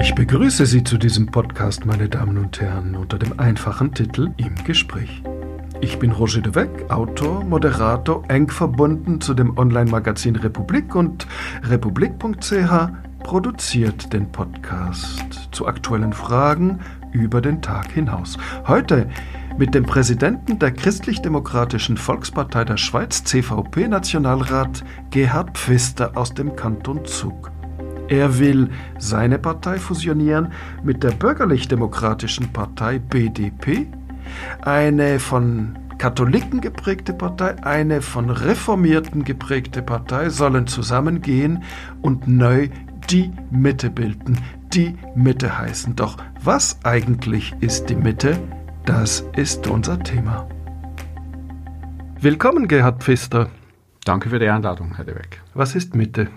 Ich 0.00 0.14
begrüße 0.14 0.64
Sie 0.64 0.82
zu 0.82 0.96
diesem 0.96 1.26
Podcast, 1.26 1.84
meine 1.84 2.08
Damen 2.08 2.38
und 2.38 2.58
Herren, 2.58 2.96
unter 2.96 3.18
dem 3.18 3.38
einfachen 3.38 3.92
Titel 3.92 4.30
Im 4.38 4.54
Gespräch. 4.64 5.22
Ich 5.82 5.98
bin 5.98 6.12
Roger 6.12 6.40
de 6.40 6.88
Autor, 6.88 7.44
Moderator, 7.44 8.22
eng 8.28 8.48
verbunden 8.48 9.20
zu 9.20 9.34
dem 9.34 9.58
Online-Magazin 9.58 10.36
Republik 10.36 10.94
und 10.94 11.26
republik.ch 11.64 12.88
produziert 13.22 14.10
den 14.14 14.32
Podcast 14.32 15.50
zu 15.52 15.66
aktuellen 15.66 16.14
Fragen 16.14 16.80
über 17.12 17.42
den 17.42 17.60
Tag 17.60 17.92
hinaus. 17.92 18.38
Heute 18.66 19.06
mit 19.58 19.74
dem 19.74 19.84
Präsidenten 19.84 20.58
der 20.58 20.70
Christlich-Demokratischen 20.70 21.98
Volkspartei 21.98 22.64
der 22.64 22.78
Schweiz, 22.78 23.22
CVP-Nationalrat 23.24 24.82
Gerhard 25.10 25.58
Pfister 25.58 26.16
aus 26.16 26.32
dem 26.32 26.56
Kanton 26.56 27.04
Zug. 27.04 27.52
Er 28.10 28.40
will 28.40 28.70
seine 28.98 29.38
Partei 29.38 29.78
fusionieren 29.78 30.52
mit 30.82 31.04
der 31.04 31.12
bürgerlich-demokratischen 31.12 32.52
Partei 32.52 32.98
BDP, 32.98 33.86
eine 34.62 35.20
von 35.20 35.78
Katholiken 35.96 36.60
geprägte 36.60 37.12
Partei, 37.12 37.62
eine 37.62 38.02
von 38.02 38.30
Reformierten 38.30 39.22
geprägte 39.22 39.80
Partei 39.80 40.28
sollen 40.28 40.66
zusammengehen 40.66 41.62
und 42.02 42.26
neu 42.26 42.68
die 43.10 43.30
Mitte 43.52 43.90
bilden, 43.90 44.38
die 44.74 44.96
Mitte 45.14 45.58
heißen. 45.58 45.94
Doch 45.94 46.16
was 46.42 46.80
eigentlich 46.82 47.54
ist 47.60 47.90
die 47.90 47.96
Mitte? 47.96 48.40
Das 48.86 49.24
ist 49.36 49.68
unser 49.68 50.00
Thema. 50.00 50.48
Willkommen, 52.20 52.66
Gerhard 52.66 53.04
Pfister. 53.04 53.50
Danke 54.04 54.30
für 54.30 54.40
die 54.40 54.48
Einladung, 54.48 54.96
Herr 54.96 55.04
De 55.04 55.14
Weck. 55.14 55.40
Was 55.54 55.76
ist 55.76 55.94
Mitte? 55.94 56.28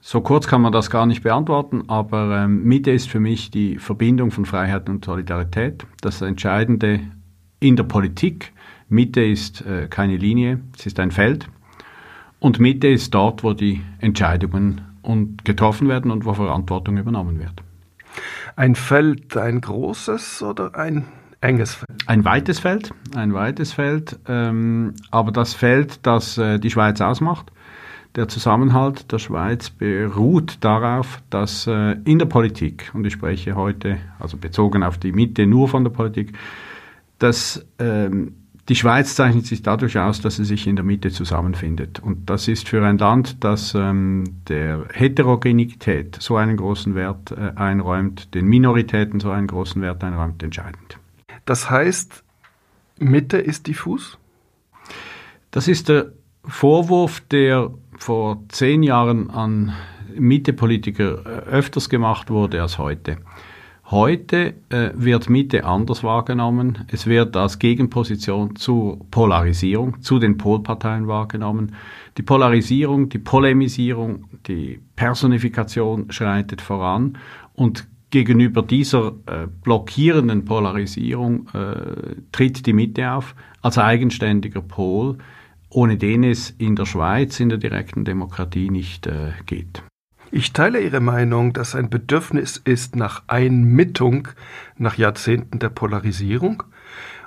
So 0.00 0.20
kurz 0.20 0.46
kann 0.46 0.62
man 0.62 0.72
das 0.72 0.90
gar 0.90 1.06
nicht 1.06 1.22
beantworten, 1.22 1.84
aber 1.88 2.44
ähm, 2.44 2.62
Mitte 2.64 2.90
ist 2.92 3.08
für 3.08 3.20
mich 3.20 3.50
die 3.50 3.78
Verbindung 3.78 4.30
von 4.30 4.44
Freiheit 4.46 4.88
und 4.88 5.04
Solidarität. 5.04 5.84
Das 6.00 6.22
Entscheidende 6.22 7.00
in 7.60 7.76
der 7.76 7.84
Politik. 7.84 8.52
Mitte 8.88 9.22
ist 9.22 9.66
äh, 9.66 9.88
keine 9.88 10.16
Linie, 10.16 10.60
es 10.76 10.86
ist 10.86 11.00
ein 11.00 11.10
Feld. 11.10 11.48
Und 12.38 12.60
Mitte 12.60 12.86
ist 12.86 13.12
dort, 13.12 13.42
wo 13.42 13.52
die 13.52 13.82
Entscheidungen 13.98 14.82
und 15.02 15.44
getroffen 15.44 15.88
werden 15.88 16.10
und 16.10 16.24
wo 16.24 16.34
Verantwortung 16.34 16.96
übernommen 16.96 17.40
wird. 17.40 17.62
Ein 18.56 18.74
Feld, 18.74 19.36
ein 19.36 19.60
großes 19.60 20.42
oder 20.42 20.76
ein 20.76 21.06
enges 21.40 21.74
Feld? 21.74 21.90
Ein 22.06 22.24
weites 22.24 22.60
Feld, 22.60 22.92
ein 23.14 23.34
weites 23.34 23.72
Feld, 23.72 24.18
ähm, 24.26 24.94
aber 25.10 25.32
das 25.32 25.54
Feld, 25.54 26.00
das 26.06 26.38
äh, 26.38 26.58
die 26.58 26.70
Schweiz 26.70 27.00
ausmacht. 27.00 27.52
Der 28.14 28.28
Zusammenhalt 28.28 29.12
der 29.12 29.18
Schweiz 29.18 29.70
beruht 29.70 30.58
darauf, 30.60 31.22
dass 31.30 31.66
äh, 31.66 31.96
in 32.04 32.18
der 32.18 32.26
Politik, 32.26 32.90
und 32.94 33.06
ich 33.06 33.12
spreche 33.12 33.54
heute, 33.54 33.98
also 34.18 34.36
bezogen 34.36 34.82
auf 34.82 34.98
die 34.98 35.12
Mitte 35.12 35.46
nur 35.46 35.68
von 35.68 35.84
der 35.84 35.90
Politik, 35.90 36.32
dass 37.18 37.66
ähm, 37.78 38.34
die 38.68 38.76
Schweiz 38.76 39.14
zeichnet 39.14 39.46
sich 39.46 39.62
dadurch 39.62 39.98
aus, 39.98 40.20
dass 40.20 40.36
sie 40.36 40.44
sich 40.44 40.66
in 40.66 40.76
der 40.76 40.84
Mitte 40.84 41.10
zusammenfindet. 41.10 42.00
Und 42.00 42.28
das 42.28 42.48
ist 42.48 42.68
für 42.68 42.84
ein 42.84 42.98
Land, 42.98 43.42
das 43.42 43.74
ähm, 43.74 44.24
der 44.48 44.86
Heterogenität 44.92 46.18
so 46.20 46.36
einen 46.36 46.56
großen 46.58 46.94
Wert 46.94 47.30
äh, 47.32 47.52
einräumt, 47.56 48.34
den 48.34 48.46
Minoritäten 48.46 49.20
so 49.20 49.30
einen 49.30 49.46
großen 49.46 49.80
Wert 49.80 50.04
einräumt, 50.04 50.42
entscheidend. 50.42 50.98
Das 51.46 51.70
heißt, 51.70 52.22
Mitte 52.98 53.38
ist 53.38 53.66
diffus? 53.66 54.18
Das 55.50 55.66
ist 55.66 55.88
der 55.88 56.12
Vorwurf, 56.44 57.20
der 57.30 57.70
vor 57.98 58.44
zehn 58.48 58.82
Jahren 58.82 59.30
an 59.30 59.72
Mitte-Politiker 60.16 61.24
äh, 61.24 61.50
öfters 61.50 61.88
gemacht 61.88 62.30
wurde 62.30 62.62
als 62.62 62.78
heute. 62.78 63.18
Heute 63.90 64.54
äh, 64.68 64.90
wird 64.94 65.30
Mitte 65.30 65.64
anders 65.64 66.04
wahrgenommen. 66.04 66.84
Es 66.88 67.06
wird 67.06 67.36
als 67.36 67.58
Gegenposition 67.58 68.54
zur 68.56 68.98
Polarisierung, 69.10 70.02
zu 70.02 70.18
den 70.18 70.36
Polparteien 70.36 71.08
wahrgenommen. 71.08 71.74
Die 72.18 72.22
Polarisierung, 72.22 73.08
die 73.08 73.18
Polemisierung, 73.18 74.26
die 74.46 74.80
Personifikation 74.94 76.12
schreitet 76.12 76.60
voran 76.60 77.16
und 77.54 77.88
gegenüber 78.10 78.62
dieser 78.62 79.14
äh, 79.26 79.46
blockierenden 79.62 80.44
Polarisierung 80.44 81.48
äh, 81.54 82.16
tritt 82.32 82.66
die 82.66 82.72
Mitte 82.72 83.10
auf 83.10 83.34
als 83.62 83.78
eigenständiger 83.78 84.60
Pol, 84.60 85.18
ohne 85.70 85.96
den 85.96 86.24
es 86.24 86.50
in 86.50 86.76
der 86.76 86.86
Schweiz 86.86 87.40
in 87.40 87.48
der 87.48 87.58
direkten 87.58 88.04
Demokratie 88.04 88.70
nicht 88.70 89.06
äh, 89.06 89.32
geht. 89.46 89.82
Ich 90.30 90.52
teile 90.52 90.80
Ihre 90.80 91.00
Meinung, 91.00 91.54
dass 91.54 91.74
ein 91.74 91.88
Bedürfnis 91.88 92.58
ist 92.58 92.96
nach 92.96 93.22
Einmittung 93.28 94.28
nach 94.76 94.98
Jahrzehnten 94.98 95.58
der 95.58 95.70
Polarisierung. 95.70 96.62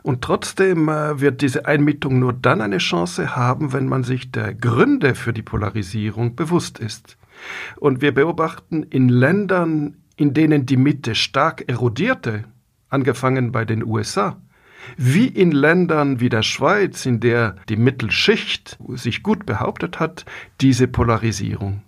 Und 0.03 0.22
trotzdem 0.22 0.88
äh, 0.88 1.19
wird 1.19 1.41
diese 1.41 1.66
Einmittung 1.66 2.19
nur 2.19 2.34
dann 2.34 2.62
eine 2.62 2.78
Chance 2.78 3.35
haben, 3.35 3.74
wenn 3.74 3.88
man 3.88 4.03
sich 4.03 4.31
der 4.31 4.53
Gründe 4.53 5.16
für 5.16 5.34
die 5.34 5.41
Polarisierung 5.41 6.35
bewusst 6.35 6.80
ist. 6.80 7.18
Und 7.78 8.01
wir 8.01 8.13
beobachten 8.13 8.84
in 8.84 9.09
Ländern, 9.09 9.97
in 10.16 10.34
denen 10.34 10.66
die 10.66 10.78
Mitte 10.78 11.16
stark 11.16 11.68
erodierte, 11.68 12.44
angefangen 12.90 13.51
bei 13.51 13.66
den 13.66 13.84
USA, 13.84 14.38
wie 14.97 15.28
in 15.28 15.52
Ländern 15.52 16.19
wie 16.19 16.30
der 16.30 16.44
Schweiz, 16.44 17.06
in 17.06 17.19
der 17.19 17.56
die 17.69 17.75
Mittelschicht 17.75 18.78
sich 18.90 19.24
gut 19.24 19.46
behauptet 19.46 20.00
hat, 20.00 20.25
diese 20.59 20.88
Polarisierung. 20.88 21.81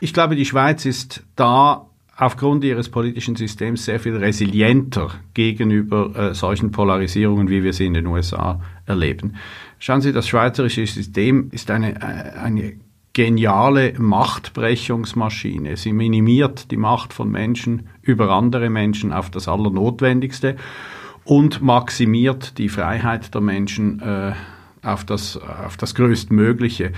Ich 0.00 0.12
glaube, 0.12 0.36
die 0.36 0.44
Schweiz 0.44 0.84
ist 0.84 1.24
da 1.36 1.86
aufgrund 2.16 2.64
ihres 2.64 2.88
politischen 2.88 3.36
Systems 3.36 3.84
sehr 3.84 4.00
viel 4.00 4.16
resilienter 4.16 5.10
gegenüber 5.34 6.16
äh, 6.16 6.34
solchen 6.34 6.70
Polarisierungen, 6.70 7.48
wie 7.48 7.62
wir 7.62 7.72
sie 7.72 7.86
in 7.86 7.94
den 7.94 8.06
USA 8.06 8.60
erleben. 8.86 9.36
Schauen 9.78 10.00
Sie, 10.00 10.12
das 10.12 10.26
schweizerische 10.26 10.86
System 10.86 11.50
ist 11.52 11.70
eine, 11.70 11.96
äh, 11.96 12.38
eine 12.38 12.74
geniale 13.12 13.94
Machtbrechungsmaschine. 13.98 15.76
Sie 15.76 15.92
minimiert 15.92 16.70
die 16.70 16.76
Macht 16.76 17.12
von 17.12 17.30
Menschen 17.30 17.88
über 18.02 18.30
andere 18.30 18.70
Menschen 18.70 19.12
auf 19.12 19.30
das 19.30 19.48
Allernotwendigste 19.48 20.56
und 21.26 21.60
maximiert 21.60 22.56
die 22.56 22.68
Freiheit 22.68 23.34
der 23.34 23.42
Menschen 23.42 24.00
äh, 24.00 24.32
auf 24.82 25.04
das, 25.04 25.36
auf 25.36 25.76
das 25.76 25.94
Größtmögliche 25.94 26.92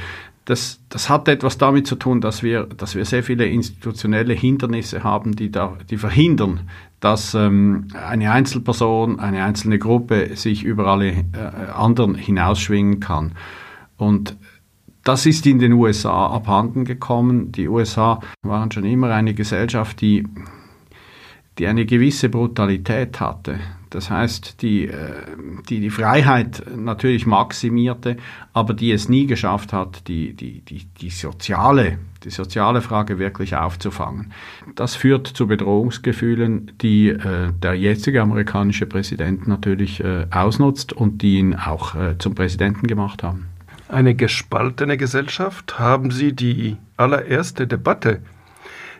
das, 0.49 0.81
das 0.89 1.11
hat 1.11 1.29
etwas 1.29 1.59
damit 1.59 1.87
zu 1.87 1.95
tun, 1.95 2.23
dass 2.23 2.43
wir, 2.43 2.65
dass 2.65 2.95
wir 2.95 3.05
sehr 3.05 3.23
viele 3.23 3.45
institutionelle 3.45 4.33
Hindernisse 4.33 5.05
haben, 5.05 5.37
die, 5.37 5.51
da, 5.53 5.77
die 5.91 5.99
verhindern, 5.99 6.71
dass 7.01 7.35
ähm, 7.35 7.89
eine 7.93 8.33
Einzelperson, 8.33 9.21
eine 9.21 9.45
einzelne 9.45 9.79
Gruppe 9.79 10.37
sich 10.37 10.65
über 10.65 10.87
alle 10.87 11.11
äh, 11.11 11.71
anderen 11.75 12.15
hinausschwingen 12.15 12.99
kann. 12.99 13.33
Und 13.99 14.39
das 15.05 15.27
ist 15.27 15.45
in 15.45 15.59
den 15.59 15.75
USA 15.75 16.29
abhanden 16.29 16.87
gekommen. 16.87 17.53
Die 17.53 17.69
USA 17.69 18.21
waren 18.41 18.73
schon 18.73 18.85
immer 18.85 19.11
eine 19.11 19.35
Gesellschaft, 19.35 20.01
die, 20.01 20.27
die 21.59 21.67
eine 21.67 21.85
gewisse 21.85 22.31
Brutalität 22.31 23.21
hatte. 23.21 23.61
Das 23.91 24.11
heißt, 24.11 24.63
die, 24.63 24.87
äh, 24.87 25.23
die 25.69 25.81
die 25.81 25.91
Freiheit 25.91 26.63
natürlich 26.77 27.27
maximierte, 27.27 28.17
aber 28.53 28.75
die 28.75 28.93
es 28.93 29.09
nie 29.09 29.27
geschafft 29.27 29.73
hat, 29.73 30.09
die, 30.09 30.35
die, 30.35 30.61
die, 30.61 30.87
die, 31.01 31.11
soziale, 31.11 31.99
die 32.25 32.31
soziale 32.31 32.83
Frage 32.83 33.19
wirklich 33.19 33.57
aufzufangen. 33.57 34.33
Das 34.75 34.95
führt 34.95 35.27
zu 35.27 35.47
Bedrohungsgefühlen, 35.47 36.73
die 36.81 37.09
äh, 37.09 37.53
der 37.63 37.75
jetzige 37.75 38.23
amerikanische 38.23 38.87
Präsident 38.87 39.49
natürlich 39.49 40.03
äh, 40.03 40.27
ausnutzt 40.31 40.93
und 40.93 41.23
die 41.23 41.39
ihn 41.39 41.55
auch 41.55 41.95
zum 42.19 42.35
Präsidenten 42.35 42.87
gemacht 42.87 43.23
haben. 43.23 43.47
Eine 43.89 44.15
gespaltene 44.15 44.97
Gesellschaft? 44.97 45.79
Haben 45.79 46.11
Sie 46.11 46.35
die 46.35 46.77
allererste 46.97 47.67
Debatte 47.67 48.21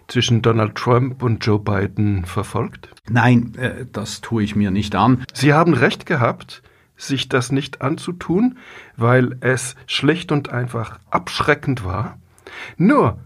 zwischen 0.09 0.43
Donald 0.43 0.75
Trump 0.75 1.23
und 1.23 1.45
Joe 1.45 1.59
Biden 1.59 2.25
verfolgt? 2.25 2.89
Nein, 3.09 3.55
äh, 3.57 3.87
das 3.93 4.21
tue 4.21 4.43
ich 4.43 4.57
mir 4.57 4.71
nicht 4.71 4.95
an. 4.95 5.25
Sie 5.33 5.53
haben 5.53 5.75
recht 5.75 6.07
gehabt, 6.07 6.63
sich 6.97 7.29
das 7.29 7.53
nicht 7.53 7.81
anzutun, 7.81 8.59
weil 8.97 9.37
es 9.41 9.77
schlicht 9.87 10.33
und 10.33 10.49
einfach 10.49 10.99
abschreckend 11.11 11.85
war. 11.85 12.19
Nur, 12.77 13.19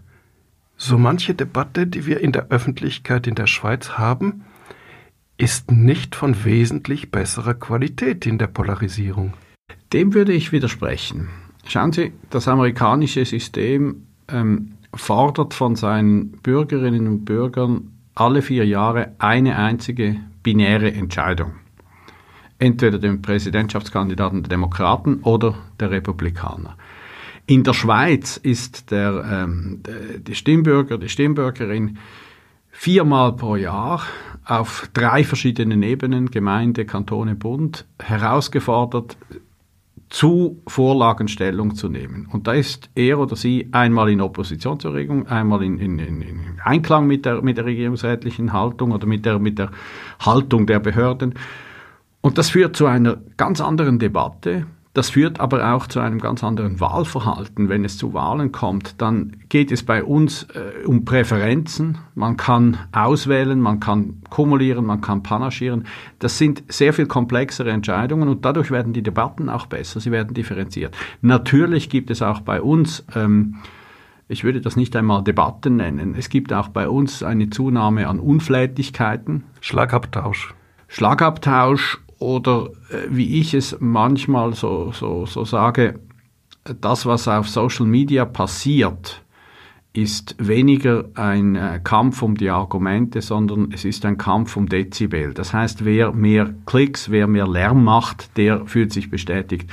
so 0.76 0.99
manche 0.99 1.34
Debatte, 1.34 1.87
die 1.87 2.06
wir 2.06 2.20
in 2.20 2.32
der 2.32 2.49
Öffentlichkeit 2.49 3.26
in 3.26 3.34
der 3.34 3.46
Schweiz 3.46 3.90
haben, 3.93 4.44
ist 5.38 5.70
nicht 5.70 6.14
von 6.14 6.44
wesentlich 6.44 7.11
besserer 7.11 7.55
Qualität 7.55 8.26
in 8.26 8.38
der 8.38 8.49
Polarisierung. 8.49 9.34
Dem 9.93 10.14
würde 10.14 10.32
ich 10.32 10.52
widersprechen. 10.52 11.29
Schauen 11.67 11.93
Sie, 11.93 12.12
das 12.31 12.49
amerikanische 12.49 13.25
System 13.25 14.06
ähm, 14.29 14.72
fordert 14.94 15.55
von 15.55 15.77
seinen 15.77 16.33
Bürgerinnen 16.33 17.06
und 17.06 17.25
Bürgern 17.25 17.93
alle 18.15 18.43
vier 18.43 18.67
Jahre 18.67 19.12
eine 19.19 19.56
einzige 19.56 20.17
binäre 20.43 20.93
Entscheidung. 20.93 21.53
Entweder 22.59 22.99
den 22.99 23.23
Präsidentschaftskandidaten 23.23 24.43
der 24.43 24.50
Demokraten 24.50 25.21
oder 25.23 25.55
der 25.81 25.91
Republikaner. 25.91 26.77
In 27.47 27.65
der 27.65 27.73
Schweiz 27.73 28.37
ist 28.37 28.91
der, 28.93 29.25
ähm, 29.29 29.83
die 30.19 30.35
Stimmbürger, 30.35 30.99
die 30.99 31.09
Stimmbürgerin 31.09 31.99
viermal 32.71 33.35
pro 33.35 33.56
Jahr 33.56 34.03
auf 34.44 34.89
drei 34.93 35.25
verschiedenen 35.25 35.83
Ebenen, 35.83 36.31
Gemeinde, 36.31 36.85
Kantone, 36.85 37.35
Bund, 37.35 37.85
herausgefordert, 38.00 39.17
zu 40.12 40.62
Vorlagenstellung 40.67 41.75
zu 41.75 41.88
nehmen. 41.88 42.29
Und 42.31 42.47
da 42.47 42.53
ist 42.53 42.91
er 42.94 43.19
oder 43.19 43.35
sie 43.35 43.70
einmal 43.73 44.11
in 44.11 44.20
Opposition 44.20 44.79
zur 44.79 44.93
Regierung, 44.93 45.26
einmal 45.26 45.62
in, 45.62 45.79
in, 45.79 45.99
in 45.99 46.61
Einklang 46.62 47.06
mit 47.06 47.25
der, 47.25 47.41
mit 47.41 47.56
der 47.56 47.64
regierungsrätlichen 47.64 48.53
Haltung 48.53 48.93
oder 48.93 49.06
mit 49.06 49.25
der, 49.25 49.38
mit 49.38 49.59
der 49.59 49.70
Haltung 50.20 50.67
der 50.67 50.81
Behörden. 50.81 51.35
Und 52.20 52.37
das 52.37 52.50
führt 52.50 52.76
zu 52.76 52.85
einer 52.85 53.20
ganz 53.38 53.62
anderen 53.62 53.99
Debatte, 53.99 54.67
das 54.94 55.09
führt 55.09 55.41
aber 55.41 55.73
auch 55.73 55.87
zu 55.87 56.00
einem 56.00 56.19
ganz 56.19 56.44
anderen 56.44 56.79
Wahlverhalten. 56.79 57.71
Wenn 57.71 57.85
es 57.85 57.97
zu 57.97 58.12
Wahlen 58.12 58.53
kommt, 58.53 59.00
dann 59.00 59.39
geht 59.49 59.73
es 59.73 59.83
bei 59.83 60.05
uns 60.05 60.47
äh, 60.55 60.87
um 60.87 61.06
Präferenzen. 61.06 61.99
Man 62.15 62.37
kann 62.37 62.77
auswählen, 62.93 63.59
man 63.59 63.81
kann 63.81 64.23
kumulieren, 64.29 64.85
man 64.85 65.00
kann 65.00 65.23
panaschieren. 65.23 65.87
Das 66.19 66.37
sind 66.37 66.62
sehr 66.69 66.93
viel 66.93 67.06
komplexere 67.06 67.71
Entscheidungen 67.71 68.29
und 68.29 68.44
dadurch 68.44 68.71
werden 68.71 68.93
die 68.93 69.03
Debatten 69.03 69.49
auch 69.49 69.65
besser, 69.65 69.99
sie 69.99 70.11
werden 70.11 70.35
differenziert. 70.35 70.94
Natürlich 71.23 71.89
gibt 71.89 72.11
es 72.11 72.21
auch 72.21 72.41
bei 72.41 72.61
uns, 72.61 73.05
ähm, 73.15 73.56
ich 74.29 74.44
würde 74.44 74.61
das 74.61 74.77
nicht 74.77 74.94
einmal 74.94 75.25
Debatten 75.25 75.77
nennen, 75.77 76.15
es 76.19 76.29
gibt 76.29 76.53
auch 76.53 76.69
bei 76.69 76.89
uns 76.89 77.23
eine 77.23 77.49
Zunahme 77.49 78.09
an 78.09 78.21
Unflätigkeiten. 78.21 79.44
Schlagabtausch. 79.61 80.55
Schlagabtausch 80.89 81.99
oder 82.23 82.71
äh, 82.91 83.09
wie 83.11 83.41
ich 83.41 83.53
es 83.53 83.77
manchmal 83.81 84.55
so, 84.55 84.93
so, 84.93 85.27
so 85.27 85.45
sage, 85.45 86.01
das, 86.81 87.05
was 87.05 87.27
auf 87.29 87.49
Social 87.49 87.87
Media 87.87 88.25
passiert, 88.25 89.23
ist 89.93 90.37
weniger 90.39 91.05
ein 91.15 91.55
äh, 91.55 91.81
Kampf 91.83 92.23
um 92.23 92.37
die 92.37 92.49
Argumente, 92.49 93.21
sondern 93.21 93.73
es 93.73 93.85
ist 93.85 94.07
ein 94.07 94.17
Kampf 94.17 94.57
um 94.57 94.69
Dezibel. 94.69 95.35
Das 95.35 95.53
heißt, 95.53 95.85
wer 95.85 96.13
mehr 96.13 96.55
Klicks, 96.65 97.11
wer 97.11 97.27
mehr 97.27 97.47
Lärm 97.47 97.85
macht, 97.85 98.37
der 98.39 98.65
fühlt 98.67 98.93
sich 98.93 99.11
bestätigt. 99.11 99.71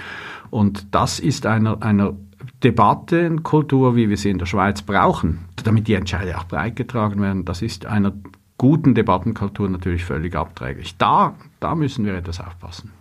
Und 0.49 0.87
das 0.91 1.19
ist 1.19 1.45
einer, 1.45 1.81
einer 1.83 2.15
Debattenkultur, 2.63 3.95
wie 3.95 4.09
wir 4.09 4.17
sie 4.17 4.31
in 4.31 4.39
der 4.39 4.45
Schweiz 4.45 4.81
brauchen, 4.81 5.45
damit 5.63 5.87
die 5.87 5.93
Entscheide 5.93 6.37
auch 6.37 6.45
breit 6.45 6.75
getragen 6.75 7.21
werden. 7.21 7.45
Das 7.45 7.61
ist 7.61 7.85
einer 7.85 8.11
guten 8.57 8.95
Debattenkultur 8.95 9.69
natürlich 9.69 10.03
völlig 10.03 10.35
abträglich. 10.35 10.97
Da, 10.97 11.35
da 11.59 11.75
müssen 11.75 12.05
wir 12.05 12.15
etwas 12.15 12.39
aufpassen. 12.39 12.91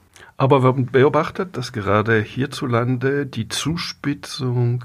Aber 0.40 0.62
wir 0.62 0.69
haben 0.69 0.87
beobachtet, 0.87 1.56
dass 1.56 1.72
gerade 1.72 2.20
hierzulande 2.20 3.26
die 3.26 3.49
Zuspitzung, 3.49 4.84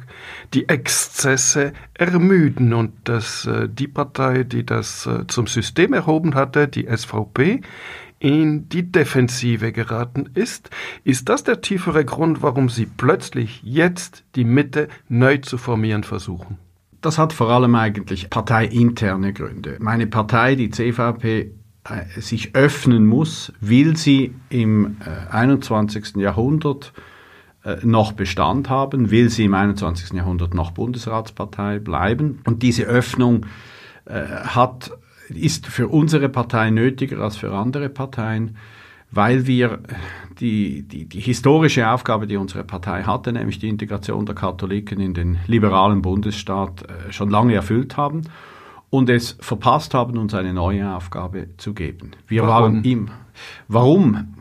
die 0.56 0.68
Exzesse 0.68 1.74
ermüden 1.94 2.74
und 2.74 2.94
dass 3.04 3.46
äh, 3.46 3.70
die 3.70 3.88
Partei, 3.88 4.44
die 4.44 4.66
das 4.66 5.06
äh, 5.06 5.28
zum 5.28 5.46
System 5.46 5.94
erhoben 5.94 6.34
hatte, 6.34 6.68
die 6.68 6.88
SVP, 6.88 7.62
in 8.18 8.68
die 8.70 8.92
Defensive 8.92 9.72
geraten 9.74 10.30
ist. 10.34 10.72
Ist 11.04 11.30
das 11.30 11.44
der 11.44 11.62
tiefere 11.62 12.04
Grund, 12.04 12.42
warum 12.42 12.70
Sie 12.70 12.86
plötzlich 12.86 13.62
jetzt 13.64 14.24
die 14.36 14.46
Mitte 14.46 14.88
neu 15.08 15.38
zu 15.38 15.58
formieren 15.58 16.04
versuchen? 16.04 16.58
Das 17.02 17.18
hat 17.18 17.34
vor 17.34 17.50
allem 17.50 17.76
eigentlich 17.76 18.30
parteiinterne 18.30 19.34
Gründe. 19.34 19.76
Meine 19.80 20.08
Partei, 20.08 20.56
die 20.56 20.70
CVP, 20.70 21.52
sich 22.18 22.56
öffnen 22.56 23.06
muss, 23.06 23.52
will 23.60 23.98
sie 23.98 24.34
im 24.50 24.98
21. 25.30 26.16
Äh, 26.16 26.22
Jahrhundert 26.22 26.94
äh, 27.64 27.78
noch 27.84 28.14
Bestand 28.14 28.70
haben, 28.70 29.12
will 29.12 29.30
sie 29.30 29.46
im 29.46 29.54
21. 29.54 30.14
Jahrhundert 30.14 30.54
noch 30.54 30.72
Bundesratspartei 30.72 31.80
bleiben. 31.80 32.40
Und 32.46 32.64
diese 32.64 32.84
Öffnung 32.84 33.46
hat, 34.06 34.92
ist 35.30 35.66
für 35.68 35.88
unsere 35.88 36.28
Partei 36.28 36.72
nötiger 36.72 37.20
als 37.20 37.38
für 37.38 37.54
andere 37.54 37.88
Parteien 37.88 38.58
weil 39.14 39.46
wir 39.46 39.80
die, 40.40 40.82
die, 40.82 41.06
die 41.06 41.20
historische 41.20 41.88
Aufgabe, 41.90 42.26
die 42.26 42.36
unsere 42.36 42.64
Partei 42.64 43.04
hatte, 43.04 43.32
nämlich 43.32 43.60
die 43.60 43.70
Integration 43.70 44.26
der 44.26 44.34
Katholiken 44.34 45.00
in 45.00 45.14
den 45.14 45.38
liberalen 45.46 46.02
Bundesstaat, 46.02 46.84
äh, 46.84 47.12
schon 47.12 47.30
lange 47.30 47.54
erfüllt 47.54 47.96
haben 47.96 48.24
und 48.94 49.10
es 49.10 49.36
verpasst 49.40 49.96
haben, 49.96 50.20
uns 50.20 50.36
eine 50.36 50.54
neue 50.54 50.96
Aufgabe 50.96 51.48
zu 51.58 51.74
geben. 51.74 52.12
Wir 52.28 52.44
Warum? 52.44 52.52
waren 52.52 52.84
ihm. 52.84 53.10
Warum? 53.68 54.36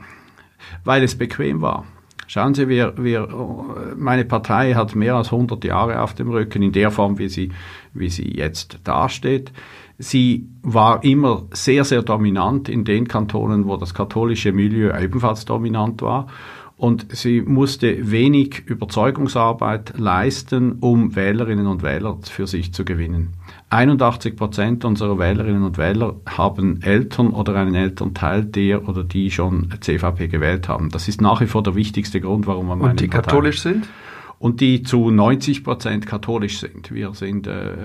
Weil 0.84 1.02
es 1.02 1.16
bequem 1.16 1.62
war. 1.62 1.86
Schauen 2.26 2.52
Sie, 2.52 2.68
wir, 2.68 2.92
wir, 2.98 3.28
meine 3.96 4.26
Partei 4.26 4.74
hat 4.74 4.94
mehr 4.94 5.14
als 5.14 5.32
100 5.32 5.64
Jahre 5.64 6.02
auf 6.02 6.12
dem 6.12 6.28
Rücken 6.28 6.60
in 6.60 6.72
der 6.72 6.90
Form, 6.90 7.18
wie 7.18 7.30
sie, 7.30 7.50
wie 7.94 8.10
sie 8.10 8.30
jetzt 8.36 8.80
dasteht. 8.84 9.52
Sie 9.96 10.46
war 10.60 11.02
immer 11.02 11.44
sehr, 11.52 11.84
sehr 11.84 12.02
dominant 12.02 12.68
in 12.68 12.84
den 12.84 13.08
Kantonen, 13.08 13.66
wo 13.66 13.78
das 13.78 13.94
katholische 13.94 14.52
Milieu 14.52 14.94
ebenfalls 14.94 15.46
dominant 15.46 16.02
war. 16.02 16.26
Und 16.76 17.06
sie 17.16 17.40
musste 17.40 18.10
wenig 18.10 18.64
Überzeugungsarbeit 18.66 19.94
leisten, 19.96 20.72
um 20.80 21.16
Wählerinnen 21.16 21.66
und 21.66 21.82
Wähler 21.82 22.18
für 22.22 22.46
sich 22.46 22.74
zu 22.74 22.84
gewinnen. 22.84 23.30
81 23.72 24.36
Prozent 24.36 24.84
unserer 24.84 25.18
Wählerinnen 25.18 25.64
und 25.64 25.78
Wähler 25.78 26.16
haben 26.28 26.82
Eltern 26.82 27.30
oder 27.30 27.54
einen 27.56 27.74
Elternteil, 27.74 28.44
der 28.44 28.86
oder 28.88 29.02
die 29.02 29.30
schon 29.30 29.72
CVP 29.80 30.28
gewählt 30.28 30.68
haben. 30.68 30.90
Das 30.90 31.08
ist 31.08 31.20
nach 31.20 31.40
wie 31.40 31.46
vor 31.46 31.62
der 31.62 31.74
wichtigste 31.74 32.20
Grund, 32.20 32.46
warum 32.46 32.68
man 32.68 32.80
Und 32.80 33.00
die 33.00 33.08
Partei 33.08 33.30
katholisch 33.30 33.62
sind? 33.62 33.88
und 34.38 34.60
die 34.60 34.82
zu 34.82 35.10
90 35.10 35.62
Prozent 35.62 36.04
katholisch 36.04 36.58
sind. 36.58 36.92
Wir 36.92 37.14
sind, 37.14 37.46
äh, 37.46 37.76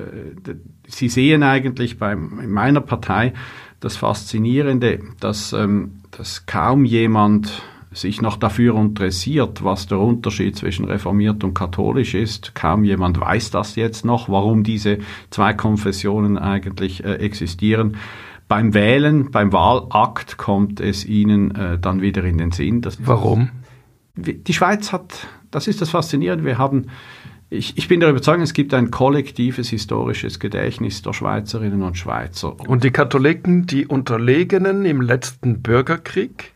Sie 0.87 1.07
sehen 1.07 1.43
eigentlich 1.43 1.99
bei 1.99 2.13
in 2.13 2.49
meiner 2.49 2.81
Partei 2.81 3.33
das 3.79 3.95
Faszinierende, 3.95 4.99
dass, 5.19 5.53
ähm, 5.53 5.99
dass 6.09 6.47
kaum 6.47 6.83
jemand 6.83 7.61
sich 7.97 8.21
noch 8.21 8.37
dafür 8.37 8.75
interessiert, 8.75 9.63
was 9.63 9.87
der 9.87 9.99
Unterschied 9.99 10.55
zwischen 10.55 10.85
reformiert 10.85 11.43
und 11.43 11.53
katholisch 11.53 12.13
ist. 12.13 12.55
Kaum 12.55 12.83
jemand 12.83 13.19
weiß 13.19 13.51
das 13.51 13.75
jetzt 13.75 14.05
noch, 14.05 14.29
warum 14.29 14.63
diese 14.63 14.99
zwei 15.29 15.53
Konfessionen 15.53 16.37
eigentlich 16.37 17.03
äh, 17.03 17.15
existieren. 17.15 17.97
Beim 18.47 18.73
Wählen, 18.73 19.31
beim 19.31 19.51
Wahlakt 19.51 20.37
kommt 20.37 20.79
es 20.79 21.05
ihnen 21.05 21.53
äh, 21.55 21.77
dann 21.77 22.01
wieder 22.01 22.23
in 22.23 22.37
den 22.37 22.51
Sinn. 22.51 22.81
warum? 22.99 23.49
Die 24.15 24.53
Schweiz 24.53 24.91
hat 24.93 25.27
das 25.51 25.67
ist 25.67 25.81
das 25.81 25.89
Faszinierende. 25.89 26.45
Wir 26.45 26.57
haben, 26.57 26.87
ich, 27.49 27.77
ich 27.77 27.87
bin 27.87 27.99
der 27.99 28.09
Überzeugung, 28.09 28.43
es 28.43 28.53
gibt 28.53 28.73
ein 28.73 28.91
kollektives 28.91 29.69
historisches 29.69 30.39
Gedächtnis 30.39 31.01
der 31.01 31.13
Schweizerinnen 31.13 31.83
und 31.83 31.97
Schweizer. 31.97 32.59
Und 32.67 32.83
die 32.83 32.91
Katholiken, 32.91 33.65
die 33.65 33.87
Unterlegenen 33.87 34.85
im 34.85 35.01
letzten 35.01 35.61
Bürgerkrieg? 35.61 36.53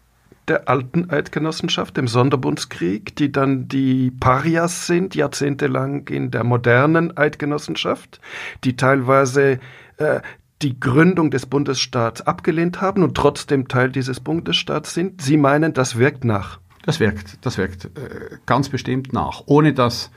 Der 0.48 0.68
alten 0.68 1.10
Eidgenossenschaft, 1.10 1.98
dem 1.98 2.08
Sonderbundskrieg, 2.08 3.16
die 3.16 3.32
dann 3.32 3.68
die 3.68 4.12
Parias 4.12 4.88
sind, 4.88 5.16
jahrzehntelang 5.16 6.08
in 6.08 6.32
der 6.32 6.44
modernen 6.44 7.16
Eidgenossenschaft, 7.16 8.20
die 8.64 8.76
teilweise 8.76 9.60
äh, 9.98 10.22
die 10.62 10.80
Gründung 10.80 11.32
des 11.32 11.46
Bundesstaats 11.46 12.22
abgelehnt 12.22 12.82
haben 12.82 13.04
und 13.04 13.16
trotzdem 13.16 13.68
Teil 13.68 13.92
dieses 13.92 14.20
Bundesstaats 14.20 14.94
sind. 14.94 15.22
Sie 15.22 15.38
meinen, 15.38 15.74
das 15.74 15.98
wirkt 15.98 16.24
nach. 16.24 16.60
Das 16.84 17.00
wirkt, 17.00 17.46
das 17.46 17.58
wirkt 17.58 17.86
äh, 17.86 18.38
ganz 18.46 18.70
bestimmt 18.70 19.14
nach, 19.14 19.44
ohne 19.46 19.74
dass 19.74 20.12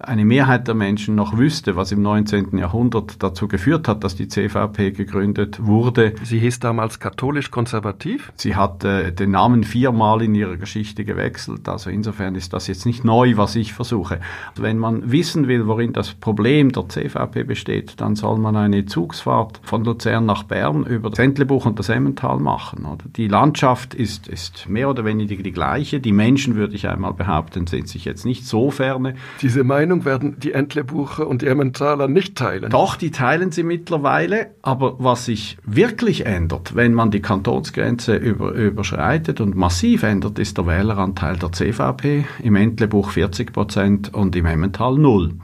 eine 0.00 0.24
Mehrheit 0.24 0.68
der 0.68 0.76
Menschen 0.76 1.16
noch 1.16 1.36
wüsste, 1.36 1.74
was 1.74 1.90
im 1.90 2.02
19. 2.02 2.56
Jahrhundert 2.56 3.20
dazu 3.20 3.48
geführt 3.48 3.88
hat, 3.88 4.04
dass 4.04 4.14
die 4.14 4.28
CVP 4.28 4.92
gegründet 4.92 5.58
wurde. 5.64 6.14
Sie 6.22 6.38
hieß 6.38 6.60
damals 6.60 7.00
katholisch-konservativ? 7.00 8.32
Sie 8.36 8.54
hat 8.54 8.84
äh, 8.84 9.12
den 9.12 9.32
Namen 9.32 9.64
viermal 9.64 10.22
in 10.22 10.36
ihrer 10.36 10.56
Geschichte 10.56 11.04
gewechselt. 11.04 11.68
Also 11.68 11.90
insofern 11.90 12.36
ist 12.36 12.52
das 12.52 12.68
jetzt 12.68 12.86
nicht 12.86 13.04
neu, 13.04 13.36
was 13.36 13.56
ich 13.56 13.72
versuche. 13.72 14.20
Wenn 14.54 14.78
man 14.78 15.10
wissen 15.10 15.48
will, 15.48 15.66
worin 15.66 15.92
das 15.92 16.14
Problem 16.14 16.70
der 16.70 16.88
CVP 16.88 17.42
besteht, 17.42 18.00
dann 18.00 18.14
soll 18.14 18.38
man 18.38 18.54
eine 18.54 18.86
Zugsfahrt 18.86 19.60
von 19.64 19.84
Luzern 19.84 20.26
nach 20.26 20.44
Bern 20.44 20.86
über 20.86 21.10
das 21.10 21.18
Entlebuch 21.18 21.66
und 21.66 21.80
das 21.80 21.88
Emmental 21.88 22.38
machen. 22.38 22.84
Oder? 22.84 23.04
Die 23.16 23.26
Landschaft 23.26 23.94
ist, 23.94 24.28
ist 24.28 24.68
mehr 24.68 24.88
oder 24.88 25.04
weniger 25.04 25.42
die 25.42 25.52
gleiche. 25.52 25.98
Die 25.98 26.12
Menschen, 26.12 26.54
würde 26.54 26.76
ich 26.76 26.88
einmal 26.88 27.14
behaupten, 27.14 27.66
sind 27.66 27.88
sich 27.88 28.04
jetzt 28.04 28.24
nicht 28.24 28.46
so 28.46 28.70
ferne. 28.70 29.16
Diese 29.42 29.64
Meinung 29.64 29.87
werden 30.04 30.38
die 30.38 30.52
Entlebucher 30.52 31.26
und 31.26 31.42
die 31.42 31.46
Emmentaler 31.46 32.08
nicht 32.08 32.36
teilen. 32.36 32.70
Doch, 32.70 32.96
die 32.96 33.10
teilen 33.10 33.50
sie 33.50 33.62
mittlerweile. 33.62 34.50
Aber 34.62 34.96
was 34.98 35.24
sich 35.24 35.58
wirklich 35.64 36.26
ändert, 36.26 36.74
wenn 36.74 36.94
man 36.94 37.10
die 37.10 37.20
Kantonsgrenze 37.20 38.16
über, 38.16 38.52
überschreitet 38.52 39.40
und 39.40 39.54
massiv 39.54 40.02
ändert, 40.02 40.38
ist 40.38 40.58
der 40.58 40.66
Wähleranteil 40.66 41.36
der 41.36 41.52
CVP. 41.52 42.24
Im 42.42 42.56
Entlebuch 42.56 43.10
40 43.10 43.52
Prozent 43.52 44.14
und 44.14 44.36
im 44.36 44.46
Emmental 44.46 44.96
null. 44.96 45.34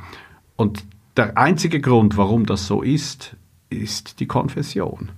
Und 0.57 0.85
der 1.17 1.37
einzige 1.39 1.81
Grund, 1.81 2.17
warum 2.17 2.47
das 2.47 2.67
so 2.67 2.83
ist, 2.83 3.37
ist 3.71 4.21
die 4.21 4.27
Konfession. 4.27 5.11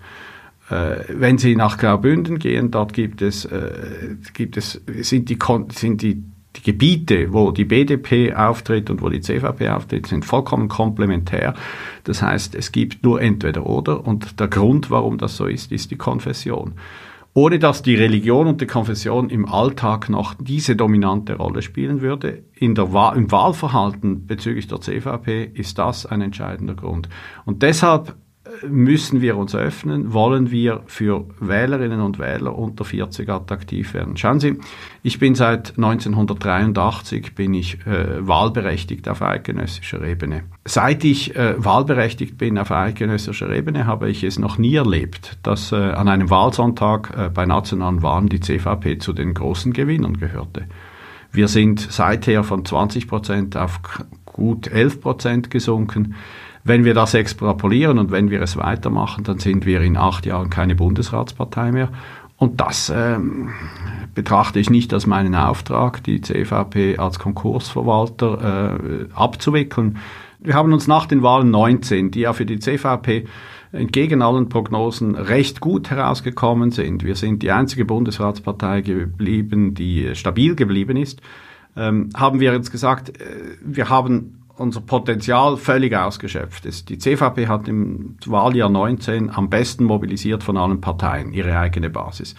Äh, 0.71 1.04
wenn 1.09 1.38
Sie 1.38 1.56
nach 1.56 1.78
Graubünden 1.78 2.38
gehen, 2.38 2.71
dort 2.71 2.92
gibt 2.92 3.23
es, 3.23 3.45
äh, 3.45 4.16
gibt 4.35 4.56
es, 4.56 4.80
sind, 5.02 5.28
die, 5.30 5.38
sind 5.73 6.02
die 6.02 6.23
die 6.56 6.62
Gebiete, 6.62 7.32
wo 7.32 7.50
die 7.50 7.64
BDP 7.64 8.34
auftritt 8.34 8.90
und 8.90 9.02
wo 9.02 9.08
die 9.08 9.20
CVP 9.20 9.68
auftritt, 9.68 10.06
sind 10.06 10.25
vollkommen 10.25 10.68
komplementär. 10.68 11.54
Das 12.04 12.22
heißt, 12.22 12.54
es 12.54 12.72
gibt 12.72 13.04
nur 13.04 13.20
entweder 13.20 13.66
oder 13.66 14.06
und 14.06 14.40
der 14.40 14.48
Grund, 14.48 14.90
warum 14.90 15.18
das 15.18 15.36
so 15.36 15.46
ist, 15.46 15.72
ist 15.72 15.90
die 15.90 15.96
Konfession. 15.96 16.75
Ohne 17.34 17.58
dass 17.58 17.82
die 17.82 17.94
Religion 17.94 18.46
und 18.46 18.62
die 18.62 18.66
Konfession 18.66 19.28
im 19.28 19.46
Alltag 19.46 20.08
noch 20.08 20.32
diese 20.38 20.75
dominante 20.75 21.36
Rolle 21.36 21.60
spielen 21.60 22.00
würde, 22.00 22.44
in 22.54 22.75
der 22.75 22.94
Wahl, 22.94 23.18
im 23.18 23.30
Wahlverhalten 23.30 24.26
bezüglich 24.26 24.68
der 24.68 24.80
CVP 24.80 25.50
ist 25.52 25.78
das 25.78 26.06
ein 26.06 26.22
entscheidender 26.22 26.75
Grund. 26.75 27.10
Und 27.44 27.62
deshalb 27.62 28.16
müssen 28.68 29.20
wir 29.20 29.36
uns 29.36 29.54
öffnen, 29.54 30.12
wollen 30.12 30.50
wir 30.50 30.82
für 30.86 31.26
Wählerinnen 31.40 32.00
und 32.00 32.18
Wähler 32.18 32.56
unter 32.56 32.84
40 32.84 33.28
attraktiv 33.28 33.94
werden. 33.94 34.16
Schauen 34.16 34.40
Sie, 34.40 34.58
ich 35.02 35.18
bin 35.18 35.34
seit 35.34 35.76
1983 35.76 37.34
bin 37.34 37.54
ich 37.54 37.86
äh, 37.86 38.26
wahlberechtigt 38.26 39.08
auf 39.08 39.22
eidgenössischer 39.22 40.02
Ebene. 40.02 40.44
Seit 40.64 41.04
ich 41.04 41.36
äh, 41.36 41.54
wahlberechtigt 41.56 42.38
bin 42.38 42.58
auf 42.58 42.70
eidgenössischer 42.70 43.50
Ebene, 43.50 43.86
habe 43.86 44.10
ich 44.10 44.24
es 44.24 44.38
noch 44.38 44.58
nie 44.58 44.74
erlebt, 44.74 45.38
dass 45.42 45.72
äh, 45.72 45.76
an 45.76 46.08
einem 46.08 46.30
Wahlsonntag 46.30 47.12
äh, 47.16 47.30
bei 47.30 47.46
nationalen 47.46 48.02
Wahlen 48.02 48.28
die 48.28 48.40
CVP 48.40 48.98
zu 48.98 49.12
den 49.12 49.34
großen 49.34 49.72
Gewinnern 49.72 50.18
gehörte. 50.18 50.66
Wir 51.32 51.48
sind 51.48 51.80
seither 51.80 52.44
von 52.44 52.64
20 52.64 53.08
Prozent 53.08 53.56
auf 53.56 53.80
gut 54.24 54.68
11 54.68 55.00
Prozent 55.00 55.50
gesunken. 55.50 56.14
Wenn 56.66 56.85
wir 56.85 56.94
das 56.94 57.14
extrapolieren 57.14 57.99
und 58.00 58.11
wenn 58.11 58.28
wir 58.28 58.42
es 58.42 58.56
weitermachen, 58.56 59.23
dann 59.23 59.38
sind 59.38 59.66
wir 59.66 59.82
in 59.82 59.96
acht 59.96 60.26
Jahren 60.26 60.50
keine 60.50 60.75
Bundesratspartei 60.75 61.70
mehr. 61.70 61.90
Und 62.38 62.61
das 62.61 62.92
ähm, 62.94 63.50
betrachte 64.16 64.58
ich 64.58 64.68
nicht 64.68 64.92
als 64.92 65.06
meinen 65.06 65.37
Auftrag, 65.37 66.02
die 66.02 66.20
CVP 66.20 66.99
als 66.99 67.20
Konkursverwalter 67.20 68.78
äh, 68.80 69.06
abzuwickeln. 69.14 69.99
Wir 70.40 70.54
haben 70.54 70.73
uns 70.73 70.88
nach 70.88 71.06
den 71.06 71.23
Wahlen 71.23 71.52
19, 71.52 72.11
die 72.11 72.20
ja 72.20 72.32
für 72.32 72.46
die 72.46 72.58
CVP 72.58 73.26
entgegen 73.70 74.20
allen 74.20 74.49
Prognosen 74.49 75.14
recht 75.14 75.61
gut 75.61 75.90
herausgekommen 75.90 76.73
sind. 76.73 77.04
Wir 77.04 77.14
sind 77.14 77.44
die 77.44 77.52
einzige 77.52 77.85
Bundesratspartei 77.85 78.80
geblieben, 78.80 79.75
die 79.75 80.16
stabil 80.16 80.56
geblieben 80.56 80.96
ist. 80.96 81.20
Ähm, 81.76 82.11
haben 82.16 82.40
wir 82.40 82.52
jetzt 82.52 82.73
gesagt, 82.73 83.20
äh, 83.20 83.25
wir 83.62 83.88
haben 83.88 84.45
unser 84.56 84.80
Potenzial 84.80 85.56
völlig 85.56 85.94
ausgeschöpft 85.94 86.66
ist. 86.66 86.88
Die 86.88 86.98
CVP 86.98 87.48
hat 87.48 87.68
im 87.68 88.16
Wahljahr 88.26 88.68
19 88.68 89.30
am 89.30 89.50
besten 89.50 89.84
mobilisiert 89.84 90.42
von 90.42 90.56
allen 90.56 90.80
Parteien 90.80 91.32
ihre 91.32 91.58
eigene 91.58 91.90
Basis. 91.90 92.34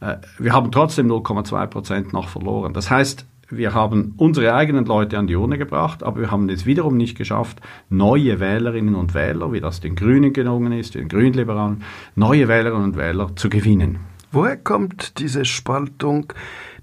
Äh, 0.00 0.16
wir 0.38 0.52
haben 0.52 0.70
trotzdem 0.70 1.10
0,2 1.10 1.66
Prozent 1.66 2.12
noch 2.12 2.28
verloren. 2.28 2.72
Das 2.72 2.90
heißt, 2.90 3.26
wir 3.48 3.74
haben 3.74 4.14
unsere 4.16 4.54
eigenen 4.54 4.86
Leute 4.86 5.18
an 5.18 5.28
die 5.28 5.36
Urne 5.36 5.56
gebracht, 5.56 6.02
aber 6.02 6.20
wir 6.20 6.30
haben 6.30 6.48
es 6.48 6.66
wiederum 6.66 6.96
nicht 6.96 7.16
geschafft, 7.16 7.60
neue 7.88 8.40
Wählerinnen 8.40 8.96
und 8.96 9.14
Wähler, 9.14 9.52
wie 9.52 9.60
das 9.60 9.80
den 9.80 9.94
Grünen 9.94 10.32
gelungen 10.32 10.72
ist, 10.72 10.96
den 10.96 11.08
Grünliberalen, 11.08 11.84
neue 12.16 12.48
Wählerinnen 12.48 12.84
und 12.84 12.96
Wähler 12.96 13.36
zu 13.36 13.48
gewinnen. 13.48 14.00
Woher 14.32 14.56
kommt 14.56 15.20
diese 15.20 15.44
Spaltung 15.44 16.32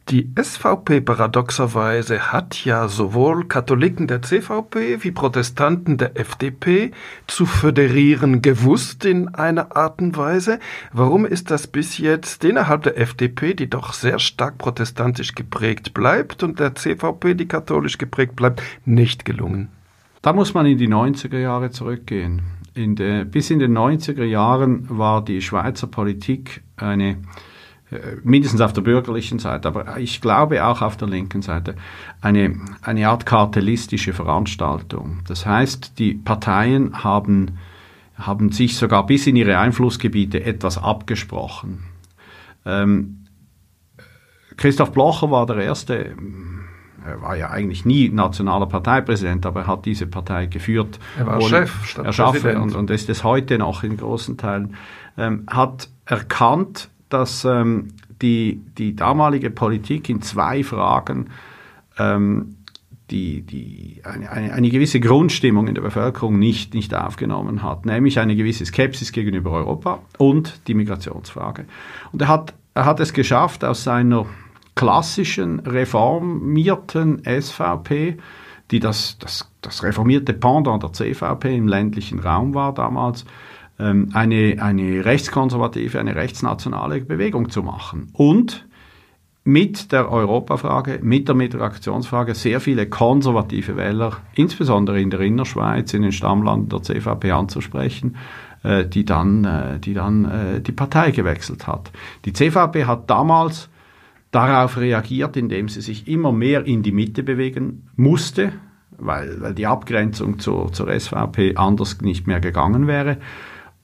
die 0.09 0.29
SVP 0.37 0.99
paradoxerweise 0.99 2.33
hat 2.33 2.65
ja 2.65 2.89
sowohl 2.89 3.45
Katholiken 3.45 4.05
der 4.05 4.21
CVP 4.21 5.01
wie 5.01 5.11
Protestanten 5.11 5.97
der 5.97 6.19
FDP 6.19 6.91
zu 7.25 7.45
föderieren 7.45 8.41
gewusst 8.41 9.05
in 9.05 9.29
einer 9.29 9.77
Art 9.77 10.01
und 10.01 10.17
Weise. 10.17 10.59
Warum 10.91 11.25
ist 11.25 11.51
das 11.51 11.67
bis 11.67 11.97
jetzt 11.99 12.43
innerhalb 12.43 12.83
der 12.83 12.97
FDP, 12.97 13.53
die 13.53 13.69
doch 13.69 13.93
sehr 13.93 14.19
stark 14.19 14.57
protestantisch 14.57 15.35
geprägt 15.35 15.93
bleibt, 15.93 16.43
und 16.43 16.59
der 16.59 16.75
CVP, 16.75 17.35
die 17.35 17.47
katholisch 17.47 17.97
geprägt 17.97 18.35
bleibt, 18.35 18.61
nicht 18.85 19.23
gelungen? 19.23 19.69
Da 20.21 20.33
muss 20.33 20.53
man 20.53 20.65
in 20.65 20.77
die 20.77 20.89
90er 20.89 21.39
Jahre 21.39 21.71
zurückgehen. 21.71 22.41
In 22.73 22.95
der, 22.95 23.23
bis 23.23 23.49
in 23.49 23.59
den 23.59 23.77
90er 23.77 24.25
Jahren 24.25 24.85
war 24.89 25.23
die 25.23 25.41
Schweizer 25.41 25.87
Politik 25.87 26.61
eine 26.75 27.17
mindestens 28.23 28.61
auf 28.61 28.73
der 28.73 28.81
bürgerlichen 28.81 29.39
Seite, 29.39 29.67
aber 29.67 29.97
ich 29.97 30.21
glaube 30.21 30.65
auch 30.65 30.81
auf 30.81 30.97
der 30.97 31.07
linken 31.07 31.41
Seite, 31.41 31.75
eine, 32.21 32.59
eine 32.81 33.07
Art 33.09 33.25
kartellistische 33.25 34.13
Veranstaltung. 34.13 35.19
Das 35.27 35.45
heißt, 35.45 35.99
die 35.99 36.13
Parteien 36.13 37.03
haben, 37.03 37.57
haben 38.15 38.51
sich 38.51 38.77
sogar 38.77 39.05
bis 39.05 39.27
in 39.27 39.35
ihre 39.35 39.57
Einflussgebiete 39.57 40.43
etwas 40.43 40.77
abgesprochen. 40.77 41.83
Ähm, 42.65 43.25
Christoph 44.57 44.91
Blocher 44.91 45.31
war 45.31 45.45
der 45.45 45.57
erste, 45.57 46.15
er 47.05 47.21
war 47.21 47.35
ja 47.35 47.49
eigentlich 47.49 47.85
nie 47.85 48.09
nationaler 48.09 48.67
Parteipräsident, 48.67 49.45
aber 49.45 49.61
er 49.61 49.67
hat 49.67 49.85
diese 49.85 50.07
Partei 50.07 50.45
geführt. 50.45 50.99
Er 51.17 51.25
war 51.25 51.41
Chef, 51.41 51.97
erschaffen 51.97 52.57
und, 52.57 52.75
und 52.75 52.89
ist 52.89 53.09
es 53.09 53.23
heute 53.23 53.57
noch 53.57 53.83
in 53.83 53.97
großen 53.97 54.37
Teilen, 54.37 54.75
ähm, 55.17 55.45
hat 55.47 55.89
erkannt, 56.05 56.89
dass 57.13 57.45
ähm, 57.45 57.89
die, 58.21 58.61
die 58.77 58.95
damalige 58.95 59.49
Politik 59.49 60.09
in 60.09 60.21
zwei 60.21 60.63
Fragen 60.63 61.29
ähm, 61.97 62.55
die, 63.11 63.41
die, 63.41 64.01
eine, 64.03 64.31
eine, 64.31 64.53
eine, 64.53 64.69
gewisse 64.69 64.99
Grundstimmung 64.99 65.67
in 65.67 65.75
der 65.75 65.81
Bevölkerung 65.81 66.39
nicht, 66.39 66.73
nicht 66.73 66.95
aufgenommen 66.95 67.61
hat, 67.61 67.85
nämlich 67.85 68.17
eine 68.19 68.35
gewisse 68.35 68.65
Skepsis 68.65 69.11
gegenüber 69.11 69.51
Europa 69.51 69.99
und 70.17 70.67
die 70.67 70.73
Migrationsfrage. 70.73 71.65
Und 72.11 72.21
er 72.21 72.27
hat, 72.27 72.53
er 72.73 72.85
hat 72.85 72.99
es 72.99 73.13
geschafft, 73.13 73.63
aus 73.63 73.83
seiner 73.83 74.25
klassischen 74.75 75.59
reformierten 75.59 77.21
SVP, 77.23 78.17
die 78.71 78.79
das, 78.79 79.17
das, 79.19 79.51
das 79.61 79.83
reformierte 79.83 80.33
Pendant 80.33 80.81
der 80.81 80.93
CVP 80.93 81.55
im 81.55 81.67
ländlichen 81.67 82.19
Raum 82.19 82.55
war 82.55 82.73
damals, 82.73 83.25
ähm, 83.83 84.09
eine, 84.13 84.57
eine 84.59 85.03
rechtskonservative, 85.03 85.99
eine 85.99 86.15
rechtsnationale 86.15 87.01
Bewegung 87.01 87.49
zu 87.49 87.63
machen. 87.63 88.09
Und 88.13 88.65
mit 89.43 89.91
der 89.91 90.09
Europafrage, 90.09 90.99
mit 91.01 91.27
der 91.27 91.35
Migrationsfrage 91.35 92.33
sehr 92.33 92.61
viele 92.61 92.87
konservative 92.87 93.75
Wähler, 93.75 94.17
insbesondere 94.35 95.01
in 95.01 95.09
der 95.09 95.19
Innerschweiz, 95.19 95.93
in 95.93 96.03
den 96.03 96.13
Stammlanden 96.13 96.69
der 96.69 96.81
CVP 96.81 97.31
anzusprechen, 97.31 98.15
äh, 98.63 98.85
die 98.85 99.03
dann, 99.03 99.43
äh, 99.43 99.79
die, 99.79 99.93
dann 99.93 100.25
äh, 100.25 100.61
die 100.61 100.71
Partei 100.71 101.11
gewechselt 101.11 101.67
hat. 101.67 101.91
Die 102.23 102.31
CVP 102.31 102.85
hat 102.85 103.09
damals 103.09 103.69
darauf 104.31 104.77
reagiert, 104.77 105.35
indem 105.35 105.67
sie 105.67 105.81
sich 105.81 106.07
immer 106.07 106.31
mehr 106.31 106.65
in 106.65 106.81
die 106.81 106.93
Mitte 106.93 107.21
bewegen 107.21 107.89
musste, 107.97 108.53
weil, 108.97 109.41
weil 109.41 109.53
die 109.53 109.67
Abgrenzung 109.67 110.39
zur, 110.39 110.71
zur 110.71 110.87
SVP 110.97 111.55
anders 111.55 111.99
nicht 112.01 112.27
mehr 112.27 112.39
gegangen 112.39 112.87
wäre. 112.87 113.17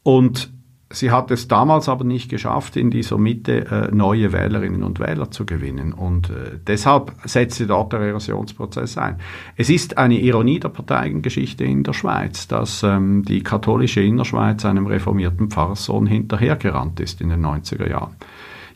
Und 0.03 0.51
sie 0.91 1.11
hat 1.11 1.29
es 1.31 1.47
damals 1.47 1.87
aber 1.87 2.03
nicht 2.03 2.29
geschafft, 2.29 2.75
in 2.75 2.89
dieser 2.89 3.17
Mitte 3.17 3.65
äh, 3.65 3.95
neue 3.95 4.33
Wählerinnen 4.33 4.83
und 4.83 4.99
Wähler 4.99 5.29
zu 5.29 5.45
gewinnen. 5.45 5.93
Und 5.93 6.29
äh, 6.29 6.59
deshalb 6.65 7.13
setzte 7.25 7.67
dort 7.67 7.93
der 7.93 8.01
Erosionsprozess 8.01 8.97
ein. 8.97 9.17
Es 9.55 9.69
ist 9.69 9.97
eine 9.97 10.19
Ironie 10.19 10.59
der 10.59 10.69
Parteiengeschichte 10.69 11.63
in 11.63 11.83
der 11.83 11.93
Schweiz, 11.93 12.47
dass 12.47 12.83
ähm, 12.83 13.23
die 13.23 13.43
katholische 13.43 14.01
Innerschweiz 14.01 14.65
einem 14.65 14.87
reformierten 14.87 15.49
Pfarrsohn 15.49 16.07
hinterhergerannt 16.07 16.99
ist 16.99 17.21
in 17.21 17.29
den 17.29 17.45
90er 17.45 17.87
Jahren. 17.87 18.15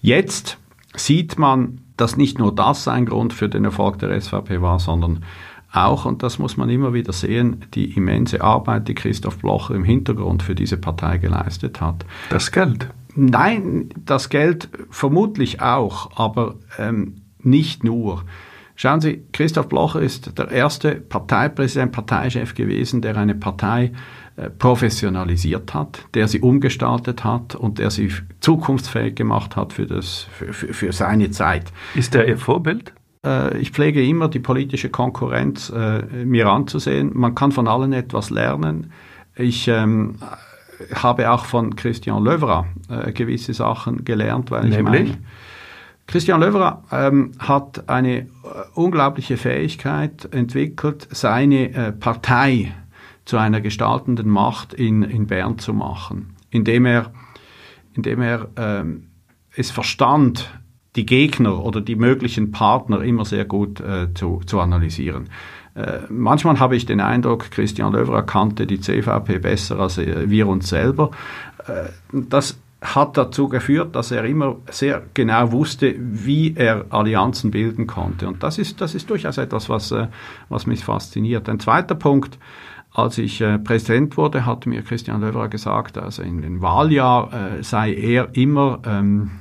Jetzt 0.01 0.57
sieht 0.95 1.39
man, 1.39 1.79
dass 1.97 2.17
nicht 2.17 2.39
nur 2.39 2.53
das 2.53 2.87
ein 2.87 3.05
Grund 3.05 3.33
für 3.33 3.49
den 3.49 3.65
Erfolg 3.65 3.99
der 3.99 4.19
SVP 4.19 4.61
war, 4.61 4.79
sondern 4.79 5.23
auch, 5.73 6.05
und 6.05 6.23
das 6.23 6.39
muss 6.39 6.55
man 6.55 6.69
immer 6.69 6.93
wieder 6.93 7.13
sehen, 7.13 7.65
die 7.73 7.93
immense 7.95 8.41
Arbeit, 8.41 8.87
die 8.87 8.95
Christoph 8.95 9.39
Blocher 9.39 9.75
im 9.75 9.83
Hintergrund 9.83 10.43
für 10.43 10.55
diese 10.55 10.77
Partei 10.77 11.17
geleistet 11.17 11.81
hat. 11.81 12.05
Das 12.29 12.51
Geld? 12.51 12.87
Nein, 13.15 13.89
das 14.05 14.29
Geld 14.29 14.69
vermutlich 14.89 15.61
auch, 15.61 16.17
aber 16.17 16.55
ähm, 16.77 17.15
nicht 17.39 17.83
nur. 17.83 18.23
Schauen 18.75 19.01
Sie, 19.01 19.23
Christoph 19.33 19.69
Blocher 19.69 20.01
ist 20.01 20.37
der 20.37 20.49
erste 20.49 20.95
Parteipräsident, 20.95 21.91
Parteichef 21.91 22.55
gewesen, 22.55 23.01
der 23.01 23.15
eine 23.17 23.35
Partei 23.35 23.91
äh, 24.35 24.49
professionalisiert 24.49 25.75
hat, 25.75 26.05
der 26.15 26.27
sie 26.27 26.39
umgestaltet 26.39 27.23
hat 27.23 27.53
und 27.53 27.77
der 27.77 27.91
sie 27.91 28.11
zukunftsfähig 28.39 29.13
gemacht 29.13 29.55
hat 29.55 29.73
für, 29.73 29.85
das, 29.85 30.27
für, 30.31 30.53
für, 30.53 30.73
für 30.73 30.91
seine 30.91 31.29
Zeit. 31.29 31.71
Ist 31.93 32.15
er 32.15 32.27
Ihr 32.27 32.37
Vorbild? 32.39 32.93
Äh, 33.25 33.57
ich 33.57 33.71
pflege 33.71 34.03
immer 34.03 34.27
die 34.27 34.39
politische 34.39 34.89
Konkurrenz 34.89 35.69
äh, 35.69 36.03
mir 36.25 36.47
anzusehen. 36.47 37.11
Man 37.13 37.35
kann 37.35 37.51
von 37.51 37.67
allen 37.67 37.93
etwas 37.93 38.29
lernen. 38.29 38.91
Ich 39.35 39.67
ähm, 39.67 40.15
habe 40.93 41.31
auch 41.31 41.45
von 41.45 41.75
Christian 41.75 42.23
Löwra 42.23 42.65
äh, 42.89 43.11
gewisse 43.11 43.53
Sachen 43.53 44.05
gelernt, 44.05 44.51
weil 44.51 44.69
Nämlich? 44.69 44.79
ich 44.79 44.83
meine, 44.83 45.17
Christian 46.05 46.41
Löwra 46.41 46.83
ähm, 46.91 47.31
hat 47.39 47.87
eine 47.87 48.27
unglaubliche 48.73 49.37
Fähigkeit 49.37 50.27
entwickelt, 50.33 51.07
seine 51.11 51.73
äh, 51.73 51.91
Partei 51.93 52.73
zu 53.25 53.37
einer 53.37 53.61
gestaltenden 53.61 54.29
Macht 54.29 54.73
in, 54.73 55.03
in 55.03 55.27
Bern 55.27 55.59
zu 55.59 55.73
machen, 55.73 56.35
indem 56.49 56.85
er, 56.85 57.13
indem 57.93 58.21
er 58.21 58.49
ähm, 58.57 59.07
es 59.55 59.71
verstand, 59.71 60.49
die 60.95 61.05
Gegner 61.05 61.63
oder 61.63 61.81
die 61.81 61.95
möglichen 61.95 62.51
Partner 62.51 63.01
immer 63.01 63.25
sehr 63.25 63.45
gut 63.45 63.79
äh, 63.79 64.13
zu, 64.13 64.41
zu 64.45 64.59
analysieren. 64.59 65.29
Äh, 65.75 66.01
manchmal 66.09 66.59
habe 66.59 66.75
ich 66.75 66.85
den 66.85 66.99
Eindruck, 66.99 67.49
Christian 67.49 67.93
Löwer 67.93 68.23
kannte 68.23 68.67
die 68.67 68.79
CVP 68.79 69.39
besser 69.39 69.79
als 69.79 69.97
äh, 69.97 70.29
wir 70.29 70.47
uns 70.47 70.69
selber. 70.69 71.11
Äh, 71.67 71.89
das 72.11 72.59
hat 72.81 73.17
dazu 73.17 73.47
geführt, 73.47 73.95
dass 73.95 74.11
er 74.11 74.25
immer 74.25 74.57
sehr 74.69 75.01
genau 75.13 75.51
wusste, 75.51 75.95
wie 75.97 76.53
er 76.55 76.85
Allianzen 76.89 77.49
bilden 77.49 77.87
konnte. 77.87 78.27
Und 78.27 78.43
das 78.43 78.57
ist, 78.57 78.81
das 78.81 78.93
ist 78.93 79.09
durchaus 79.09 79.37
etwas, 79.37 79.69
was, 79.69 79.95
was 80.49 80.67
mich 80.67 80.83
fasziniert. 80.83 81.47
Ein 81.47 81.61
zweiter 81.61 81.95
Punkt, 81.95 82.37
als 82.91 83.17
ich 83.17 83.39
äh, 83.39 83.57
Präsident 83.57 84.17
wurde, 84.17 84.45
hat 84.45 84.65
mir 84.65 84.81
Christian 84.83 85.21
Löwer 85.21 85.47
gesagt, 85.47 85.97
also 85.97 86.21
in 86.23 86.41
den 86.41 86.61
Wahljahr 86.61 87.31
sei 87.61 87.93
er 87.93 88.35
immer 88.35 88.81
ähm, 88.85 89.31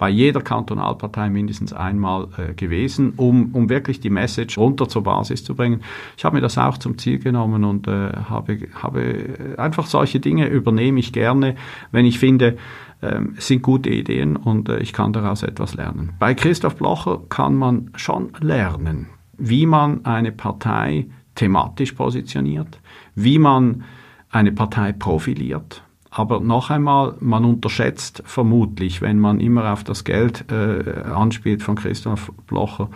bei 0.00 0.08
jeder 0.08 0.40
Kantonalpartei 0.40 1.28
mindestens 1.28 1.74
einmal 1.74 2.28
äh, 2.38 2.54
gewesen, 2.54 3.12
um, 3.18 3.50
um 3.52 3.68
wirklich 3.68 4.00
die 4.00 4.08
Message 4.08 4.56
runter 4.56 4.88
zur 4.88 5.02
Basis 5.02 5.44
zu 5.44 5.54
bringen. 5.54 5.82
Ich 6.16 6.24
habe 6.24 6.36
mir 6.36 6.40
das 6.40 6.56
auch 6.56 6.78
zum 6.78 6.96
Ziel 6.96 7.18
genommen 7.18 7.64
und 7.64 7.86
äh, 7.86 8.12
habe, 8.30 8.60
habe 8.82 9.54
einfach 9.58 9.84
solche 9.84 10.18
Dinge 10.18 10.48
übernehme 10.48 10.98
ich 11.00 11.12
gerne, 11.12 11.54
wenn 11.92 12.06
ich 12.06 12.18
finde, 12.18 12.56
ähm, 13.02 13.34
sind 13.36 13.60
gute 13.60 13.90
Ideen 13.90 14.36
und 14.36 14.70
äh, 14.70 14.78
ich 14.78 14.94
kann 14.94 15.12
daraus 15.12 15.42
etwas 15.42 15.74
lernen. 15.74 16.14
Bei 16.18 16.32
Christoph 16.32 16.76
Blocher 16.76 17.20
kann 17.28 17.54
man 17.54 17.90
schon 17.94 18.32
lernen, 18.40 19.10
wie 19.36 19.66
man 19.66 20.06
eine 20.06 20.32
Partei 20.32 21.08
thematisch 21.34 21.92
positioniert, 21.92 22.80
wie 23.14 23.38
man 23.38 23.84
eine 24.30 24.52
Partei 24.52 24.92
profiliert, 24.92 25.82
aber 26.10 26.40
noch 26.40 26.70
einmal, 26.70 27.14
man 27.20 27.44
unterschätzt 27.44 28.22
vermutlich, 28.26 29.00
wenn 29.00 29.18
man 29.18 29.40
immer 29.40 29.72
auf 29.72 29.84
das 29.84 30.04
Geld 30.04 30.50
äh, 30.50 31.02
anspielt 31.02 31.62
von 31.62 31.76
Christoph 31.76 32.32
Blocher, 32.46 32.88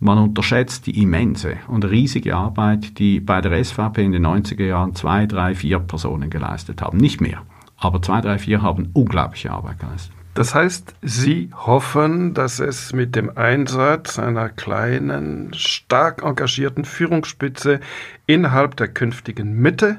man 0.00 0.18
unterschätzt 0.18 0.86
die 0.86 1.02
immense 1.02 1.56
und 1.68 1.84
riesige 1.84 2.34
Arbeit, 2.34 2.98
die 2.98 3.20
bei 3.20 3.40
der 3.40 3.62
SVP 3.62 4.04
in 4.04 4.12
den 4.12 4.26
90er 4.26 4.64
Jahren 4.64 4.94
zwei, 4.94 5.26
drei, 5.26 5.54
vier 5.54 5.78
Personen 5.78 6.30
geleistet 6.30 6.82
haben. 6.82 6.98
Nicht 6.98 7.20
mehr, 7.20 7.42
aber 7.76 8.02
zwei, 8.02 8.20
drei, 8.20 8.38
vier 8.38 8.62
haben 8.62 8.90
unglaubliche 8.92 9.50
Arbeit 9.50 9.78
geleistet. 9.78 10.12
Das 10.34 10.52
heißt, 10.52 10.96
Sie 11.00 11.50
hoffen, 11.54 12.34
dass 12.34 12.58
es 12.58 12.92
mit 12.92 13.14
dem 13.14 13.36
Einsatz 13.36 14.18
einer 14.18 14.48
kleinen, 14.48 15.54
stark 15.54 16.24
engagierten 16.24 16.84
Führungsspitze 16.84 17.78
innerhalb 18.26 18.76
der 18.76 18.88
künftigen 18.88 19.60
Mitte 19.60 19.98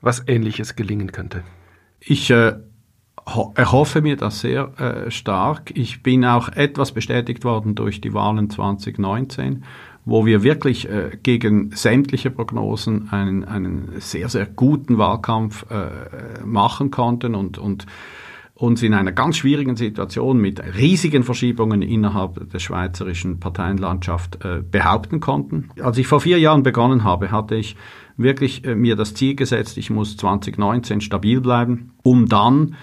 was 0.00 0.24
Ähnliches 0.26 0.76
gelingen 0.76 1.12
könnte. 1.12 1.44
Ich 2.06 2.30
äh, 2.30 2.54
erhoffe 3.54 4.02
mir 4.02 4.16
das 4.16 4.40
sehr 4.40 4.78
äh, 4.78 5.10
stark. 5.10 5.72
Ich 5.74 6.02
bin 6.02 6.24
auch 6.24 6.48
etwas 6.50 6.92
bestätigt 6.92 7.44
worden 7.44 7.74
durch 7.74 8.00
die 8.00 8.12
Wahlen 8.12 8.50
2019, 8.50 9.64
wo 10.04 10.26
wir 10.26 10.42
wirklich 10.42 10.88
äh, 10.88 11.16
gegen 11.22 11.70
sämtliche 11.70 12.30
Prognosen 12.30 13.08
einen, 13.10 13.44
einen 13.44 13.92
sehr, 13.98 14.28
sehr 14.28 14.46
guten 14.46 14.98
Wahlkampf 14.98 15.64
äh, 15.70 16.44
machen 16.44 16.90
konnten 16.90 17.34
und, 17.34 17.56
und 17.56 17.86
uns 18.54 18.82
in 18.82 18.94
einer 18.94 19.12
ganz 19.12 19.38
schwierigen 19.38 19.76
Situation 19.76 20.38
mit 20.38 20.62
riesigen 20.76 21.24
Verschiebungen 21.24 21.82
innerhalb 21.82 22.50
der 22.50 22.58
schweizerischen 22.58 23.40
Parteienlandschaft 23.40 24.44
äh, 24.44 24.62
behaupten 24.62 25.20
konnten. 25.20 25.70
Als 25.80 25.98
ich 25.98 26.06
vor 26.06 26.20
vier 26.20 26.38
Jahren 26.38 26.62
begonnen 26.62 27.02
habe, 27.02 27.30
hatte 27.30 27.56
ich 27.56 27.76
wirklich 28.16 28.64
äh, 28.64 28.74
mir 28.74 28.96
das 28.96 29.14
Ziel 29.14 29.34
gesetzt, 29.34 29.76
ich 29.76 29.90
muss 29.90 30.16
2019 30.16 31.00
stabil 31.00 31.40
bleiben, 31.40 31.92
um 32.02 32.28
dann, 32.28 32.76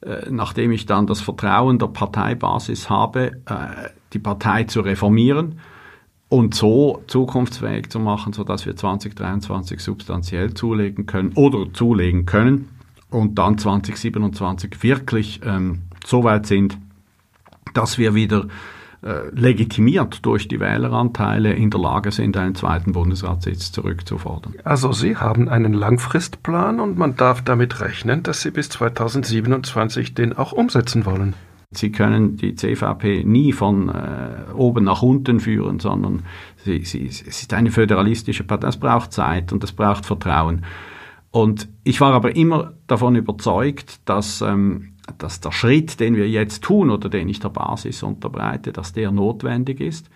äh, 0.00 0.30
nachdem 0.30 0.72
ich 0.72 0.86
dann 0.86 1.06
das 1.06 1.20
Vertrauen 1.20 1.78
der 1.78 1.88
Parteibasis 1.88 2.90
habe, 2.90 3.32
äh, 3.46 3.88
die 4.12 4.18
Partei 4.18 4.64
zu 4.64 4.80
reformieren 4.80 5.60
und 6.28 6.54
so 6.54 7.02
zukunftsfähig 7.06 7.90
zu 7.90 7.98
machen, 7.98 8.32
sodass 8.32 8.66
wir 8.66 8.74
2023 8.74 9.80
substanziell 9.80 10.54
zulegen 10.54 11.06
können 11.06 11.32
oder 11.34 11.72
zulegen 11.72 12.26
können 12.26 12.68
und 13.10 13.38
dann 13.38 13.58
2027 13.58 14.82
wirklich 14.82 15.40
ähm, 15.44 15.82
so 16.04 16.24
weit 16.24 16.46
sind, 16.46 16.78
dass 17.74 17.98
wir 17.98 18.14
wieder 18.14 18.46
legitimiert 19.02 20.24
durch 20.24 20.46
die 20.46 20.60
Wähleranteile 20.60 21.52
in 21.52 21.70
der 21.70 21.80
Lage 21.80 22.12
sind, 22.12 22.36
einen 22.36 22.54
zweiten 22.54 22.92
Bundesratssitz 22.92 23.72
zurückzufordern. 23.72 24.54
Also 24.62 24.92
Sie 24.92 25.16
haben 25.16 25.48
einen 25.48 25.72
Langfristplan 25.72 26.78
und 26.78 26.96
man 26.96 27.16
darf 27.16 27.42
damit 27.42 27.80
rechnen, 27.80 28.22
dass 28.22 28.42
Sie 28.42 28.52
bis 28.52 28.68
2027 28.68 30.14
den 30.14 30.32
auch 30.32 30.52
umsetzen 30.52 31.04
wollen. 31.04 31.34
Sie 31.72 31.90
können 31.90 32.36
die 32.36 32.54
CVP 32.54 33.24
nie 33.24 33.52
von 33.52 33.88
äh, 33.88 34.52
oben 34.54 34.84
nach 34.84 35.02
unten 35.02 35.40
führen, 35.40 35.80
sondern 35.80 36.24
sie, 36.64 36.84
sie, 36.84 37.06
es 37.06 37.22
ist 37.22 37.54
eine 37.54 37.70
föderalistische 37.70 38.44
Partei. 38.44 38.66
Das 38.66 38.76
braucht 38.76 39.12
Zeit 39.12 39.52
und 39.52 39.62
das 39.62 39.72
braucht 39.72 40.04
Vertrauen. 40.04 40.66
Und 41.30 41.68
ich 41.82 42.00
war 42.02 42.12
aber 42.12 42.36
immer 42.36 42.74
davon 42.86 43.16
überzeugt, 43.16 44.00
dass 44.04 44.42
ähm, 44.42 44.91
dass 45.18 45.40
der 45.40 45.52
Schritt, 45.52 46.00
den 46.00 46.16
wir 46.16 46.28
jetzt 46.28 46.62
tun 46.62 46.90
oder 46.90 47.08
den 47.08 47.28
ich 47.28 47.40
der 47.40 47.48
Basis 47.48 48.02
unterbreite, 48.02 48.72
dass 48.72 48.92
der 48.92 49.10
notwendig 49.10 49.80
ist. 49.80 50.08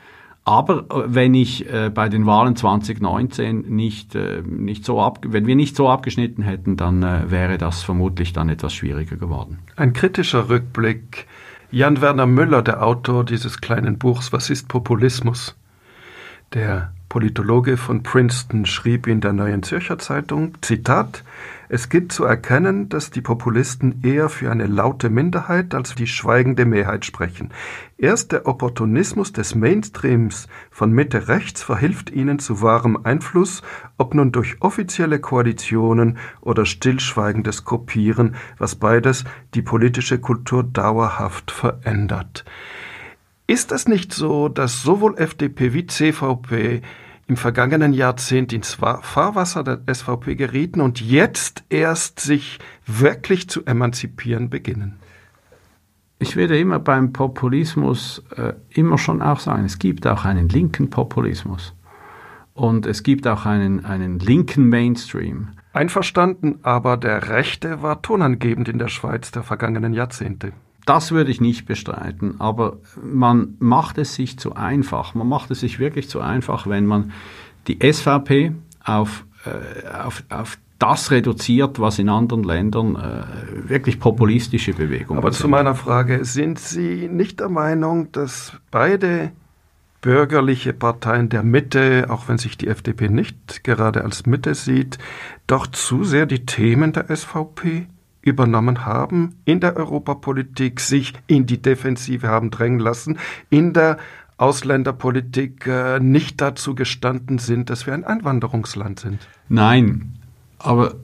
Aber 0.47 0.87
äh, 0.91 1.03
wenn 1.09 1.35
ich 1.35 1.69
äh, 1.71 1.91
bei 1.93 2.09
den 2.09 2.25
Wahlen 2.25 2.55
2019 2.55 3.63
nicht, 3.63 4.15
äh, 4.15 4.43
nicht 4.47 4.85
so 4.85 5.01
ab, 5.03 5.19
wenn 5.27 5.47
wir 5.47 5.57
nicht 5.57 5.75
so 5.75 5.89
abgeschnitten 5.89 6.43
hätten, 6.43 6.77
dann 6.77 7.03
äh, 7.03 7.31
wäre 7.31 7.59
das 7.59 7.83
vermutlich 7.83 8.33
dann 8.33 8.49
etwas 8.49 8.73
schwieriger 8.73 9.17
geworden. 9.17 9.59
Ein 9.75 9.93
kritischer 9.93 10.49
Rückblick. 10.49 11.27
Jan 11.73 12.01
Werner 12.01 12.27
Müller, 12.27 12.63
der 12.63 12.85
Autor 12.85 13.25
dieses 13.25 13.61
kleinen 13.61 13.99
Buchs 13.99 14.33
Was 14.33 14.49
ist 14.49 14.69
Populismus? 14.69 15.57
Der 16.55 16.93
Politologe 17.09 17.77
von 17.77 18.03
Princeton 18.03 18.67
schrieb 18.67 19.07
in 19.07 19.21
der 19.21 19.33
Neuen 19.33 19.63
Zürcher 19.63 19.99
Zeitung, 19.99 20.59
Zitat, 20.61 21.25
es 21.69 21.89
gibt 21.89 22.13
zu 22.13 22.25
erkennen, 22.25 22.89
dass 22.89 23.11
die 23.11 23.21
Populisten 23.21 24.01
eher 24.05 24.29
für 24.29 24.51
eine 24.51 24.67
laute 24.67 25.11
Minderheit 25.11 25.75
als 25.75 25.97
die 25.97 26.07
schweigende 26.07 26.65
Mehrheit 26.65 27.05
sprechen. 27.05 27.51
Erst 27.99 28.31
der 28.31 28.47
Opportunismus 28.47 29.33
des 29.33 29.57
Mainstreams 29.57 30.47
von 30.71 30.93
Mitte 30.93 31.27
rechts 31.27 31.63
verhilft 31.63 32.11
ihnen 32.11 32.39
zu 32.39 32.63
wahrem 32.63 32.97
Einfluss, 33.05 33.63
ob 33.97 34.15
nun 34.15 34.31
durch 34.31 34.57
offizielle 34.61 35.19
Koalitionen 35.19 36.19
oder 36.41 36.67
stillschweigendes 36.67 37.65
Kopieren, 37.65 38.37
was 38.59 38.77
beides 38.77 39.25
die 39.55 39.63
politische 39.63 40.21
Kultur 40.21 40.63
dauerhaft 40.63 41.51
verändert. 41.51 42.45
Ist 43.49 43.71
es 43.71 43.87
nicht 43.87 44.13
so, 44.13 44.49
dass 44.49 44.83
sowohl 44.83 45.17
FDP 45.19 45.73
wie 45.73 45.87
CVP 45.87 46.83
im 47.29 47.37
vergangenen 47.37 47.93
Jahrzehnt 47.93 48.53
ins 48.53 48.75
Fahrwasser 48.75 49.63
der 49.63 49.83
SVP 49.93 50.35
gerieten 50.35 50.81
und 50.81 51.01
jetzt 51.01 51.63
erst 51.69 52.19
sich 52.19 52.59
wirklich 52.87 53.49
zu 53.49 53.65
emanzipieren 53.65 54.51
beginnen? 54.51 54.99
Ich 56.19 56.35
werde 56.35 56.59
immer 56.59 56.81
beim 56.81 57.13
Populismus 57.13 58.25
äh, 58.37 58.55
immer 58.71 58.99
schon 58.99 59.23
auch 59.23 59.39
sagen, 59.39 59.65
es 59.65 59.79
gibt 59.79 60.07
auch 60.07 60.25
einen 60.25 60.49
linken 60.49 60.91
Populismus 60.91 61.75
und 62.55 62.85
es 62.87 63.05
gibt 63.05 63.29
auch 63.29 63.47
einen, 63.47 63.85
einen 63.85 64.19
linken 64.19 64.69
Mainstream. 64.69 65.51
Einverstanden, 65.73 66.61
aber 66.63 66.97
der 66.97 67.29
Rechte 67.29 67.83
war 67.83 68.03
tonangebend 68.03 68.69
in 68.69 68.79
der 68.79 68.89
Schweiz 68.89 69.31
der 69.31 69.43
vergangenen 69.43 69.93
Jahrzehnte. 69.93 70.53
Das 70.87 71.11
würde 71.11 71.31
ich 71.33 71.41
nicht 71.41 71.67
bestreiten, 71.67 72.37
aber 72.39 72.79
man 73.03 73.57
macht 73.59 73.99
es 73.99 74.15
sich 74.15 74.39
zu 74.39 74.55
einfach. 74.55 75.15
Man 75.15 75.29
macht 75.29 75.51
es 75.51 75.61
sich 75.61 75.79
wirklich 75.79 76.09
zu 76.09 76.21
einfach, 76.21 76.69
wenn 76.69 76.87
man 76.87 77.13
die 77.67 77.79
SVP 77.81 78.53
auf, 78.85 79.27
äh, 79.45 79.89
auf, 79.89 80.23
auf 80.31 80.59
das 80.79 81.11
reduziert, 81.11 81.81
was 81.81 81.99
in 81.99 82.09
anderen 82.09 82.45
Ländern 82.45 82.95
äh, 82.97 83.69
wirklich 83.69 83.99
populistische 83.99 84.75
Bewegungen 84.75 85.19
Aber 85.19 85.33
sind. 85.33 85.41
zu 85.41 85.49
meiner 85.49 85.75
Frage, 85.75 86.25
sind 86.25 86.61
Sie 86.61 87.09
nicht 87.09 87.41
der 87.41 87.49
Meinung, 87.49 88.13
dass 88.13 88.53
beide 88.71 89.33
bürgerliche 90.03 90.73
Parteien 90.73 91.31
der 91.31 91.43
Mitte, 91.43 92.07
auch 92.11 92.29
wenn 92.29 92.39
sich 92.39 92.57
die 92.57 92.69
FDP 92.69 93.09
nicht 93.09 93.65
gerade 93.65 94.05
als 94.05 94.25
Mitte 94.25 94.55
sieht, 94.55 94.99
doch 95.49 95.67
zu 95.67 96.05
sehr 96.05 96.27
die 96.27 96.47
Themen 96.47 96.93
der 96.93 97.15
SVP 97.15 97.89
übernommen 98.27 98.85
haben 98.85 99.37
in 99.45 99.61
der 99.61 99.77
Europapolitik, 99.77 100.81
sich 100.81 101.15
in 101.27 101.47
die 101.47 101.63
Defensive 101.63 102.29
haben 102.29 102.51
drängen 102.51 102.81
lassen, 102.81 103.19
in 103.51 103.73
der 103.73 103.99
Ausländerpolitik 104.39 105.67
äh, 105.67 105.99
nicht 105.99 106.41
dazu 106.41 106.75
gestanden 106.75 107.39
sind, 107.39 107.71
dass 107.71 107.87
wir 107.87 107.95
ein 107.95 108.05
Einwanderungsland 108.05 109.01
sind. 109.01 109.27
Nein, 109.49 110.19
aber 110.59 110.97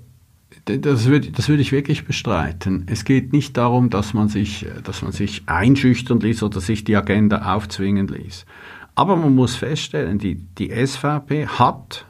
das 0.64 1.06
würde, 1.06 1.30
das 1.30 1.48
würde 1.48 1.62
ich 1.62 1.72
wirklich 1.72 2.04
bestreiten. 2.04 2.86
Es 2.88 3.04
geht 3.04 3.32
nicht 3.32 3.56
darum, 3.56 3.90
dass 3.90 4.14
man, 4.14 4.28
sich, 4.28 4.66
dass 4.84 5.02
man 5.02 5.12
sich 5.12 5.42
einschüchtern 5.46 6.20
ließ 6.20 6.42
oder 6.42 6.60
sich 6.60 6.84
die 6.84 6.94
Agenda 6.94 7.54
aufzwingen 7.54 8.06
ließ. 8.06 8.46
Aber 8.94 9.16
man 9.16 9.34
muss 9.34 9.56
feststellen, 9.56 10.18
die, 10.18 10.36
die 10.36 10.70
SVP 10.70 11.46
hat 11.46 12.06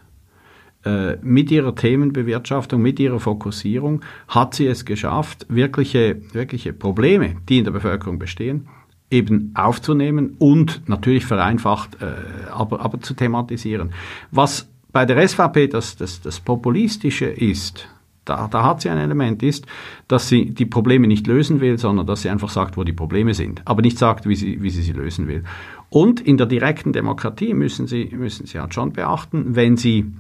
mit 1.23 1.51
ihrer 1.51 1.75
Themenbewirtschaftung, 1.75 2.83
mit 2.83 2.99
ihrer 2.99 3.21
Fokussierung 3.21 4.01
hat 4.29 4.55
sie 4.55 4.67
es 4.67 4.85
geschafft, 4.85 5.47
wirkliche, 5.49 6.21
wirkliche 6.33 6.73
Probleme, 6.73 7.37
die 7.49 7.59
in 7.59 7.65
der 7.65 7.71
Bevölkerung 7.71 8.19
bestehen, 8.19 8.67
eben 9.13 9.53
aufzunehmen 9.55 10.35
und 10.39 10.89
natürlich 10.89 11.27
vereinfacht, 11.27 12.03
äh, 12.03 12.51
aber, 12.51 12.81
aber 12.81 13.01
zu 13.01 13.15
thematisieren. 13.15 13.93
Was 14.31 14.69
bei 14.91 15.05
der 15.05 15.27
SVP 15.27 15.69
das, 15.69 15.97
das, 15.97 16.21
das 16.21 16.41
Populistische 16.41 17.27
ist, 17.27 17.89
da, 18.25 18.47
da 18.49 18.65
hat 18.65 18.81
sie 18.81 18.89
ein 18.89 18.99
Element, 18.99 19.43
ist, 19.43 19.67
dass 20.07 20.29
sie 20.29 20.51
die 20.51 20.67
Probleme 20.67 21.09
nicht 21.09 21.27
lösen 21.27 21.61
will, 21.61 21.79
sondern 21.79 22.07
dass 22.07 22.23
sie 22.23 22.31
einfach 22.31 22.51
sagt, 22.51 22.77
wo 22.77 22.85
die 22.85 22.93
Probleme 22.93 23.35
sind, 23.35 23.63
aber 23.65 23.83
nicht 23.83 23.99
sagt, 23.99 24.29
wie 24.29 24.37
sie, 24.37 24.63
wie 24.63 24.71
sie 24.71 24.83
sie 24.83 24.93
lösen 24.93 25.27
will. 25.27 25.45
Und 25.91 26.21
in 26.21 26.37
der 26.37 26.47
direkten 26.47 26.93
Demokratie 26.93 27.53
müssen 27.53 27.87
sie, 27.87 28.11
müssen 28.13 28.47
sie 28.47 28.61
halt 28.61 28.75
schon 28.75 28.93
beachten, 28.93 29.57
wenn 29.57 29.77
sie, 29.77 30.13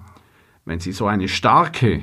wenn 0.64 0.80
sie 0.80 0.92
so 0.92 1.06
eine 1.06 1.28
starke 1.28 2.02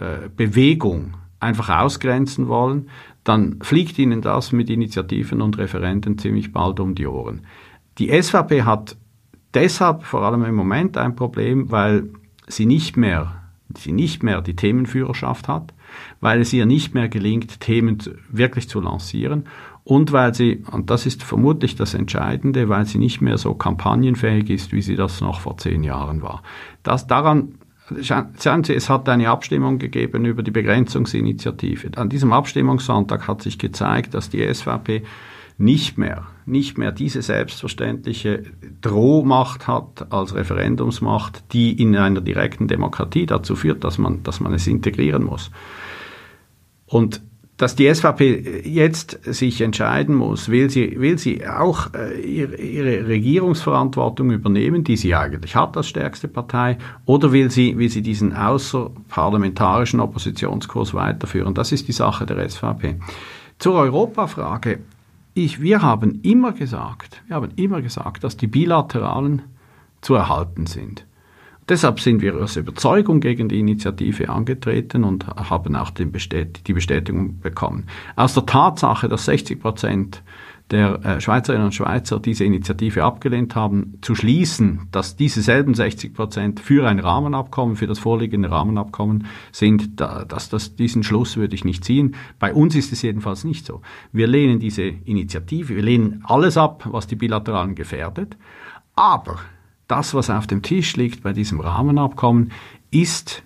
äh, 0.00 0.28
Bewegung 0.34 1.14
einfach 1.40 1.68
ausgrenzen 1.68 2.48
wollen, 2.48 2.88
dann 3.24 3.60
fliegt 3.62 3.98
ihnen 3.98 4.22
das 4.22 4.52
mit 4.52 4.70
Initiativen 4.70 5.40
und 5.40 5.58
Referenten 5.58 6.18
ziemlich 6.18 6.52
bald 6.52 6.80
um 6.80 6.94
die 6.94 7.06
Ohren. 7.06 7.46
Die 7.98 8.08
SVP 8.10 8.62
hat 8.62 8.96
deshalb 9.54 10.04
vor 10.04 10.22
allem 10.22 10.44
im 10.44 10.54
Moment 10.54 10.96
ein 10.96 11.14
Problem, 11.14 11.70
weil 11.70 12.08
sie 12.48 12.66
nicht 12.66 12.96
mehr 12.96 13.42
sie 13.78 13.92
nicht 13.92 14.22
mehr 14.22 14.40
die 14.42 14.56
Themenführerschaft 14.56 15.48
hat, 15.48 15.72
weil 16.20 16.40
es 16.40 16.52
ihr 16.52 16.66
nicht 16.66 16.94
mehr 16.94 17.08
gelingt, 17.08 17.60
Themen 17.60 17.98
wirklich 18.30 18.68
zu 18.68 18.80
lancieren 18.80 19.44
und 19.84 20.12
weil 20.12 20.34
sie, 20.34 20.64
und 20.70 20.90
das 20.90 21.06
ist 21.06 21.22
vermutlich 21.22 21.74
das 21.74 21.94
Entscheidende, 21.94 22.68
weil 22.68 22.86
sie 22.86 22.98
nicht 22.98 23.20
mehr 23.20 23.38
so 23.38 23.54
kampagnenfähig 23.54 24.50
ist, 24.50 24.72
wie 24.72 24.82
sie 24.82 24.96
das 24.96 25.20
noch 25.20 25.40
vor 25.40 25.56
zehn 25.56 25.82
Jahren 25.82 26.22
war. 26.22 26.42
Das, 26.82 27.06
daran, 27.06 27.54
schauen 28.00 28.64
Sie, 28.64 28.74
es 28.74 28.88
hat 28.88 29.08
eine 29.08 29.28
Abstimmung 29.28 29.78
gegeben 29.78 30.24
über 30.24 30.42
die 30.42 30.50
Begrenzungsinitiative. 30.50 31.90
An 31.96 32.08
diesem 32.08 32.32
Abstimmungssonntag 32.32 33.28
hat 33.28 33.42
sich 33.42 33.58
gezeigt, 33.58 34.14
dass 34.14 34.30
die 34.30 34.52
SVP 34.52 35.02
nicht 35.58 35.98
mehr, 35.98 36.26
nicht 36.46 36.78
mehr 36.78 36.92
diese 36.92 37.22
selbstverständliche 37.22 38.44
Drohmacht 38.80 39.66
hat 39.66 40.12
als 40.12 40.34
Referendumsmacht, 40.34 41.52
die 41.52 41.80
in 41.80 41.96
einer 41.96 42.20
direkten 42.20 42.68
Demokratie 42.68 43.26
dazu 43.26 43.54
führt, 43.54 43.84
dass 43.84 43.98
man, 43.98 44.22
dass 44.22 44.40
man 44.40 44.52
es 44.54 44.66
integrieren 44.66 45.24
muss. 45.24 45.50
Und 46.86 47.22
dass 47.62 47.76
die 47.76 47.94
SVP 47.94 48.62
jetzt 48.64 49.20
sich 49.22 49.60
entscheiden 49.60 50.16
muss, 50.16 50.48
will 50.48 50.68
sie, 50.68 50.98
will 50.98 51.16
sie 51.16 51.46
auch 51.46 51.94
äh, 51.94 52.20
ihre, 52.20 52.56
ihre, 52.56 53.06
Regierungsverantwortung 53.06 54.32
übernehmen, 54.32 54.82
die 54.82 54.96
sie 54.96 55.14
eigentlich 55.14 55.54
hat 55.54 55.76
als 55.76 55.86
stärkste 55.86 56.26
Partei, 56.26 56.76
oder 57.06 57.30
will 57.30 57.52
sie, 57.52 57.78
will 57.78 57.88
sie 57.88 58.02
diesen 58.02 58.34
außerparlamentarischen 58.34 60.00
Oppositionskurs 60.00 60.92
weiterführen? 60.92 61.54
Das 61.54 61.70
ist 61.70 61.86
die 61.86 61.92
Sache 61.92 62.26
der 62.26 62.48
SVP. 62.48 62.96
Zur 63.60 63.74
Europafrage 63.74 64.80
ich, 65.34 65.62
wir 65.62 65.82
haben 65.82 66.20
immer 66.22 66.52
gesagt, 66.52 67.22
wir 67.28 67.36
haben 67.36 67.52
immer 67.56 67.80
gesagt, 67.80 68.24
dass 68.24 68.36
die 68.36 68.48
bilateralen 68.48 69.42
zu 70.00 70.14
erhalten 70.14 70.66
sind. 70.66 71.06
Deshalb 71.72 72.00
sind 72.00 72.20
wir 72.20 72.34
aus 72.36 72.56
Überzeugung 72.56 73.20
gegen 73.20 73.48
die 73.48 73.58
Initiative 73.58 74.28
angetreten 74.28 75.04
und 75.04 75.26
haben 75.26 75.74
auch 75.74 75.88
die 75.88 76.04
Bestätigung 76.04 77.40
bekommen. 77.40 77.86
Aus 78.14 78.34
der 78.34 78.44
Tatsache, 78.44 79.08
dass 79.08 79.24
60 79.24 79.58
Prozent 79.58 80.22
der 80.70 81.02
äh, 81.02 81.20
Schweizerinnen 81.22 81.64
und 81.64 81.74
Schweizer 81.74 82.20
diese 82.20 82.44
Initiative 82.44 83.04
abgelehnt 83.04 83.54
haben, 83.56 83.96
zu 84.02 84.14
schließen, 84.14 84.88
dass 84.92 85.16
diese 85.16 85.40
selben 85.40 85.72
60 85.72 86.12
Prozent 86.12 86.60
für 86.60 86.86
ein 86.86 86.98
Rahmenabkommen, 86.98 87.76
für 87.76 87.86
das 87.86 87.98
vorliegende 87.98 88.50
Rahmenabkommen 88.50 89.26
sind, 89.50 89.98
da, 89.98 90.26
dass 90.26 90.50
das, 90.50 90.76
diesen 90.76 91.02
Schluss 91.02 91.38
würde 91.38 91.54
ich 91.54 91.64
nicht 91.64 91.86
ziehen. 91.86 92.16
Bei 92.38 92.52
uns 92.52 92.74
ist 92.74 92.92
es 92.92 93.00
jedenfalls 93.00 93.44
nicht 93.44 93.64
so. 93.64 93.80
Wir 94.12 94.26
lehnen 94.26 94.60
diese 94.60 94.82
Initiative, 94.82 95.74
wir 95.74 95.82
lehnen 95.82 96.22
alles 96.26 96.58
ab, 96.58 96.86
was 96.90 97.06
die 97.06 97.16
Bilateralen 97.16 97.74
gefährdet, 97.74 98.36
aber 98.94 99.38
das, 99.92 100.14
was 100.14 100.30
auf 100.30 100.46
dem 100.46 100.62
Tisch 100.62 100.96
liegt 100.96 101.22
bei 101.22 101.34
diesem 101.34 101.60
Rahmenabkommen, 101.60 102.50
ist 102.90 103.42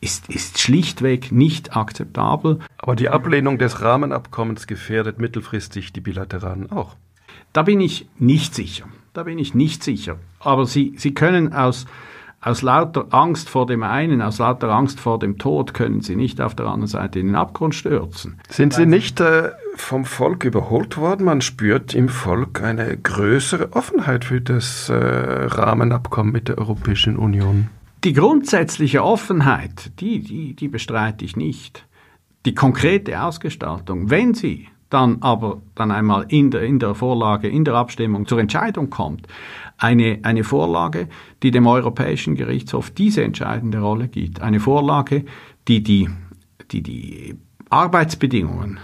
ist, 0.00 0.30
ist 0.30 0.58
schlichtweg 0.58 1.30
nicht 1.30 1.76
akzeptabel. 1.76 2.60
Aber 2.78 2.96
die 2.96 3.10
Ablehnung 3.10 3.58
des 3.58 3.82
Rahmenabkommens 3.82 4.66
gefährdet 4.66 5.18
mittelfristig 5.18 5.92
die 5.92 6.00
Bilateralen 6.00 6.70
auch. 6.70 6.96
Da 7.52 7.64
bin 7.64 7.80
ich 7.80 8.08
nicht 8.18 8.54
sicher. 8.54 8.86
Da 9.12 9.24
bin 9.24 9.38
ich 9.38 9.54
nicht 9.54 9.82
sicher. 9.82 10.16
Aber 10.40 10.64
Sie, 10.64 10.94
Sie 10.96 11.12
können 11.12 11.52
aus, 11.52 11.84
aus 12.40 12.62
lauter 12.62 13.06
Angst 13.10 13.48
vor 13.48 13.66
dem 13.66 13.82
einen, 13.82 14.22
aus 14.22 14.38
lauter 14.38 14.70
Angst 14.70 15.00
vor 15.00 15.18
dem 15.18 15.38
Tod, 15.38 15.74
können 15.74 16.00
Sie 16.00 16.14
nicht 16.14 16.40
auf 16.40 16.54
der 16.54 16.66
anderen 16.66 16.86
Seite 16.86 17.18
in 17.18 17.26
den 17.26 17.34
Abgrund 17.34 17.74
stürzen. 17.74 18.40
Sind 18.48 18.74
Sie 18.74 18.86
nicht 18.86 19.20
äh, 19.20 19.50
vom 19.74 20.04
Volk 20.04 20.44
überholt 20.44 20.96
worden? 20.96 21.24
Man 21.24 21.40
spürt 21.40 21.94
im 21.94 22.08
Volk 22.08 22.62
eine 22.62 22.96
größere 22.96 23.72
Offenheit 23.72 24.24
für 24.24 24.40
das 24.40 24.88
äh, 24.88 24.94
Rahmenabkommen 24.94 26.32
mit 26.32 26.48
der 26.48 26.58
Europäischen 26.58 27.16
Union. 27.16 27.70
Die 28.04 28.12
grundsätzliche 28.12 29.02
Offenheit, 29.02 29.90
die, 29.98 30.20
die, 30.20 30.54
die 30.54 30.68
bestreite 30.68 31.24
ich 31.24 31.36
nicht. 31.36 31.84
Die 32.46 32.54
konkrete 32.54 33.20
Ausgestaltung, 33.20 34.10
wenn 34.10 34.34
sie 34.34 34.68
dann 34.90 35.18
aber 35.20 35.60
dann 35.74 35.90
einmal 35.90 36.24
in 36.28 36.50
der, 36.50 36.62
in 36.62 36.78
der 36.78 36.94
Vorlage, 36.94 37.48
in 37.48 37.64
der 37.64 37.74
Abstimmung 37.74 38.26
zur 38.26 38.38
Entscheidung 38.38 38.88
kommt, 38.88 39.26
eine, 39.78 40.18
eine 40.22 40.44
Vorlage, 40.44 41.08
die 41.42 41.50
dem 41.50 41.66
Europäischen 41.66 42.34
Gerichtshof 42.34 42.90
diese 42.90 43.22
entscheidende 43.22 43.78
Rolle 43.78 44.08
gibt. 44.08 44.42
Eine 44.42 44.60
Vorlage, 44.60 45.24
die 45.68 45.82
die, 45.82 46.08
die, 46.70 46.82
die 46.82 47.36
Arbeitsbedingungen 47.70 48.78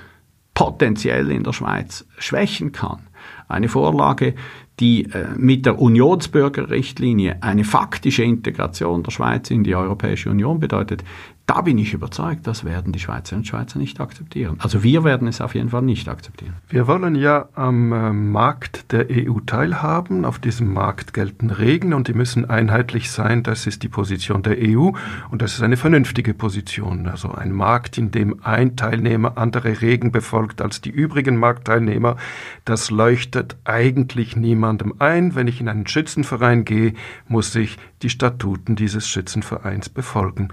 potenziell 0.55 1.31
in 1.31 1.43
der 1.43 1.53
Schweiz 1.53 2.07
schwächen 2.19 2.73
kann. 2.73 3.09
Eine 3.49 3.69
Vorlage, 3.69 4.35
die 4.81 5.05
äh, 5.05 5.27
mit 5.37 5.67
der 5.67 5.79
Unionsbürgerrichtlinie 5.81 7.43
eine 7.43 7.65
faktische 7.65 8.23
Integration 8.23 9.03
der 9.03 9.11
Schweiz 9.11 9.51
in 9.51 9.65
die 9.65 9.75
Europäische 9.75 10.31
Union 10.31 10.61
bedeutet, 10.61 11.05
da 11.47 11.61
bin 11.61 11.77
ich 11.77 11.93
überzeugt, 11.93 12.47
das 12.47 12.65
werden 12.65 12.93
die 12.93 12.99
Schweizerinnen 12.99 13.43
und 13.43 13.47
Schweizer 13.47 13.79
nicht 13.79 14.01
akzeptieren. 14.01 14.57
Also 14.61 14.83
wir 14.83 15.05
werden 15.05 15.29
es 15.29 15.43
auf 15.43 15.55
jeden 15.55 15.69
Fall 15.69 15.83
nicht 15.83 16.09
akzeptieren. 16.09 16.55
Wir 16.71 16.87
wollen 16.87 17.15
ja 17.17 17.51
am 17.55 17.93
äh, 17.93 18.13
Markt 18.13 18.93
der 18.93 19.09
EU 19.11 19.41
teilhaben. 19.45 20.25
Auf 20.25 20.39
diesem 20.39 20.73
Markt 20.73 21.13
gelten 21.13 21.51
Regeln 21.51 21.93
und 21.93 22.09
die 22.09 22.15
müssen 22.15 22.49
einheitlich 22.49 23.11
sein. 23.11 23.43
Das 23.43 23.67
ist 23.67 23.83
die 23.83 23.89
Position 23.89 24.43
der 24.43 24.57
EU 24.59 24.93
und 25.31 25.43
das 25.43 25.53
ist 25.53 25.63
eine 25.63 25.77
vernünftige 25.77 26.33
Position. 26.33 27.09
Also 27.09 27.31
ein 27.33 27.53
Markt, 27.53 27.99
in 27.99 28.11
dem 28.11 28.43
ein 28.43 28.77
Teilnehmer 28.77 29.37
andere 29.37 29.83
Regeln 29.83 30.13
befolgt 30.13 30.63
als 30.63 30.81
die 30.81 30.91
übrigen 30.91 31.37
Marktteilnehmer, 31.37 32.17
das 32.65 32.91
leuchtet 32.91 33.57
eigentlich 33.65 34.35
niemandem 34.35 34.95
ein. 34.99 35.35
Wenn 35.35 35.49
ich 35.49 35.61
in 35.61 35.69
einen 35.69 35.87
Schützenverein 35.87 36.65
gehe, 36.65 36.95
muss 37.29 37.55
ich 37.55 37.77
die 38.01 38.09
Statuten 38.09 38.77
dieses 38.77 39.07
Schützenvereins 39.07 39.91
befolgen. 39.91 40.49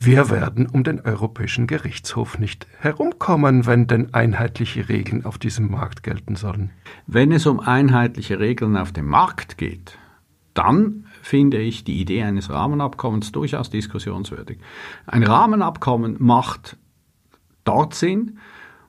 Wir 0.00 0.30
werden 0.30 0.66
um 0.66 0.84
den 0.84 1.00
Europäischen 1.00 1.66
Gerichtshof 1.66 2.38
nicht 2.38 2.68
herumkommen, 2.78 3.66
wenn 3.66 3.88
denn 3.88 4.14
einheitliche 4.14 4.88
Regeln 4.88 5.24
auf 5.24 5.38
diesem 5.38 5.70
Markt 5.70 6.04
gelten 6.04 6.36
sollen. 6.36 6.70
Wenn 7.08 7.32
es 7.32 7.46
um 7.46 7.58
einheitliche 7.58 8.38
Regeln 8.38 8.76
auf 8.76 8.92
dem 8.92 9.06
Markt 9.06 9.58
geht, 9.58 9.98
dann 10.54 11.06
finde 11.20 11.58
ich 11.58 11.82
die 11.82 12.00
Idee 12.00 12.22
eines 12.22 12.48
Rahmenabkommens 12.48 13.32
durchaus 13.32 13.70
diskussionswürdig. 13.70 14.58
Ein 15.06 15.24
Rahmenabkommen 15.24 16.16
macht 16.20 16.76
dort 17.64 17.94
Sinn, 17.94 18.38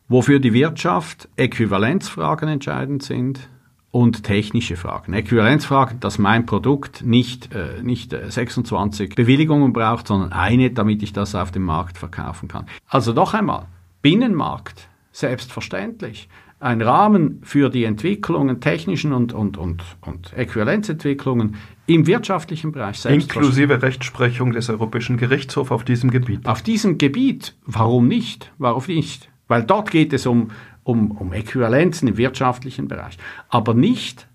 wofür 0.08 0.40
die 0.40 0.54
Wirtschaft 0.54 1.28
Äquivalenzfragen 1.38 2.50
entscheidend 2.50 3.02
sind, 3.02 3.50
und 3.92 4.24
technische 4.24 4.76
Fragen. 4.76 5.14
Äquivalenzfragen, 5.14 6.00
dass 6.00 6.20
mein 6.20 6.46
Produkt 6.46 7.04
nicht, 7.04 7.54
äh, 7.54 7.82
nicht 7.82 8.12
26 8.12 9.12
äh, 9.12 9.14
Bewilligungen 9.16 9.74
braucht, 9.74 10.08
sondern 10.08 10.32
eine, 10.32 10.72
damit 10.72 11.02
ich 11.02 11.14
das 11.14 11.34
auf 11.34 11.52
dem 11.52 11.64
Markt 11.64 11.98
verkaufen 11.98 12.48
kann. 12.48 12.68
Also 12.88 13.14
noch 13.14 13.34
einmal, 13.34 13.66
Binnenmarkt, 14.02 14.88
selbstverständlich. 15.12 16.30
Ein 16.62 16.82
Rahmen 16.82 17.40
für 17.44 17.70
die 17.70 17.86
Entwicklungen, 17.86 18.60
technischen 18.60 19.14
und, 19.14 19.32
und, 19.32 19.58
und, 19.58 19.82
und 20.02 20.34
Äquivalenzentwicklungen 20.34 21.56
im 21.86 22.06
wirtschaftlichen 22.06 22.74
Bereich. 22.74 23.04
Inklusive 23.06 23.82
Rechtsprechung 23.82 24.52
des 24.52 24.70
Europäischen 24.70 25.16
Gerichtshofs 25.16 25.72
auf 25.72 25.86
diesem 25.86 26.12
Gebiet. 26.12 26.46
Auf 26.46 26.62
diesem 26.62 26.98
Gebiet, 26.98 27.56
warum 27.66 28.10
nicht? 28.10 28.52
Warum 28.58 28.84
nicht? 28.88 29.30
Weil 29.48 29.64
dort 29.64 29.90
geht 29.90 30.14
es 30.14 30.28
um 30.28 30.52
um, 30.90 31.12
um 31.12 31.34
Äquivalenzen 31.34 32.08
im 32.08 32.18
wirtschaftlichen 32.18 32.88
Bereich, 32.88 33.18
aber 33.48 33.74
nicht, 33.74 34.28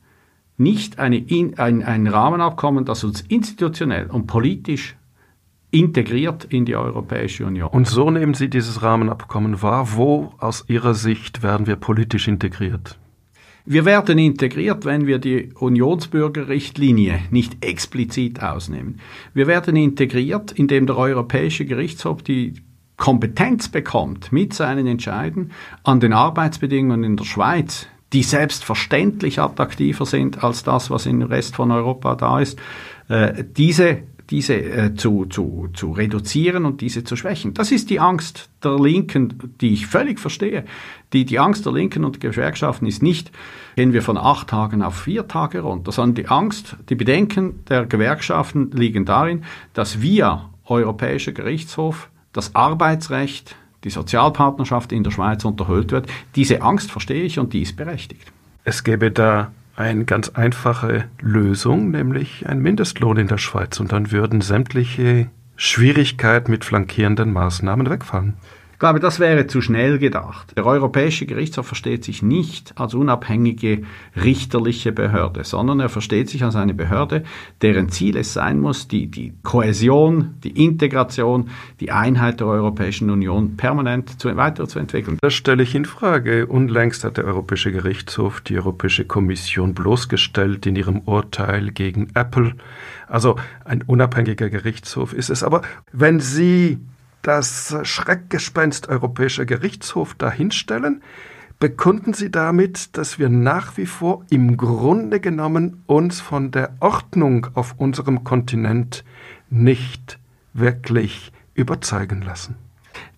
nicht 0.56 0.98
eine, 0.98 1.24
ein, 1.56 1.82
ein 1.82 2.06
Rahmenabkommen, 2.06 2.84
das 2.84 3.02
uns 3.02 3.20
institutionell 3.22 4.06
und 4.06 4.26
politisch 4.26 4.96
integriert 5.72 6.44
in 6.44 6.64
die 6.64 6.76
Europäische 6.76 7.44
Union. 7.44 7.68
Und 7.70 7.88
so 7.88 8.08
nehmen 8.08 8.34
Sie 8.34 8.48
dieses 8.48 8.82
Rahmenabkommen 8.82 9.60
wahr. 9.60 9.96
Wo 9.96 10.32
aus 10.38 10.64
Ihrer 10.68 10.94
Sicht 10.94 11.42
werden 11.42 11.66
wir 11.66 11.74
politisch 11.74 12.28
integriert? 12.28 12.96
Wir 13.66 13.84
werden 13.84 14.18
integriert, 14.18 14.84
wenn 14.84 15.06
wir 15.06 15.18
die 15.18 15.52
Unionsbürgerrichtlinie 15.58 17.18
nicht 17.30 17.64
explizit 17.64 18.40
ausnehmen. 18.40 19.00
Wir 19.32 19.48
werden 19.48 19.74
integriert, 19.74 20.52
indem 20.52 20.86
der 20.86 20.98
Europäische 20.98 21.64
Gerichtshof 21.64 22.22
die 22.22 22.54
Kompetenz 22.96 23.68
bekommt, 23.68 24.32
mit 24.32 24.54
seinen 24.54 24.86
Entscheiden 24.86 25.50
an 25.82 26.00
den 26.00 26.12
Arbeitsbedingungen 26.12 27.04
in 27.04 27.16
der 27.16 27.24
Schweiz 27.24 27.88
die 28.12 28.22
selbstverständlich 28.22 29.40
attraktiver 29.40 30.06
sind 30.06 30.44
als 30.44 30.62
das, 30.62 30.88
was 30.88 31.04
im 31.06 31.20
Rest 31.22 31.56
von 31.56 31.72
Europa 31.72 32.14
da 32.14 32.38
ist, 32.38 32.58
äh, 33.08 33.42
diese 33.56 34.04
diese 34.30 34.54
äh, 34.54 34.94
zu, 34.94 35.26
zu, 35.26 35.68
zu 35.74 35.92
reduzieren 35.92 36.64
und 36.64 36.80
diese 36.80 37.04
zu 37.04 37.14
schwächen. 37.14 37.52
Das 37.52 37.70
ist 37.70 37.90
die 37.90 38.00
Angst 38.00 38.48
der 38.62 38.78
Linken, 38.78 39.52
die 39.60 39.74
ich 39.74 39.86
völlig 39.86 40.18
verstehe. 40.18 40.64
Die, 41.12 41.26
die 41.26 41.38
Angst 41.38 41.66
der 41.66 41.74
Linken 41.74 42.04
und 42.04 42.20
Gewerkschaften 42.20 42.86
ist 42.86 43.02
nicht, 43.02 43.30
gehen 43.76 43.92
wir 43.92 44.00
von 44.00 44.16
acht 44.16 44.48
Tagen 44.48 44.82
auf 44.82 45.02
vier 45.02 45.28
Tage 45.28 45.60
runter, 45.60 45.92
sondern 45.92 46.14
die 46.14 46.28
Angst, 46.28 46.76
die 46.88 46.94
Bedenken 46.94 47.64
der 47.68 47.84
Gewerkschaften 47.84 48.70
liegen 48.70 49.04
darin, 49.04 49.44
dass 49.74 50.00
via 50.00 50.48
Europäischer 50.64 51.32
Gerichtshof 51.32 52.08
das 52.34 52.54
Arbeitsrecht, 52.54 53.56
die 53.84 53.90
Sozialpartnerschaft 53.90 54.92
in 54.92 55.04
der 55.04 55.10
Schweiz 55.10 55.44
unterhöhlt 55.46 55.92
wird. 55.92 56.06
Diese 56.36 56.60
Angst 56.60 56.90
verstehe 56.90 57.22
ich 57.22 57.38
und 57.38 57.54
die 57.54 57.62
ist 57.62 57.76
berechtigt. 57.76 58.30
Es 58.64 58.84
gäbe 58.84 59.10
da 59.10 59.52
eine 59.76 60.04
ganz 60.04 60.28
einfache 60.30 61.04
Lösung, 61.20 61.90
nämlich 61.90 62.46
ein 62.46 62.60
Mindestlohn 62.60 63.16
in 63.16 63.28
der 63.28 63.38
Schweiz. 63.38 63.80
Und 63.80 63.92
dann 63.92 64.10
würden 64.10 64.40
sämtliche 64.40 65.28
Schwierigkeiten 65.56 66.50
mit 66.50 66.64
flankierenden 66.64 67.32
Maßnahmen 67.32 67.88
wegfallen. 67.88 68.34
Glaube, 68.84 69.00
das 69.00 69.18
wäre 69.18 69.46
zu 69.46 69.62
schnell 69.62 69.98
gedacht. 69.98 70.52
Der 70.58 70.66
Europäische 70.66 71.24
Gerichtshof 71.24 71.66
versteht 71.66 72.04
sich 72.04 72.22
nicht 72.22 72.74
als 72.78 72.92
unabhängige 72.92 73.84
richterliche 74.14 74.92
Behörde, 74.92 75.42
sondern 75.44 75.80
er 75.80 75.88
versteht 75.88 76.28
sich 76.28 76.44
als 76.44 76.54
eine 76.54 76.74
Behörde, 76.74 77.24
deren 77.62 77.88
Ziel 77.88 78.14
es 78.18 78.34
sein 78.34 78.60
muss, 78.60 78.86
die, 78.86 79.06
die 79.06 79.32
Kohäsion, 79.42 80.34
die 80.44 80.62
Integration, 80.62 81.48
die 81.80 81.92
Einheit 81.92 82.40
der 82.40 82.48
Europäischen 82.48 83.08
Union 83.08 83.56
permanent 83.56 84.20
zu, 84.20 84.36
weiterzuentwickeln. 84.36 85.16
Das 85.22 85.32
stelle 85.32 85.62
ich 85.62 85.74
in 85.74 85.86
Frage. 85.86 86.46
Unlängst 86.46 87.04
hat 87.04 87.16
der 87.16 87.24
Europäische 87.24 87.72
Gerichtshof 87.72 88.42
die 88.42 88.58
Europäische 88.58 89.06
Kommission 89.06 89.72
bloßgestellt 89.72 90.66
in 90.66 90.76
ihrem 90.76 90.98
Urteil 91.06 91.70
gegen 91.70 92.08
Apple. 92.12 92.52
Also 93.08 93.36
ein 93.64 93.80
unabhängiger 93.80 94.50
Gerichtshof 94.50 95.14
ist 95.14 95.30
es. 95.30 95.42
Aber 95.42 95.62
wenn 95.90 96.20
Sie 96.20 96.80
das 97.24 97.74
Schreckgespenst 97.82 98.88
Europäischer 98.88 99.46
Gerichtshof 99.46 100.14
dahinstellen, 100.14 101.02
bekunden 101.58 102.12
Sie 102.12 102.30
damit, 102.30 102.96
dass 102.96 103.18
wir 103.18 103.30
nach 103.30 103.76
wie 103.78 103.86
vor 103.86 104.24
im 104.28 104.56
Grunde 104.56 105.20
genommen 105.20 105.82
uns 105.86 106.20
von 106.20 106.50
der 106.50 106.76
Ordnung 106.80 107.46
auf 107.54 107.74
unserem 107.78 108.24
Kontinent 108.24 109.04
nicht 109.48 110.18
wirklich 110.52 111.32
überzeugen 111.54 112.20
lassen. 112.20 112.56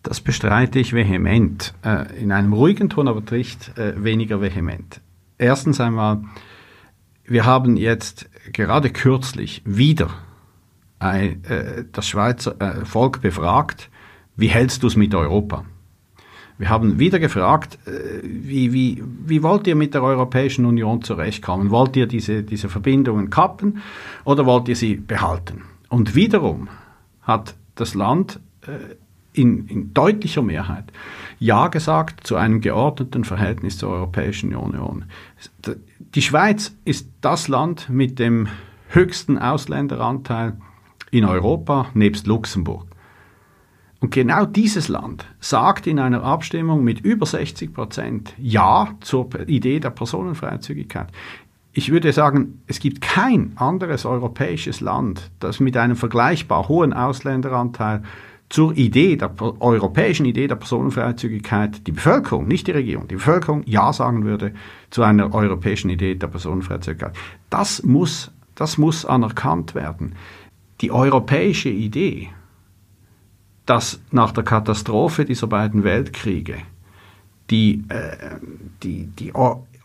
Das 0.05 0.21
bestreite 0.21 0.79
ich 0.79 0.93
vehement. 0.93 1.75
Äh, 1.85 2.23
in 2.23 2.31
einem 2.31 2.53
ruhigen 2.53 2.89
Ton, 2.89 3.09
aber 3.09 3.23
nicht 3.33 3.77
äh, 3.77 4.03
weniger 4.03 4.41
vehement. 4.41 5.01
Erstens 5.37 5.81
einmal, 5.81 6.23
wir 7.25 7.45
haben 7.45 7.77
jetzt 7.77 8.31
gerade 8.53 8.91
kürzlich 8.91 9.63
wieder 9.65 10.11
äh, 11.01 11.35
das 11.91 12.09
Schweizer 12.09 12.85
Volk 12.85 13.21
befragt, 13.21 13.91
wie 14.37 14.49
hältst 14.49 14.83
du 14.83 14.87
es 14.87 14.97
mit 14.97 15.15
Europa? 15.15 15.65
Wir 16.59 16.71
haben 16.71 16.99
wieder 16.99 17.19
gefragt, 17.19 17.79
äh, 17.87 18.21
wie, 18.23 18.73
wie, 18.73 19.03
wie 19.27 19.43
wollt 19.43 19.67
ihr 19.67 19.77
mit 19.77 19.95
der 19.95 20.03
Europäischen 20.03 20.65
Union 20.65 21.03
zurechtkommen? 21.03 21.71
Wollt 21.71 21.97
ihr 21.97 22.07
diese, 22.07 22.43
diese 22.43 22.69
Verbindungen 22.69 23.29
kappen 23.29 23.83
oder 24.25 24.47
wollt 24.47 24.69
ihr 24.69 24.77
sie 24.77 24.97
behalten? 24.97 25.63
Und 25.89 26.15
wiederum 26.15 26.69
hat 27.23 27.55
das 27.75 27.95
Land 27.95 28.41
äh, 28.63 28.95
in, 29.37 29.67
in 29.69 29.93
deutlicher 29.93 30.43
Mehrheit 30.43 30.85
Ja 31.39 31.69
gesagt 31.69 32.27
zu 32.27 32.37
einem 32.37 32.63
geordneten 32.63 33.25
Verhältnis 33.25 33.77
zur 33.77 33.91
Europäischen 33.91 34.55
Union. 34.55 35.05
Die 36.15 36.23
Schweiz 36.23 36.75
ist 36.87 37.09
das 37.21 37.49
Land 37.49 37.91
mit 37.91 38.19
dem 38.19 38.49
höchsten 38.89 39.37
Ausländeranteil 39.37 40.55
in 41.11 41.27
Europa, 41.27 41.91
nebst 41.93 42.27
Luxemburg. 42.27 42.86
Und 44.01 44.11
genau 44.11 44.45
dieses 44.45 44.89
Land 44.89 45.25
sagt 45.41 45.87
in 45.87 45.99
einer 45.99 46.23
Abstimmung 46.23 46.85
mit 46.85 47.01
über 47.01 47.25
60 47.25 47.73
Prozent 47.73 48.35
Ja 48.37 48.95
zur 49.01 49.29
Idee 49.49 49.81
der 49.81 49.91
Personenfreizügigkeit. 49.91 51.09
Ich 51.73 51.91
würde 51.91 52.13
sagen, 52.13 52.63
es 52.67 52.79
gibt 52.79 53.01
kein 53.01 53.53
anderes 53.57 54.07
europäisches 54.07 54.81
Land, 54.81 55.31
das 55.41 55.61
mit 55.61 55.77
einem 55.77 55.97
vergleichbar 55.97 56.69
hohen 56.69 56.93
Ausländeranteil 56.93 58.03
zur 58.49 58.77
Idee 58.77 59.17
der 59.17 59.33
europäischen 59.61 60.25
Idee 60.25 60.47
der 60.47 60.57
Personenfreizügigkeit 60.57 61.87
die 61.87 61.93
Bevölkerung, 61.93 62.47
nicht 62.47 62.67
die 62.67 62.73
Regierung, 62.73 63.09
die 63.09 63.17
Bevölkerung 63.17 63.63
ja 63.67 63.93
sagen 63.93 64.25
würde 64.25 64.53
zu 64.91 65.03
einer 65.03 65.35
europäischen 65.35 65.91
Idee 65.91 66.15
der 66.15 66.29
Personenfreizügigkeit. 66.29 67.17
Das 67.51 67.83
muss, 67.83 68.31
das 68.55 68.79
muss 68.79 69.05
anerkannt 69.05 69.75
werden. 69.75 70.15
Die 70.81 70.93
europäische 70.93 71.71
Idee 71.71 72.31
dass 73.67 74.01
nach 74.11 74.33
der 74.33 74.45
Katastrophe 74.45 75.25
dieser 75.25 75.49
beiden 75.49 75.85
Weltkriege 75.85 76.57
die, 77.51 77.85
äh, 77.89 78.37
die, 78.83 79.07
die 79.07 79.33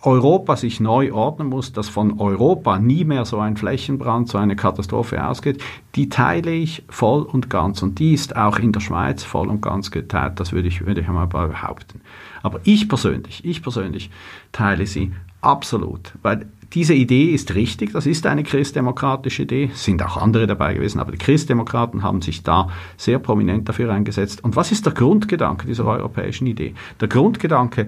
Europa 0.03 0.55
sich 0.55 0.79
neu 0.79 1.11
ordnen 1.13 1.47
muss, 1.47 1.73
dass 1.73 1.89
von 1.89 2.19
Europa 2.19 2.79
nie 2.79 3.03
mehr 3.03 3.25
so 3.25 3.39
ein 3.39 3.55
Flächenbrand, 3.55 4.29
so 4.29 4.37
eine 4.37 4.55
Katastrophe 4.55 5.23
ausgeht, 5.23 5.61
die 5.95 6.09
teile 6.09 6.51
ich 6.51 6.83
voll 6.89 7.21
und 7.21 7.49
ganz. 7.49 7.83
Und 7.83 7.99
die 7.99 8.13
ist 8.13 8.35
auch 8.35 8.57
in 8.57 8.71
der 8.71 8.79
Schweiz 8.79 9.23
voll 9.23 9.47
und 9.47 9.61
ganz 9.61 9.91
geteilt. 9.91 10.39
Das 10.39 10.53
würde 10.53 10.67
ich, 10.67 10.85
würde 10.85 11.01
ich 11.01 11.07
einmal 11.07 11.27
behaupten. 11.27 12.01
Aber 12.41 12.59
ich 12.63 12.89
persönlich, 12.89 13.45
ich 13.45 13.61
persönlich 13.61 14.09
teile 14.51 14.87
sie 14.87 15.11
absolut. 15.41 16.13
Weil 16.23 16.47
diese 16.73 16.93
Idee 16.93 17.25
ist 17.25 17.53
richtig, 17.53 17.91
das 17.91 18.05
ist 18.05 18.25
eine 18.25 18.43
christdemokratische 18.43 19.43
Idee, 19.43 19.71
sind 19.73 20.01
auch 20.03 20.15
andere 20.15 20.47
dabei 20.47 20.73
gewesen, 20.73 20.99
aber 20.99 21.11
die 21.11 21.17
Christdemokraten 21.17 22.01
haben 22.01 22.21
sich 22.21 22.43
da 22.43 22.69
sehr 22.95 23.19
prominent 23.19 23.67
dafür 23.67 23.91
eingesetzt. 23.91 24.43
Und 24.43 24.55
was 24.55 24.71
ist 24.71 24.85
der 24.85 24.93
Grundgedanke 24.93 25.67
dieser 25.67 25.85
europäischen 25.85 26.47
Idee? 26.47 26.73
Der 27.01 27.09
Grundgedanke, 27.09 27.87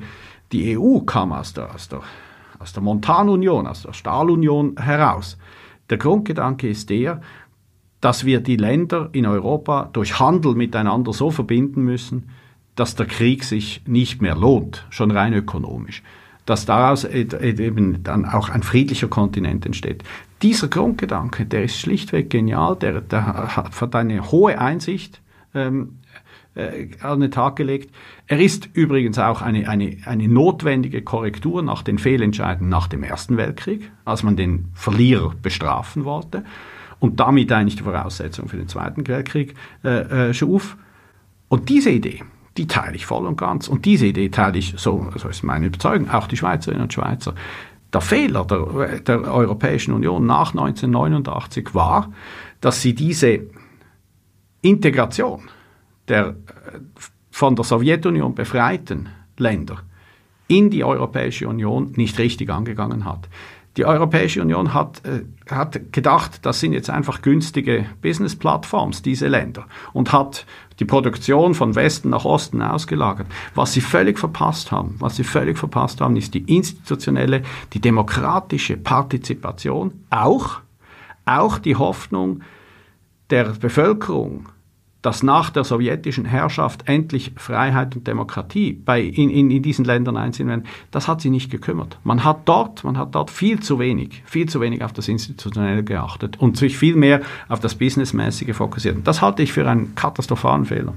die 0.51 0.77
EU 0.77 0.99
kam 0.99 1.31
aus 1.31 1.53
der, 1.53 1.73
aus 1.73 1.87
der, 1.87 2.01
aus 2.59 2.73
der 2.73 2.83
Montanunion, 2.83 3.67
aus 3.67 3.83
der 3.83 3.93
Stahlunion 3.93 4.75
heraus. 4.77 5.37
Der 5.89 5.97
Grundgedanke 5.97 6.67
ist 6.67 6.89
der, 6.89 7.21
dass 8.01 8.25
wir 8.25 8.41
die 8.41 8.57
Länder 8.57 9.09
in 9.13 9.25
Europa 9.25 9.89
durch 9.93 10.19
Handel 10.19 10.55
miteinander 10.55 11.13
so 11.13 11.31
verbinden 11.31 11.83
müssen, 11.83 12.31
dass 12.75 12.95
der 12.95 13.05
Krieg 13.05 13.45
sich 13.45 13.81
nicht 13.85 14.21
mehr 14.21 14.35
lohnt, 14.35 14.85
schon 14.89 15.11
rein 15.11 15.33
ökonomisch 15.33 16.03
dass 16.45 16.65
daraus 16.65 17.05
eben 17.05 18.03
dann 18.03 18.25
auch 18.25 18.49
ein 18.49 18.63
friedlicher 18.63 19.07
Kontinent 19.07 19.65
entsteht. 19.65 20.03
Dieser 20.41 20.67
Grundgedanke, 20.67 21.45
der 21.45 21.63
ist 21.63 21.79
schlichtweg 21.79 22.29
genial, 22.29 22.75
der, 22.75 23.01
der 23.01 23.55
hat 23.55 23.95
eine 23.95 24.31
hohe 24.31 24.59
Einsicht 24.59 25.21
ähm, 25.55 25.99
äh, 26.55 26.89
an 27.01 27.21
den 27.21 27.31
Tag 27.31 27.55
gelegt. 27.55 27.93
Er 28.27 28.39
ist 28.39 28.69
übrigens 28.73 29.17
auch 29.19 29.41
eine, 29.41 29.69
eine, 29.69 29.97
eine 30.05 30.27
notwendige 30.27 31.01
Korrektur 31.01 31.61
nach 31.63 31.81
den 31.81 31.97
Fehlentscheiden 31.97 32.69
nach 32.69 32.87
dem 32.87 33.03
Ersten 33.03 33.37
Weltkrieg, 33.37 33.91
als 34.05 34.23
man 34.23 34.35
den 34.35 34.65
Verlierer 34.73 35.33
bestrafen 35.41 36.05
wollte 36.05 36.43
und 36.99 37.19
damit 37.19 37.51
eigentlich 37.51 37.77
die 37.77 37.83
Voraussetzung 37.83 38.47
für 38.49 38.57
den 38.57 38.67
Zweiten 38.67 39.07
Weltkrieg 39.07 39.55
äh, 39.83 40.29
äh, 40.29 40.33
schuf. 40.33 40.77
Und 41.47 41.69
diese 41.69 41.89
Idee, 41.89 42.21
die 42.57 42.67
teile 42.67 42.95
ich 42.95 43.05
voll 43.05 43.25
und 43.25 43.37
ganz. 43.37 43.67
Und 43.67 43.85
diese 43.85 44.05
Idee 44.05 44.29
teile 44.29 44.57
ich, 44.57 44.75
so, 44.77 45.09
so 45.15 45.27
ist 45.27 45.43
meine 45.43 45.67
Überzeugung, 45.67 46.09
auch 46.09 46.27
die 46.27 46.37
Schweizerinnen 46.37 46.83
und 46.83 46.93
Schweizer. 46.93 47.33
Der 47.91 48.01
Fehler 48.01 48.45
der, 48.45 48.99
der 48.99 49.21
Europäischen 49.31 49.93
Union 49.93 50.25
nach 50.25 50.51
1989 50.51 51.73
war, 51.73 52.11
dass 52.61 52.81
sie 52.81 52.95
diese 52.95 53.41
Integration 54.61 55.49
der 56.07 56.35
von 57.33 57.55
der 57.55 57.65
Sowjetunion 57.65 58.35
befreiten 58.35 59.09
Länder 59.37 59.79
in 60.47 60.69
die 60.69 60.83
Europäische 60.83 61.47
Union 61.47 61.93
nicht 61.95 62.19
richtig 62.19 62.49
angegangen 62.51 63.05
hat. 63.05 63.27
Die 63.75 63.85
Europäische 63.85 64.41
Union 64.41 64.73
hat, 64.73 65.01
äh, 65.03 65.23
hat 65.49 65.91
gedacht, 65.91 66.45
das 66.45 66.59
sind 66.59 66.73
jetzt 66.73 66.91
einfach 66.91 67.23
günstige 67.23 67.85
Business-Plattforms, 68.01 69.01
diese 69.01 69.27
Länder, 69.27 69.65
und 69.93 70.11
hat 70.11 70.45
die 70.79 70.85
Produktion 70.85 71.55
von 71.55 71.73
Westen 71.75 72.09
nach 72.09 72.23
Osten 72.23 72.61
ausgelagert. 72.61 73.27
Was 73.55 73.73
sie 73.73 73.81
völlig 73.81 74.19
verpasst 74.19 74.71
haben, 74.71 74.95
was 74.99 75.15
sie 75.15 75.23
völlig 75.23 75.57
verpasst 75.57 76.01
haben, 76.01 76.15
ist 76.17 76.35
die 76.35 76.43
institutionelle, 76.55 77.41
die 77.73 77.79
demokratische 77.79 78.77
Partizipation, 78.77 80.05
auch, 80.11 80.59
auch 81.25 81.57
die 81.57 81.75
Hoffnung 81.75 82.41
der 83.31 83.45
Bevölkerung, 83.45 84.49
dass 85.03 85.21
nach 85.21 85.51
der 85.51 85.63
sowjetischen 85.63 86.25
Herrschaft 86.25 86.87
endlich 86.87 87.33
Freiheit 87.35 87.95
und 87.95 88.07
Demokratie 88.07 88.73
bei, 88.73 89.01
in, 89.01 89.29
in, 89.29 89.51
in 89.51 89.61
diesen 89.61 89.85
Ländern 89.85 90.17
einziehen 90.17 90.47
werden, 90.47 90.65
das 90.89 91.07
hat 91.07 91.21
sie 91.21 91.29
nicht 91.29 91.51
gekümmert. 91.51 91.99
Man 92.03 92.23
hat 92.23 92.41
dort, 92.45 92.83
man 92.83 92.97
hat 92.97 93.13
dort 93.13 93.29
viel 93.29 93.59
zu 93.59 93.77
wenig, 93.77 94.23
viel 94.25 94.49
zu 94.49 94.61
wenig 94.61 94.83
auf 94.83 94.93
das 94.93 95.07
Institutionelle 95.07 95.83
geachtet 95.83 96.39
und 96.39 96.57
sich 96.57 96.77
viel 96.77 96.95
mehr 96.95 97.21
auf 97.49 97.59
das 97.59 97.75
Businessmäßige 97.75 98.55
fokussiert. 98.55 98.97
Das 99.03 99.21
halte 99.21 99.43
ich 99.43 99.53
für 99.53 99.69
einen 99.69 99.93
katastrophalen 99.93 100.65
Fehler. 100.65 100.93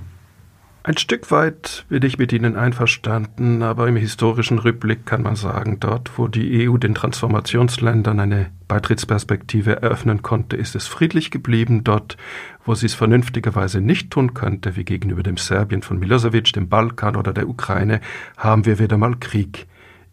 Ein 0.87 0.99
Stück 0.99 1.33
weit 1.33 1.85
bin 1.89 2.05
ich 2.05 2.17
mit 2.17 2.33
Ihnen 2.33 2.55
einverstanden, 2.55 3.65
aber 3.65 3.89
im 3.89 3.97
historischen 3.97 4.61
Rückblick 4.61 5.05
kann 5.05 5.21
man 5.21 5.35
sagen, 5.35 5.81
dort, 5.81 6.17
wo 6.17 6.29
die 6.29 6.69
EU 6.69 6.77
den 6.77 6.95
Transformationsländern 6.95 8.21
eine 8.21 8.53
Beitrittsperspektive 8.69 9.83
eröffnen 9.83 10.23
konnte, 10.23 10.55
ist 10.55 10.77
es 10.77 10.87
friedlich 10.87 11.33
geblieben. 11.33 11.83
Dort, 11.83 12.17
wo 12.65 12.77
sie 12.77 12.87
es 12.87 12.95
vernünftigerweise 12.95 13.81
nicht 13.81 14.13
tun 14.13 14.33
könnte, 14.33 14.77
wie 14.77 14.85
gegenüber 14.85 15.25
dem 15.25 15.39
Serbien 15.39 15.83
von 15.83 15.99
Milosevic, 15.99 16.53
dem 16.53 16.69
Balkan 16.69 17.17
oder 17.17 17.33
der 17.33 17.49
Ukraine, 17.49 18.01
haben 18.37 18.65
wir 18.65 18.79
wieder 18.79 18.97
mal 18.97 19.17
Krieg 19.17 19.67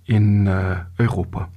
in 0.07 0.47
äh, 0.47 0.77
Europa. 0.97 1.49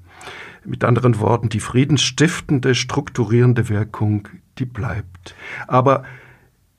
Mit 0.63 0.85
anderen 0.85 1.19
Worten, 1.21 1.49
die 1.49 1.61
friedensstiftende, 1.61 2.75
strukturierende 2.75 3.71
Wirkung, 3.71 4.29
die 4.59 4.67
bleibt. 4.67 5.35
Aber 5.69 6.03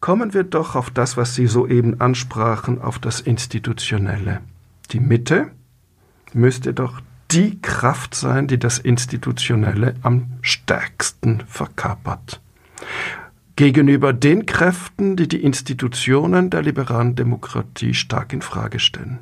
Kommen 0.08 0.34
wir 0.34 0.46
doch 0.46 0.78
auf 0.78 0.90
das, 0.90 1.18
was 1.18 1.36
Sie 1.36 1.48
soeben 1.48 2.00
ansprachen, 2.00 2.82
auf 2.82 2.98
das 2.98 3.20
Institutionelle. 3.20 4.40
Die 4.92 5.02
Mitte 5.02 5.52
müsste 6.32 6.74
doch 6.74 7.02
die 7.30 7.62
Kraft 7.62 8.16
sein, 8.16 8.48
die 8.48 8.58
das 8.58 8.80
Institutionelle 8.80 9.96
am 10.04 10.28
stärksten 10.42 11.44
verkörpert. 11.46 12.40
Gegenüber 13.58 14.14
den 14.14 14.46
Kräften, 14.46 15.18
die 15.18 15.28
die 15.28 15.44
Institutionen 15.44 16.52
der 16.52 16.62
liberalen 16.62 17.16
Demokratie 17.18 17.94
stark 17.94 18.32
in 18.32 18.42
Frage 18.42 18.80
stellen. 18.80 19.20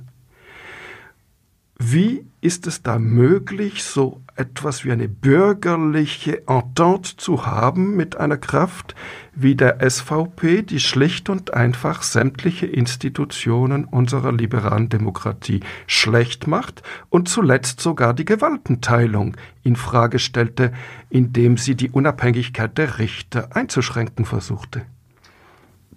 Wie 1.78 2.26
ist 2.40 2.68
es 2.68 2.84
da 2.84 2.98
möglich, 3.00 3.84
so 3.84 4.22
etwas 4.38 4.86
wie 4.86 4.94
eine 4.94 5.10
bürgerliche 5.10 6.48
Entente 6.48 7.18
zu 7.18 7.46
haben 7.46 7.98
mit 7.98 8.16
einer 8.16 8.38
Kraft 8.38 8.96
wie 9.34 9.56
der 9.56 9.80
SVP, 9.90 10.62
die 10.62 10.80
schlicht 10.80 11.30
und 11.30 11.54
einfach 11.54 12.02
sämtliche 12.02 12.66
Institutionen 12.66 13.84
unserer 13.84 14.32
liberalen 14.32 14.88
Demokratie 14.88 15.60
schlecht 15.86 16.48
macht 16.48 16.82
und 17.10 17.28
zuletzt 17.28 17.82
sogar 17.82 18.14
die 18.14 18.26
Gewaltenteilung 18.26 19.36
in 19.64 19.76
Frage 19.76 20.20
stellte, 20.20 20.72
indem 21.10 21.58
sie 21.58 21.76
die 21.76 21.90
Unabhängigkeit 21.90 22.78
der 22.78 23.00
Richter 23.00 23.54
einzuschränken 23.54 24.24
versuchte? 24.24 24.84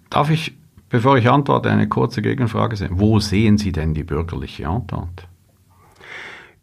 Darf 0.09 0.29
ich, 0.29 0.57
bevor 0.89 1.17
ich 1.17 1.29
antworte, 1.29 1.69
eine 1.69 1.87
kurze 1.87 2.21
Gegenfrage 2.21 2.75
sehen? 2.75 2.99
Wo 2.99 3.21
sehen 3.21 3.57
Sie 3.57 3.71
denn 3.71 3.93
die 3.93 4.03
bürgerliche 4.03 4.63
Entente? 4.63 5.28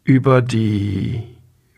Über 0.07 0.41
die 0.41 1.21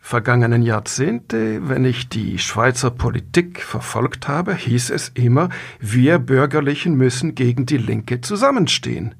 vergangenen 0.00 0.62
Jahrzehnte, 0.62 1.68
wenn 1.68 1.84
ich 1.84 2.08
die 2.08 2.38
Schweizer 2.38 2.92
Politik 2.92 3.60
verfolgt 3.60 4.28
habe, 4.28 4.54
hieß 4.54 4.90
es 4.90 5.08
immer, 5.08 5.48
wir 5.80 6.20
Bürgerlichen 6.20 6.94
müssen 6.94 7.34
gegen 7.34 7.66
die 7.66 7.76
Linke 7.76 8.20
zusammenstehen. 8.20 9.16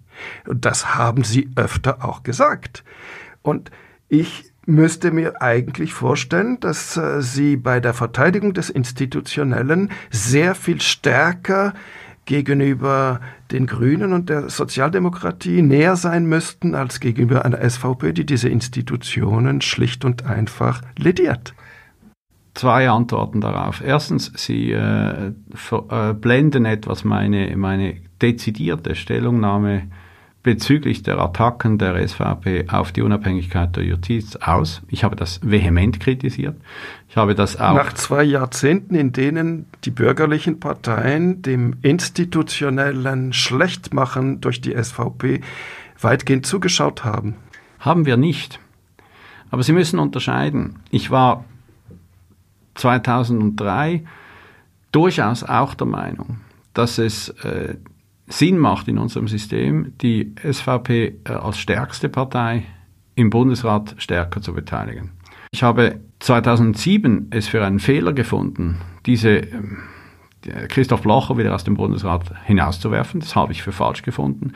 Und 0.46 0.64
das 0.64 0.94
haben 0.94 1.24
sie 1.24 1.50
öfter 1.56 2.04
auch 2.04 2.22
gesagt. 2.22 2.84
Und 3.42 3.72
ich 4.08 4.52
müsste 4.64 5.10
mir 5.10 5.42
eigentlich 5.42 5.92
vorstellen, 5.92 6.60
dass 6.60 6.96
äh, 6.96 7.20
sie 7.20 7.56
bei 7.56 7.80
der 7.80 7.94
Verteidigung 7.94 8.54
des 8.54 8.70
Institutionellen 8.70 9.90
sehr 10.10 10.54
viel 10.54 10.80
stärker 10.80 11.74
gegenüber 12.30 13.20
den 13.50 13.66
Grünen 13.66 14.12
und 14.12 14.28
der 14.28 14.50
Sozialdemokratie 14.50 15.62
näher 15.62 15.96
sein 15.96 16.26
müssten 16.26 16.76
als 16.76 17.00
gegenüber 17.00 17.44
einer 17.44 17.68
SVP, 17.68 18.12
die 18.12 18.24
diese 18.24 18.48
Institutionen 18.48 19.60
schlicht 19.62 20.04
und 20.04 20.24
einfach 20.24 20.80
lediert? 20.96 21.54
Zwei 22.54 22.88
Antworten 22.88 23.40
darauf. 23.40 23.82
Erstens, 23.84 24.32
Sie 24.36 24.70
äh, 24.70 25.32
äh, 25.32 26.14
blenden 26.14 26.66
etwas 26.66 27.02
meine, 27.02 27.56
meine 27.56 27.96
dezidierte 28.22 28.94
Stellungnahme 28.94 29.88
bezüglich 30.42 31.02
der 31.02 31.18
Attacken 31.18 31.76
der 31.76 32.06
SVP 32.06 32.66
auf 32.68 32.92
die 32.92 33.02
Unabhängigkeit 33.02 33.76
der 33.76 33.84
Justiz 33.84 34.36
aus. 34.36 34.80
Ich 34.88 35.04
habe 35.04 35.14
das 35.14 35.40
vehement 35.42 36.00
kritisiert. 36.00 36.56
Ich 37.08 37.16
habe 37.16 37.34
das 37.34 37.60
auch. 37.60 37.74
Nach 37.74 37.92
zwei 37.92 38.24
Jahrzehnten, 38.24 38.94
in 38.94 39.12
denen 39.12 39.66
die 39.84 39.90
bürgerlichen 39.90 40.58
Parteien 40.58 41.42
dem 41.42 41.76
institutionellen 41.82 43.32
Schlechtmachen 43.32 44.40
durch 44.40 44.60
die 44.60 44.74
SVP 44.74 45.42
weitgehend 46.00 46.46
zugeschaut 46.46 47.04
haben. 47.04 47.36
Haben 47.78 48.06
wir 48.06 48.16
nicht. 48.16 48.60
Aber 49.50 49.62
Sie 49.62 49.72
müssen 49.72 49.98
unterscheiden. 49.98 50.78
Ich 50.90 51.10
war 51.10 51.44
2003 52.76 54.04
durchaus 54.92 55.44
auch 55.44 55.74
der 55.74 55.86
Meinung, 55.86 56.40
dass 56.72 56.98
es 56.98 57.28
äh, 57.44 57.74
Sinn 58.30 58.58
macht 58.58 58.88
in 58.88 58.98
unserem 58.98 59.28
System, 59.28 59.92
die 60.00 60.34
SVP 60.42 61.18
äh, 61.24 61.32
als 61.32 61.58
stärkste 61.58 62.08
Partei 62.08 62.64
im 63.14 63.30
Bundesrat 63.30 63.96
stärker 63.98 64.40
zu 64.40 64.54
beteiligen. 64.54 65.10
Ich 65.52 65.62
habe 65.62 66.00
2007 66.20 67.28
es 67.30 67.48
für 67.48 67.64
einen 67.64 67.80
Fehler 67.80 68.12
gefunden, 68.12 68.76
diese 69.04 69.30
ähm, 69.30 69.78
Christoph 70.68 71.02
Blocher 71.02 71.36
wieder 71.36 71.54
aus 71.54 71.64
dem 71.64 71.74
Bundesrat 71.74 72.32
hinauszuwerfen. 72.46 73.20
Das 73.20 73.36
habe 73.36 73.52
ich 73.52 73.62
für 73.62 73.72
falsch 73.72 74.02
gefunden, 74.02 74.52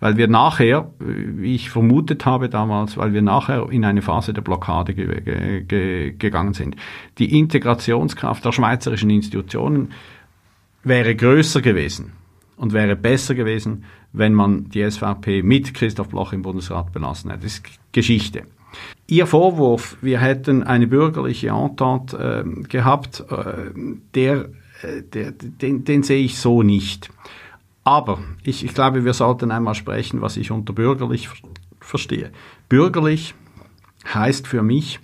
weil 0.00 0.16
wir 0.16 0.28
nachher, 0.28 0.90
wie 0.98 1.54
ich 1.54 1.68
vermutet 1.68 2.24
habe 2.24 2.48
damals, 2.48 2.96
weil 2.96 3.12
wir 3.12 3.22
nachher 3.22 3.68
in 3.70 3.84
eine 3.84 4.00
Phase 4.00 4.32
der 4.32 4.40
Blockade 4.40 4.94
ge 4.94 5.62
ge 5.62 6.14
gegangen 6.16 6.54
sind. 6.54 6.76
Die 7.18 7.38
Integrationskraft 7.38 8.44
der 8.44 8.52
schweizerischen 8.52 9.10
Institutionen 9.10 9.92
wäre 10.84 11.14
größer 11.14 11.60
gewesen 11.60 12.12
und 12.56 12.72
wäre 12.72 12.96
besser 12.96 13.34
gewesen, 13.34 13.84
wenn 14.12 14.34
man 14.34 14.68
die 14.70 14.88
SVP 14.88 15.42
mit 15.42 15.74
Christoph 15.74 16.08
Bloch 16.08 16.32
im 16.32 16.42
Bundesrat 16.42 16.92
belassen 16.92 17.30
hätte. 17.30 17.44
Das 17.44 17.54
ist 17.54 17.64
Geschichte. 17.92 18.44
Ihr 19.06 19.26
Vorwurf, 19.26 19.96
wir 20.00 20.20
hätten 20.20 20.62
eine 20.62 20.86
bürgerliche 20.86 21.48
Entente 21.48 22.44
äh, 22.44 22.62
gehabt, 22.62 23.24
äh, 23.30 23.72
der, 24.14 24.48
äh, 24.82 25.02
der, 25.02 25.32
den, 25.32 25.84
den 25.84 26.02
sehe 26.02 26.24
ich 26.24 26.38
so 26.38 26.62
nicht. 26.62 27.10
Aber 27.84 28.18
ich, 28.42 28.64
ich 28.64 28.74
glaube, 28.74 29.04
wir 29.04 29.12
sollten 29.12 29.50
einmal 29.50 29.74
sprechen, 29.74 30.20
was 30.20 30.36
ich 30.36 30.50
unter 30.50 30.72
bürgerlich 30.72 31.28
verstehe. 31.80 32.32
Bürgerlich 32.68 33.34
heißt 34.12 34.48
für 34.48 34.62
mich, 34.62 34.98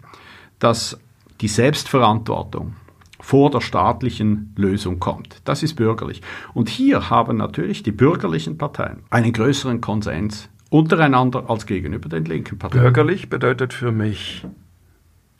dass 0.58 0.98
die 1.40 1.48
Selbstverantwortung 1.48 2.74
vor 3.22 3.50
der 3.50 3.61
staatlichen 3.61 4.52
Lösung 4.56 4.98
kommt. 4.98 5.40
Das 5.44 5.62
ist 5.62 5.76
bürgerlich. 5.76 6.20
Und 6.52 6.68
hier 6.68 7.08
haben 7.08 7.38
natürlich 7.38 7.82
die 7.82 7.92
bürgerlichen 7.92 8.58
Parteien 8.58 9.04
einen 9.11 9.32
größeren 9.32 9.80
Konsens 9.80 10.50
untereinander 10.68 11.48
als 11.48 11.64
gegenüber 11.66 12.08
den 12.08 12.24
linken 12.24 12.58
Parteien. 12.58 12.82
Bürgerlich 12.82 13.30
bedeutet 13.30 13.72
für 13.72 13.92
mich 13.92 14.44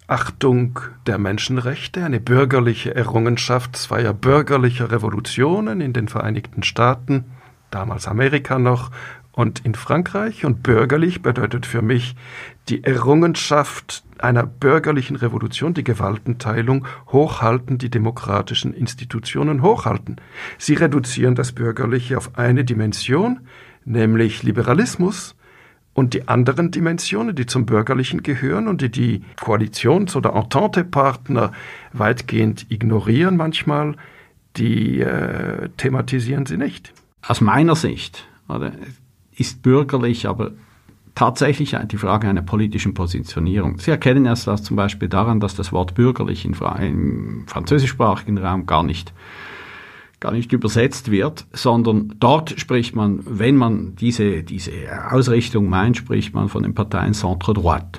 Achtung 0.07 0.79
der 1.07 1.19
Menschenrechte, 1.19 2.05
eine 2.05 2.21
bürgerliche 2.21 2.95
Errungenschaft 2.95 3.77
zweier 3.77 4.15
bürgerlicher 4.15 4.93
Revolutionen 4.93 5.81
in 5.81 5.93
den 5.93 6.07
Vereinigten 6.07 6.63
Staaten, 6.63 7.25
damals 7.71 8.07
Amerika 8.07 8.59
noch, 8.59 8.91
und 9.33 9.65
in 9.65 9.75
Frankreich. 9.75 10.45
Und 10.45 10.63
bürgerlich 10.63 11.23
bedeutet 11.23 11.67
für 11.67 11.83
mich 11.83 12.15
die 12.69 12.85
Errungenschaft 12.85 14.05
einer 14.19 14.47
bürgerlichen 14.47 15.17
Revolution, 15.17 15.75
die 15.75 15.85
Gewaltenteilung 15.85 16.87
hochhalten, 17.09 17.79
die 17.79 17.91
demokratischen 17.91 18.73
Institutionen 18.73 19.63
hochhalten. 19.63 20.17
Sie 20.59 20.75
reduzieren 20.75 21.35
das 21.35 21.53
Bürgerliche 21.53 22.17
auf 22.17 22.39
eine 22.39 22.65
Dimension, 22.65 23.41
nämlich 23.85 24.43
Liberalismus, 24.43 25.35
und 25.95 26.15
die 26.15 26.29
anderen 26.29 26.71
Dimensionen, 26.71 27.35
die 27.37 27.47
zum 27.47 27.67
Bürgerlichen 27.67 28.23
gehören 28.23 28.67
und 28.67 28.81
die 28.81 28.91
die 28.91 29.25
Koalitions- 29.39 30.17
oder 30.17 30.35
Entente-Partner 30.35 31.53
weitgehend 31.93 32.67
ignorieren 32.71 33.37
manchmal, 33.37 33.97
die 34.57 35.01
äh, 35.01 35.69
thematisieren 35.77 36.47
sie 36.47 36.57
nicht. 36.57 36.95
Aus 37.27 37.41
meiner 37.41 37.77
Sicht 37.77 38.27
oder, 38.49 38.73
ist 39.37 39.63
bürgerlich 39.63 40.27
aber 40.27 40.53
tatsächlich 41.15 41.77
die 41.91 41.99
Frage 41.99 42.29
einer 42.29 42.43
politischen 42.43 42.95
Positionierung. 42.95 43.79
Sie 43.79 43.91
erkennen 43.91 44.25
erst 44.25 44.47
das 44.47 44.63
zum 44.63 44.77
Beispiel 44.77 45.09
daran, 45.09 45.41
dass 45.41 45.55
das 45.55 45.73
Wort 45.73 45.95
bürgerlich 45.95 46.45
im 46.45 47.45
französischsprachigen 47.47 48.39
Raum 48.39 48.67
gar 48.67 48.83
nicht 48.83 49.13
gar 50.23 50.33
nicht 50.33 50.53
übersetzt 50.53 51.11
wird, 51.11 51.47
sondern 51.53 52.15
dort 52.21 52.59
spricht 52.59 52.95
man, 52.95 53.21
wenn 53.27 53.57
man 53.57 53.97
diese, 53.97 54.45
diese 54.45 54.71
Ausrichtung 55.11 55.69
meint, 55.69 55.97
spricht 55.97 56.33
man 56.33 56.49
von 56.49 56.63
den 56.63 56.75
Parteien 56.75 57.13
Centre-Droite. 57.13 57.99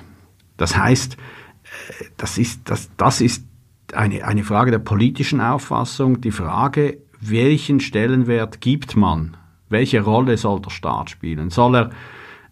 Das 0.56 0.74
heißt, 0.74 1.16
äh, 1.16 2.04
das 2.16 2.38
ist, 2.38 2.62
das, 2.64 2.88
das 2.96 3.20
ist 3.20 3.44
eine, 3.92 4.24
eine 4.24 4.42
Frage 4.42 4.70
der 4.70 4.78
politischen 4.78 5.42
Auffassung, 5.42 6.22
die 6.22 6.30
Frage, 6.30 6.96
welchen 7.20 7.78
Stellenwert 7.78 8.62
gibt 8.62 8.96
man, 8.96 9.36
welche 9.74 10.00
Rolle 10.00 10.38
soll 10.38 10.60
der 10.60 10.70
Staat 10.70 11.10
spielen? 11.10 11.50
Soll 11.50 11.76
er 11.76 11.90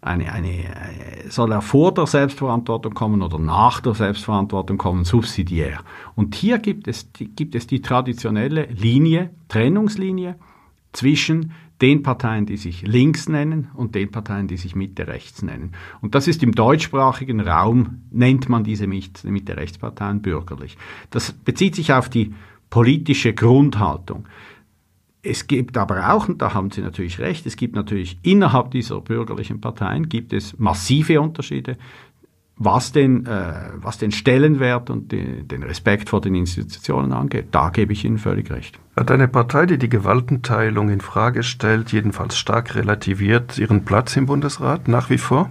eine, 0.03 0.33
eine, 0.33 0.65
soll 1.29 1.53
er 1.53 1.63
vor 1.63 1.95
der 1.95 2.07
Selbstverantwortung 2.07 2.93
kommen 2.93 3.23
oder 3.23 3.39
nach 3.39 3.81
der 3.81 3.95
Selbstverantwortung 3.95 4.77
kommen, 4.77 5.05
subsidiär. 5.05 5.79
Und 6.17 6.35
hier 6.35 6.59
gibt 6.59 6.89
es, 6.89 7.09
gibt 7.15 7.55
es 7.55 7.69
die 7.69 7.81
traditionelle 7.81 8.65
Linie, 8.65 9.31
Trennungslinie 9.49 10.35
zwischen 10.93 11.53
den 11.81 12.03
Parteien, 12.03 12.47
die 12.47 12.57
sich 12.57 12.83
links 12.83 13.29
nennen 13.29 13.69
und 13.75 13.95
den 13.95 14.11
Parteien, 14.11 14.49
die 14.49 14.57
sich 14.57 14.75
Mitte 14.75 15.07
rechts 15.07 15.43
nennen. 15.43 15.73
Und 16.01 16.15
das 16.15 16.29
ist 16.29 16.43
im 16.43 16.53
deutschsprachigen 16.53 17.41
Raum, 17.41 18.03
nennt 18.11 18.49
man 18.49 18.65
diese 18.65 18.87
Mitte 18.87 19.57
rechts 19.57 19.79
Parteien 19.79 20.21
bürgerlich. 20.21 20.77
Das 21.11 21.33
bezieht 21.33 21.77
sich 21.77 21.93
auf 21.93 22.09
die 22.09 22.35
politische 22.71 23.35
Grundhaltung. 23.35 24.27
Es 25.23 25.47
gibt 25.47 25.79
aber 25.79 26.13
auch, 26.13 26.29
und 26.29 26.43
da 26.43 26.53
haben 26.53 26.73
Sie 26.73 26.81
natürlich 26.81 27.21
recht, 27.21 27.47
es 27.47 27.55
gibt 27.57 27.77
natürlich 27.77 28.19
innerhalb 28.23 28.73
dieser 28.73 29.01
bürgerlichen 29.01 29.61
Parteien 29.61 30.09
gibt 30.09 30.33
es 30.33 30.59
massive 30.59 31.21
Unterschiede, 31.21 31.77
was 32.57 32.91
den, 32.91 33.27
äh, 33.27 33.71
was 33.77 33.99
den 33.99 34.11
Stellenwert 34.11 34.91
und 34.91 35.13
die, 35.13 35.45
den 35.45 35.63
Respekt 35.63 36.09
vor 36.09 36.21
den 36.21 36.35
Institutionen 36.35 37.13
angeht. 37.13 37.47
Da 37.53 37.71
gebe 37.71 37.93
ich 37.93 38.05
Ihnen 38.05 38.19
völlig 38.19 38.51
recht. 38.51 38.79
Hat 38.97 39.11
eine 39.13 39.29
Partei, 39.29 39.67
die 39.67 39.79
die 39.79 39.89
Gewaltenteilung 39.89 40.91
in 40.91 41.01
Frage 41.01 41.45
stellt, 41.45 41.93
jedenfalls 41.93 42.37
stark 42.37 42.75
relativiert, 42.75 43.59
ihren 43.59 43.85
Platz 43.85 44.17
im 44.17 44.27
Bundesrat 44.27 44.89
nach 44.89 45.09
wie 45.09 45.19
vor? 45.19 45.51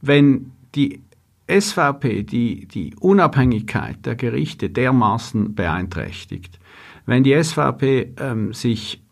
Wenn 0.00 0.52
die 0.74 1.02
SVP 1.48 2.24
die, 2.24 2.66
die 2.66 2.94
Unabhängigkeit 2.98 4.04
der 4.04 4.16
Gerichte 4.16 4.68
dermaßen 4.68 5.54
beeinträchtigt, 5.54 6.58
wenn 7.06 7.22
die 7.22 7.42
SVP 7.42 8.14
ähm, 8.18 8.52
sich 8.52 9.02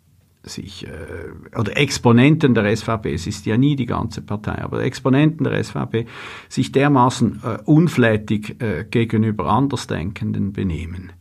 sich, 0.47 0.87
äh, 0.87 1.59
oder 1.59 1.77
Exponenten 1.77 2.55
der 2.55 2.75
SVP, 2.77 3.15
es 3.15 3.27
ist 3.27 3.47
ja 3.47 3.57
nie 3.57 3.77
die 3.77 3.87
ganze 3.87 4.23
Partei, 4.23 4.63
aber 4.63 4.83
Exponenten 4.83 5.45
der 5.45 5.63
SVP 5.63 6.07
sich 6.49 6.73
dermaßen 6.73 7.41
äh, 7.43 7.59
unflätig 7.65 8.61
äh, 8.61 8.85
gegenüber 8.85 9.47
Andersdenkenden 9.47 10.53
benehmen. 10.53 11.13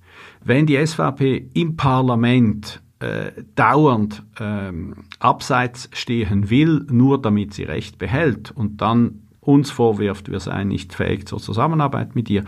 Wenn 0.44 0.66
die 0.66 0.86
SVP 0.86 1.50
im 1.54 1.78
Parlament 1.78 2.82
äh, 3.00 3.32
dauernd 3.56 4.24
ähm, 4.40 5.06
abseits 5.20 5.90
stehen 5.94 6.50
will, 6.50 6.86
nur 6.90 7.22
damit 7.22 7.54
sie 7.54 7.64
Recht 7.64 7.98
behält 7.98 8.52
und 8.52 8.82
dann 8.82 9.22
uns 9.40 9.72
vorwirft, 9.72 10.32
wir 10.32 10.40
seien 10.40 10.70
nicht 10.70 10.94
fähig 10.94 11.28
zur 11.28 11.40
Zusammenarbeit 11.40 12.16
mit 12.16 12.30
ihr, 12.30 12.44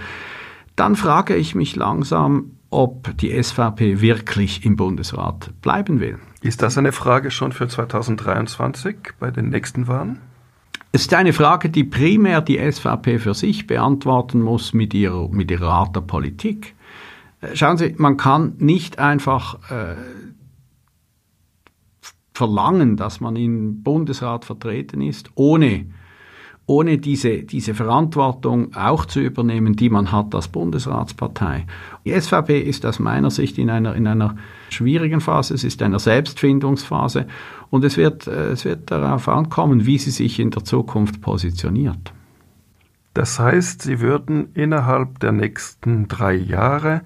dann 0.75 0.95
frage 0.95 1.35
ich 1.35 1.55
mich 1.55 1.75
langsam, 1.75 2.51
ob 2.75 3.17
die 3.17 3.41
SVP 3.41 4.01
wirklich 4.01 4.65
im 4.65 4.75
Bundesrat 4.75 5.53
bleiben 5.61 6.01
will. 6.01 6.19
Ist 6.41 6.61
das 6.61 6.77
eine 6.77 6.91
Frage 6.91 7.31
schon 7.31 7.53
für 7.53 7.67
2023 7.67 8.97
bei 9.17 9.31
den 9.31 9.49
nächsten 9.49 9.87
Wahlen? 9.87 10.19
Es 10.91 11.03
ist 11.03 11.13
eine 11.13 11.33
Frage, 11.33 11.69
die 11.69 11.85
primär 11.85 12.41
die 12.41 12.59
SVP 12.59 13.19
für 13.19 13.33
sich 13.33 13.65
beantworten 13.65 14.41
muss 14.41 14.73
mit 14.73 14.93
ihrer, 14.93 15.29
mit 15.29 15.51
ihrer 15.51 15.69
Art 15.69 15.95
der 15.95 16.01
Politik. 16.01 16.75
Äh, 17.41 17.55
schauen 17.55 17.77
Sie, 17.77 17.95
man 17.97 18.17
kann 18.17 18.55
nicht 18.57 18.99
einfach 18.99 19.71
äh, 19.71 19.95
verlangen, 22.33 22.97
dass 22.97 23.21
man 23.21 23.37
im 23.37 23.83
Bundesrat 23.83 24.43
vertreten 24.43 25.01
ist, 25.01 25.31
ohne 25.35 25.85
ohne 26.67 26.97
diese, 26.97 27.43
diese 27.43 27.75
Verantwortung 27.75 28.75
auch 28.75 29.05
zu 29.05 29.19
übernehmen, 29.19 29.75
die 29.75 29.89
man 29.89 30.11
hat 30.11 30.33
als 30.33 30.47
Bundesratspartei. 30.47 31.65
Die 32.05 32.19
SVP 32.19 32.59
ist 32.59 32.85
aus 32.85 32.99
meiner 32.99 33.29
Sicht 33.29 33.57
in 33.57 33.69
einer, 33.69 33.95
in 33.95 34.07
einer 34.07 34.35
schwierigen 34.69 35.21
Phase, 35.21 35.53
es 35.53 35.63
ist 35.63 35.83
eine 35.83 35.99
Selbstfindungsphase 35.99 37.27
und 37.69 37.83
es 37.83 37.97
wird, 37.97 38.27
äh, 38.27 38.49
es 38.51 38.65
wird 38.65 38.89
darauf 38.89 39.27
ankommen, 39.27 39.85
wie 39.85 39.99
sie 39.99 40.11
sich 40.11 40.39
in 40.39 40.49
der 40.49 40.63
Zukunft 40.63 41.21
positioniert. 41.21 42.13
Das 43.13 43.39
heißt, 43.39 43.81
Sie 43.81 44.01
würden 44.01 44.49
innerhalb 44.55 45.19
der 45.19 45.31
nächsten 45.31 46.09
drei 46.09 46.33
Jahre 46.33 47.01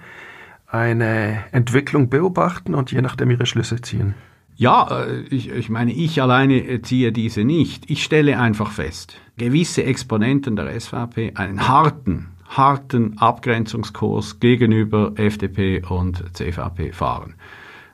eine 0.66 1.44
Entwicklung 1.52 2.10
beobachten 2.10 2.74
und 2.74 2.92
je 2.92 3.02
nachdem 3.02 3.30
Ihre 3.30 3.46
Schlüsse 3.46 3.80
ziehen. 3.82 4.16
Ja, 4.60 5.06
äh, 5.06 5.22
ich, 5.30 5.50
ich 5.50 5.70
meine, 5.70 5.94
ich 5.94 6.22
alleine 6.22 6.82
ziehe 6.82 7.14
diese 7.14 7.46
nicht. 7.46 7.90
Ich 7.90 8.04
stelle 8.04 8.38
einfach 8.38 8.72
fest, 8.72 9.16
gewisse 9.38 9.86
Exponenten 9.86 10.58
der 10.58 10.78
SVP 10.78 11.32
einen 11.36 11.70
harten, 11.70 12.28
harten 12.46 13.18
Abgrenzungskurs 13.18 14.42
gegenüber 14.42 15.14
FDP 15.16 15.82
und 15.88 16.22
CVP 16.36 16.92
fahren. 16.92 17.36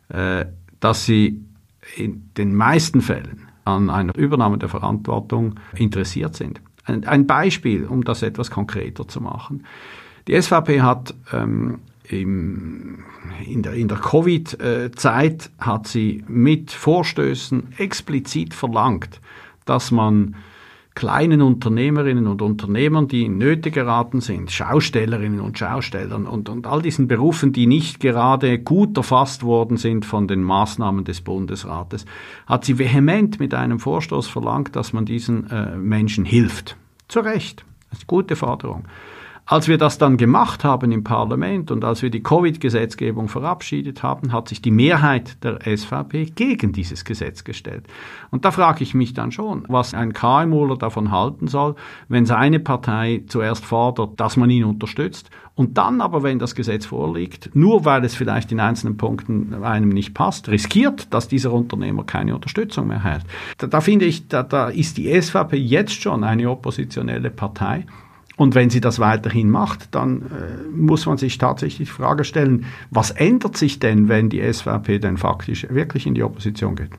Äh, 0.09 0.47
dass 0.80 1.05
sie 1.05 1.45
in 1.97 2.32
den 2.36 2.55
meisten 2.55 3.01
Fällen 3.01 3.47
an 3.63 3.91
einer 3.91 4.16
Übernahme 4.16 4.57
der 4.57 4.70
Verantwortung 4.70 5.59
interessiert 5.76 6.36
sind. 6.36 6.61
Ein 6.86 7.28
Beispiel, 7.28 7.86
um 7.86 8.03
das 8.03 8.24
etwas 8.24 8.49
konkreter 8.49 9.07
zu 9.07 9.22
machen. 9.22 9.66
Die 10.28 10.39
SVP 10.39 10.82
hat 10.82 11.13
ähm, 11.32 11.80
im, 12.10 13.03
in 13.45 13.62
der, 13.62 13.74
in 13.74 13.88
der 13.88 13.97
Covid-Zeit 13.97 15.51
hat 15.60 15.88
sie 15.88 16.24
mit 16.28 16.72
Vorstößen 16.72 17.74
explizit 17.78 18.53
verlangt, 18.53 19.22
dass 19.66 19.91
man 19.91 20.36
kleinen 20.95 21.41
Unternehmerinnen 21.41 22.26
und 22.26 22.41
Unternehmern, 22.41 23.10
die 23.10 23.26
in 23.26 23.38
Nöte 23.38 23.70
geraten 23.70 24.22
sind, 24.22 24.49
Schaustellerinnen 24.49 25.41
und 25.41 25.60
Schaustellern 25.60 26.26
und, 26.26 26.47
und 26.47 26.66
all 26.66 26.82
diesen 26.82 27.10
Berufen, 27.10 27.51
die 27.51 27.68
nicht 27.68 27.99
gerade 27.99 28.58
gut 28.60 28.95
erfasst 28.95 29.43
worden 29.43 29.76
sind 29.76 30.06
von 30.06 30.28
den 30.28 30.41
Maßnahmen 30.41 31.03
des 31.03 31.20
Bundesrates, 31.20 32.06
hat 32.47 32.64
sie 32.64 32.80
vehement 32.80 33.39
mit 33.41 33.53
einem 33.53 33.80
Vorstoß 33.80 34.28
verlangt, 34.28 34.76
dass 34.78 34.93
man 34.93 35.06
diesen 35.06 35.49
äh, 35.51 35.76
Menschen 35.76 36.24
hilft. 36.24 36.78
Zu 37.10 37.20
Recht. 37.20 37.66
Das 37.89 37.99
ist 37.99 38.03
eine 38.03 38.08
gute 38.08 38.36
Forderung. 38.38 38.86
Als 39.48 39.68
wir 39.68 39.78
das 39.78 40.00
dann 40.00 40.18
gemacht 40.18 40.64
haben 40.64 40.91
im 40.91 41.04
Parlament 41.04 41.70
und 41.70 41.86
als 41.86 42.02
wir 42.02 42.10
die 42.10 42.24
Covid-Gesetzgebung 42.24 43.28
verabschiedet 43.28 44.02
haben, 44.02 44.34
hat 44.34 44.50
sich 44.50 44.60
die 44.60 44.72
Mehrheit 44.72 45.43
der 45.43 45.60
SVP 45.62 46.32
gegen 46.34 46.72
dieses 46.72 47.06
Gesetz 47.06 47.43
gestellt. 47.43 47.86
Und 48.32 48.43
da 48.43 48.50
frage 48.50 48.82
ich 48.82 48.96
mich 48.96 49.14
dann 49.14 49.32
schon, 49.32 49.64
was 49.68 49.93
ein 49.93 50.14
KMUler 50.14 50.78
davon 50.78 51.12
halten 51.12 51.48
soll, 51.48 51.76
wenn 52.08 52.26
seine 52.26 52.60
Partei 52.60 53.24
zuerst 53.28 53.64
fordert, 53.66 54.20
dass 54.20 54.36
man 54.36 54.50
ihn 54.50 54.64
unterstützt 54.64 55.30
und 55.54 55.78
dann 55.78 56.02
aber, 56.02 56.24
wenn 56.24 56.39
das 56.39 56.56
Gesetz 56.56 56.88
vorliegt, 56.88 57.52
nur 57.54 57.86
weil 57.86 58.04
es 58.04 58.16
vielleicht 58.16 58.52
in 58.52 58.60
einzelnen 58.60 58.98
Punkten 58.98 59.64
einem 59.64 59.89
nicht 59.89 60.16
passt, 60.16 60.50
riskiert, 60.50 61.14
dass 61.14 61.28
dieser 61.28 61.54
Unternehmer 61.54 62.04
keine 62.04 62.34
Unterstützung 62.34 62.88
mehr 62.88 63.04
hat. 63.04 63.22
Da, 63.60 63.68
da 63.68 63.80
finde 63.80 64.06
ich, 64.06 64.28
da, 64.28 64.41
da 64.41 64.70
ist 64.70 64.98
die 64.98 65.22
SVP 65.22 65.56
jetzt 65.56 66.02
schon 66.02 66.24
eine 66.24 66.50
oppositionelle 66.50 67.30
Partei 67.30 67.86
und 68.38 68.54
wenn 68.54 68.70
sie 68.70 68.82
das 68.82 69.00
weiterhin 69.00 69.50
macht, 69.50 69.96
dann 69.96 70.24
äh, 70.24 70.68
muss 70.76 71.06
man 71.06 71.18
sich 71.18 71.38
tatsächlich 71.38 71.90
die 71.90 71.94
Frage 71.94 72.26
stellen, 72.26 72.66
was 72.90 73.12
ändert 73.12 73.56
sich 73.56 73.80
denn, 73.80 74.10
wenn 74.10 74.30
die 74.30 74.42
SVP 74.42 75.00
denn 75.00 75.18
faktisch 75.18 75.68
wirklich 75.70 76.06
in 76.06 76.16
die 76.16 76.24
Opposition 76.24 76.76
geht? 76.76 76.92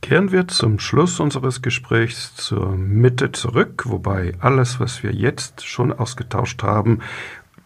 Kehren 0.00 0.32
wir 0.32 0.48
zum 0.48 0.80
Schluss 0.80 1.20
unseres 1.20 1.62
Gesprächs 1.62 2.34
zur 2.34 2.76
Mitte 2.76 3.30
zurück, 3.30 3.84
wobei 3.86 4.32
alles, 4.40 4.80
was 4.80 5.04
wir 5.04 5.12
jetzt 5.12 5.64
schon 5.64 5.92
ausgetauscht 5.92 6.64
haben, 6.64 6.98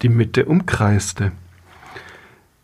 die 0.03 0.11
Mitte 0.11 0.45
umkreiste. 0.45 1.33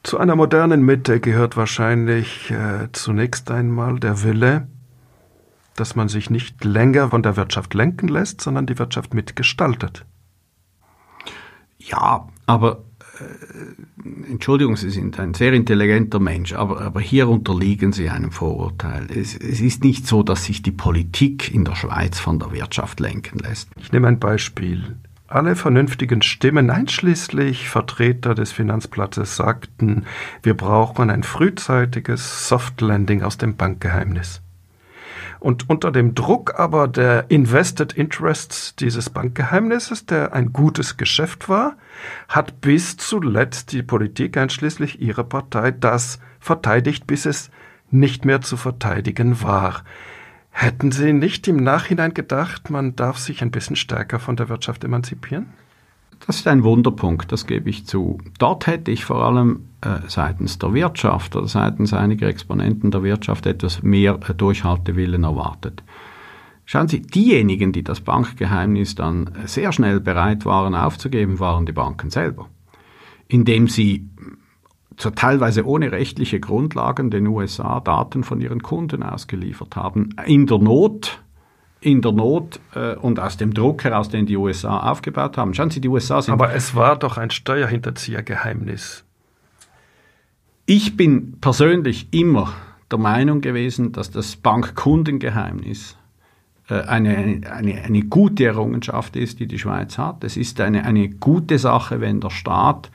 Zu 0.02 0.18
einer 0.18 0.36
modernen 0.36 0.82
Mitte 0.82 1.20
gehört 1.20 1.56
wahrscheinlich 1.56 2.50
äh, 2.50 2.88
zunächst 2.92 3.50
einmal 3.50 3.98
der 3.98 4.22
Wille, 4.24 4.66
dass 5.76 5.96
man 5.96 6.08
sich 6.08 6.28
nicht 6.28 6.64
länger 6.64 7.08
von 7.10 7.22
der 7.22 7.36
Wirtschaft 7.36 7.72
lenken 7.72 8.08
lässt, 8.08 8.42
sondern 8.42 8.66
die 8.66 8.78
Wirtschaft 8.78 9.14
mitgestaltet. 9.14 10.04
Ja, 11.86 12.28
aber 12.46 12.84
äh, 13.18 14.30
Entschuldigung, 14.30 14.76
Sie 14.76 14.90
sind 14.90 15.18
ein 15.18 15.34
sehr 15.34 15.52
intelligenter 15.52 16.18
Mensch, 16.18 16.52
aber, 16.54 16.80
aber 16.80 17.00
hier 17.00 17.28
unterliegen 17.28 17.92
Sie 17.92 18.08
einem 18.08 18.32
Vorurteil. 18.32 19.06
Es, 19.10 19.36
es 19.36 19.60
ist 19.60 19.84
nicht 19.84 20.06
so, 20.06 20.22
dass 20.22 20.44
sich 20.44 20.62
die 20.62 20.72
Politik 20.72 21.52
in 21.52 21.64
der 21.64 21.74
Schweiz 21.74 22.18
von 22.18 22.38
der 22.38 22.52
Wirtschaft 22.52 23.00
lenken 23.00 23.38
lässt. 23.38 23.68
Ich 23.78 23.92
nehme 23.92 24.08
ein 24.08 24.18
Beispiel. 24.18 24.96
Alle 25.28 25.56
vernünftigen 25.56 26.20
Stimmen, 26.20 26.68
einschließlich 26.68 27.70
Vertreter 27.70 28.34
des 28.34 28.52
Finanzplatzes, 28.52 29.36
sagten, 29.36 30.04
wir 30.42 30.54
brauchen 30.54 31.08
ein 31.08 31.22
frühzeitiges 31.22 32.48
Soft 32.48 32.82
Landing 32.82 33.22
aus 33.22 33.38
dem 33.38 33.56
Bankgeheimnis. 33.56 34.41
Und 35.42 35.68
unter 35.68 35.90
dem 35.90 36.14
Druck 36.14 36.60
aber 36.60 36.86
der 36.86 37.24
Invested 37.28 37.92
Interests 37.94 38.76
dieses 38.76 39.10
Bankgeheimnisses, 39.10 40.06
der 40.06 40.32
ein 40.34 40.52
gutes 40.52 40.96
Geschäft 40.96 41.48
war, 41.48 41.76
hat 42.28 42.60
bis 42.60 42.96
zuletzt 42.96 43.72
die 43.72 43.82
Politik 43.82 44.36
einschließlich 44.36 45.02
ihrer 45.02 45.24
Partei 45.24 45.72
das 45.72 46.20
verteidigt, 46.38 47.08
bis 47.08 47.26
es 47.26 47.50
nicht 47.90 48.24
mehr 48.24 48.40
zu 48.40 48.56
verteidigen 48.56 49.42
war. 49.42 49.82
Hätten 50.50 50.92
Sie 50.92 51.12
nicht 51.12 51.48
im 51.48 51.56
Nachhinein 51.56 52.14
gedacht, 52.14 52.70
man 52.70 52.94
darf 52.94 53.18
sich 53.18 53.42
ein 53.42 53.50
bisschen 53.50 53.74
stärker 53.74 54.20
von 54.20 54.36
der 54.36 54.48
Wirtschaft 54.48 54.84
emanzipieren? 54.84 55.46
Das 56.26 56.36
ist 56.36 56.46
ein 56.46 56.62
Wunderpunkt, 56.62 57.32
das 57.32 57.46
gebe 57.46 57.68
ich 57.68 57.86
zu. 57.86 58.18
Dort 58.38 58.66
hätte 58.66 58.90
ich 58.90 59.04
vor 59.04 59.24
allem 59.24 59.64
äh, 59.80 59.98
seitens 60.06 60.58
der 60.58 60.72
Wirtschaft 60.72 61.34
oder 61.34 61.48
seitens 61.48 61.92
einiger 61.92 62.28
Exponenten 62.28 62.90
der 62.90 63.02
Wirtschaft 63.02 63.46
etwas 63.46 63.82
mehr 63.82 64.18
äh, 64.28 64.34
Durchhaltewillen 64.34 65.24
erwartet. 65.24 65.82
Schauen 66.64 66.86
Sie, 66.86 67.02
diejenigen, 67.02 67.72
die 67.72 67.82
das 67.82 68.00
Bankgeheimnis 68.00 68.94
dann 68.94 69.30
sehr 69.46 69.72
schnell 69.72 69.98
bereit 69.98 70.44
waren 70.44 70.76
aufzugeben, 70.76 71.40
waren 71.40 71.66
die 71.66 71.72
Banken 71.72 72.10
selber. 72.10 72.48
Indem 73.26 73.66
sie 73.66 74.08
teilweise 74.96 75.66
ohne 75.66 75.90
rechtliche 75.90 76.38
Grundlagen 76.38 77.10
den 77.10 77.26
USA 77.26 77.80
Daten 77.80 78.22
von 78.22 78.40
ihren 78.40 78.62
Kunden 78.62 79.02
ausgeliefert 79.02 79.74
haben. 79.74 80.10
In 80.26 80.46
der 80.46 80.58
Not, 80.58 81.22
in 81.82 82.00
der 82.00 82.12
Not 82.12 82.60
äh, 82.74 82.94
und 82.94 83.20
aus 83.20 83.36
dem 83.36 83.52
Druck 83.52 83.84
heraus, 83.84 84.08
den 84.08 84.26
die 84.26 84.36
USA 84.36 84.90
aufgebaut 84.90 85.36
haben. 85.36 85.52
Schauen 85.52 85.70
Sie, 85.70 85.80
die 85.80 85.88
USA 85.88 86.22
sind. 86.22 86.32
Aber 86.32 86.54
es 86.54 86.74
war 86.74 86.96
doch 86.96 87.18
ein 87.18 87.30
Steuerhinterziehergeheimnis. 87.30 89.04
Ich 90.64 90.96
bin 90.96 91.38
persönlich 91.40 92.08
immer 92.12 92.54
der 92.90 92.98
Meinung 92.98 93.40
gewesen, 93.40 93.92
dass 93.92 94.10
das 94.10 94.36
Bankkundengeheimnis 94.36 95.96
äh, 96.68 96.82
eine, 96.82 97.40
eine, 97.50 97.82
eine 97.82 98.02
gute 98.02 98.44
Errungenschaft 98.44 99.16
ist, 99.16 99.40
die 99.40 99.46
die 99.46 99.58
Schweiz 99.58 99.98
hat. 99.98 100.22
Es 100.24 100.36
ist 100.36 100.60
eine, 100.60 100.84
eine 100.84 101.08
gute 101.08 101.58
Sache, 101.58 102.00
wenn 102.00 102.20
der 102.20 102.30
Staat 102.30 102.90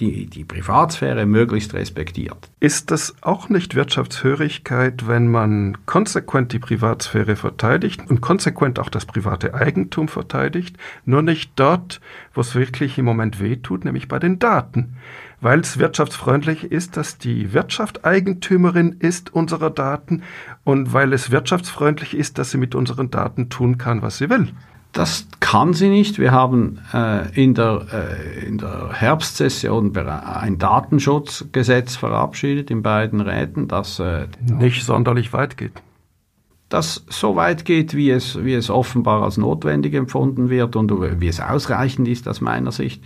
die, 0.00 0.26
die 0.26 0.44
Privatsphäre 0.44 1.26
möglichst 1.26 1.74
respektiert. 1.74 2.50
Ist 2.58 2.90
das 2.90 3.14
auch 3.20 3.48
nicht 3.48 3.74
Wirtschaftshörigkeit, 3.74 5.06
wenn 5.06 5.28
man 5.28 5.76
konsequent 5.86 6.52
die 6.52 6.58
Privatsphäre 6.58 7.36
verteidigt 7.36 8.02
und 8.08 8.20
konsequent 8.20 8.78
auch 8.78 8.88
das 8.88 9.06
private 9.06 9.54
Eigentum 9.54 10.08
verteidigt, 10.08 10.76
nur 11.04 11.22
nicht 11.22 11.52
dort, 11.56 12.00
wo 12.34 12.40
es 12.40 12.54
wirklich 12.54 12.98
im 12.98 13.04
Moment 13.04 13.40
wehtut, 13.40 13.84
nämlich 13.84 14.08
bei 14.08 14.18
den 14.18 14.38
Daten? 14.38 14.96
Weil 15.42 15.60
es 15.60 15.78
wirtschaftsfreundlich 15.78 16.64
ist, 16.64 16.96
dass 16.96 17.18
die 17.18 17.52
Wirtschaft 17.52 18.04
Eigentümerin 18.04 18.96
ist 18.98 19.32
unserer 19.32 19.70
Daten 19.70 20.22
und 20.64 20.92
weil 20.92 21.12
es 21.12 21.30
wirtschaftsfreundlich 21.30 22.14
ist, 22.14 22.38
dass 22.38 22.50
sie 22.50 22.58
mit 22.58 22.74
unseren 22.74 23.10
Daten 23.10 23.48
tun 23.48 23.78
kann, 23.78 24.02
was 24.02 24.18
sie 24.18 24.28
will. 24.28 24.48
Das 24.92 25.26
kann 25.38 25.72
sie 25.72 25.88
nicht. 25.88 26.18
Wir 26.18 26.32
haben 26.32 26.80
äh, 26.92 27.28
in, 27.40 27.54
der, 27.54 27.86
äh, 27.92 28.46
in 28.46 28.58
der 28.58 28.92
Herbstsession 28.92 29.96
ein 29.96 30.58
Datenschutzgesetz 30.58 31.96
verabschiedet 31.96 32.70
in 32.70 32.82
beiden 32.82 33.20
Räten, 33.20 33.68
das 33.68 34.00
äh, 34.00 34.26
nicht 34.40 34.84
sonderlich 34.84 35.32
weit 35.32 35.56
geht. 35.56 35.72
Das 36.68 37.04
so 37.08 37.36
weit 37.36 37.64
geht, 37.64 37.94
wie 37.94 38.10
es, 38.10 38.44
wie 38.44 38.54
es 38.54 38.70
offenbar 38.70 39.22
als 39.22 39.36
notwendig 39.36 39.94
empfunden 39.94 40.50
wird 40.50 40.76
und 40.76 40.92
wie 41.20 41.28
es 41.28 41.40
ausreichend 41.40 42.08
ist 42.08 42.28
aus 42.28 42.40
meiner 42.40 42.72
Sicht. 42.72 43.02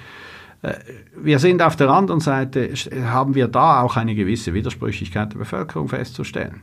Äh, 0.63 0.75
wir 1.17 1.39
sind 1.39 1.61
auf 1.61 1.77
der 1.77 1.91
anderen 1.91 2.21
Seite, 2.21 2.71
haben 3.07 3.35
wir 3.35 3.49
da 3.49 3.83
auch 3.83 3.97
eine 3.97 4.15
gewisse 4.15 4.55
Widersprüchlichkeit 4.55 5.33
der 5.33 5.39
Bevölkerung 5.39 5.89
festzustellen. 5.89 6.63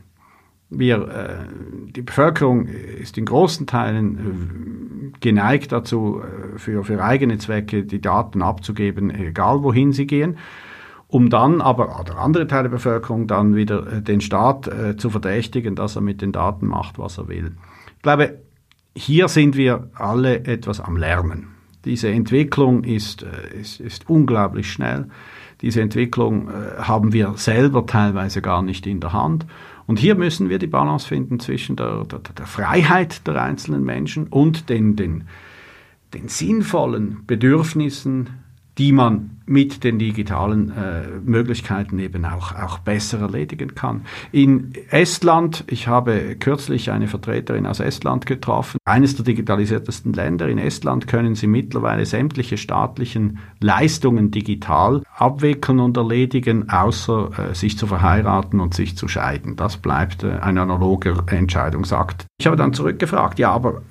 Wir, 0.74 1.08
äh, 1.08 1.90
die 1.94 2.02
Bevölkerung 2.02 2.66
ist 2.66 3.18
in 3.18 3.26
großen 3.26 3.66
Teilen 3.66 5.12
äh, 5.12 5.18
geneigt 5.20 5.72
dazu, 5.72 6.20
äh, 6.20 6.58
für, 6.58 6.84
für 6.84 7.02
eigene 7.02 7.38
Zwecke 7.38 7.84
die 7.84 8.00
Daten 8.00 8.42
abzugeben, 8.42 9.10
egal 9.10 9.62
wohin 9.62 9.92
sie 9.92 10.06
gehen, 10.06 10.38
um 11.08 11.28
dann 11.28 11.60
aber, 11.60 12.00
oder 12.00 12.18
andere 12.18 12.46
Teile 12.46 12.64
der 12.64 12.76
Bevölkerung, 12.76 13.26
dann 13.26 13.54
wieder 13.54 14.00
den 14.00 14.20
Staat 14.22 14.66
äh, 14.66 14.96
zu 14.96 15.10
verdächtigen, 15.10 15.74
dass 15.74 15.96
er 15.96 16.02
mit 16.02 16.22
den 16.22 16.32
Daten 16.32 16.66
macht, 16.66 16.98
was 16.98 17.18
er 17.18 17.28
will. 17.28 17.52
Ich 17.96 18.02
glaube, 18.02 18.38
hier 18.94 19.28
sind 19.28 19.56
wir 19.56 19.90
alle 19.94 20.44
etwas 20.44 20.80
am 20.80 20.96
Lernen. 20.96 21.48
Diese 21.84 22.08
Entwicklung 22.08 22.84
ist, 22.84 23.26
ist, 23.58 23.80
ist 23.80 24.08
unglaublich 24.08 24.70
schnell. 24.70 25.08
Diese 25.62 25.80
Entwicklung 25.80 26.48
haben 26.78 27.12
wir 27.12 27.34
selber 27.36 27.86
teilweise 27.86 28.40
gar 28.40 28.62
nicht 28.62 28.86
in 28.86 29.00
der 29.00 29.12
Hand. 29.12 29.46
Und 29.86 29.98
hier 29.98 30.14
müssen 30.14 30.48
wir 30.48 30.58
die 30.58 30.66
Balance 30.66 31.06
finden 31.06 31.40
zwischen 31.40 31.76
der, 31.76 32.04
der, 32.04 32.20
der 32.20 32.46
Freiheit 32.46 33.26
der 33.26 33.42
einzelnen 33.42 33.84
Menschen 33.84 34.26
und 34.28 34.68
den, 34.68 34.96
den, 34.96 35.24
den 36.14 36.28
sinnvollen 36.28 37.24
Bedürfnissen 37.26 38.28
die 38.78 38.92
man 38.92 39.41
mit 39.52 39.84
den 39.84 39.98
digitalen 39.98 40.70
äh, 40.70 41.02
Möglichkeiten 41.24 41.98
eben 41.98 42.24
auch, 42.24 42.54
auch 42.54 42.78
besser 42.78 43.20
erledigen 43.20 43.74
kann. 43.74 44.06
In 44.32 44.72
Estland, 44.90 45.64
ich 45.66 45.88
habe 45.88 46.36
kürzlich 46.40 46.90
eine 46.90 47.06
Vertreterin 47.06 47.66
aus 47.66 47.78
Estland 47.78 48.24
getroffen, 48.24 48.78
eines 48.86 49.14
der 49.14 49.26
digitalisiertesten 49.26 50.14
Länder. 50.14 50.48
In 50.48 50.56
Estland 50.56 51.06
können 51.06 51.34
Sie 51.34 51.46
mittlerweile 51.46 52.06
sämtliche 52.06 52.56
staatlichen 52.56 53.40
Leistungen 53.60 54.30
digital 54.30 55.02
abwickeln 55.16 55.80
und 55.80 55.98
erledigen, 55.98 56.70
außer 56.70 57.50
äh, 57.50 57.54
sich 57.54 57.76
zu 57.76 57.86
verheiraten 57.86 58.58
und 58.58 58.72
sich 58.72 58.96
zu 58.96 59.06
scheiden. 59.06 59.56
Das 59.56 59.76
bleibt 59.76 60.24
äh, 60.24 60.30
ein 60.40 60.56
analoger 60.56 61.24
Entscheidungsakt. 61.26 62.24
Ich 62.40 62.46
habe 62.46 62.56
dann 62.56 62.72
zurückgefragt, 62.72 63.38
ja, 63.38 63.52
aber 63.52 63.82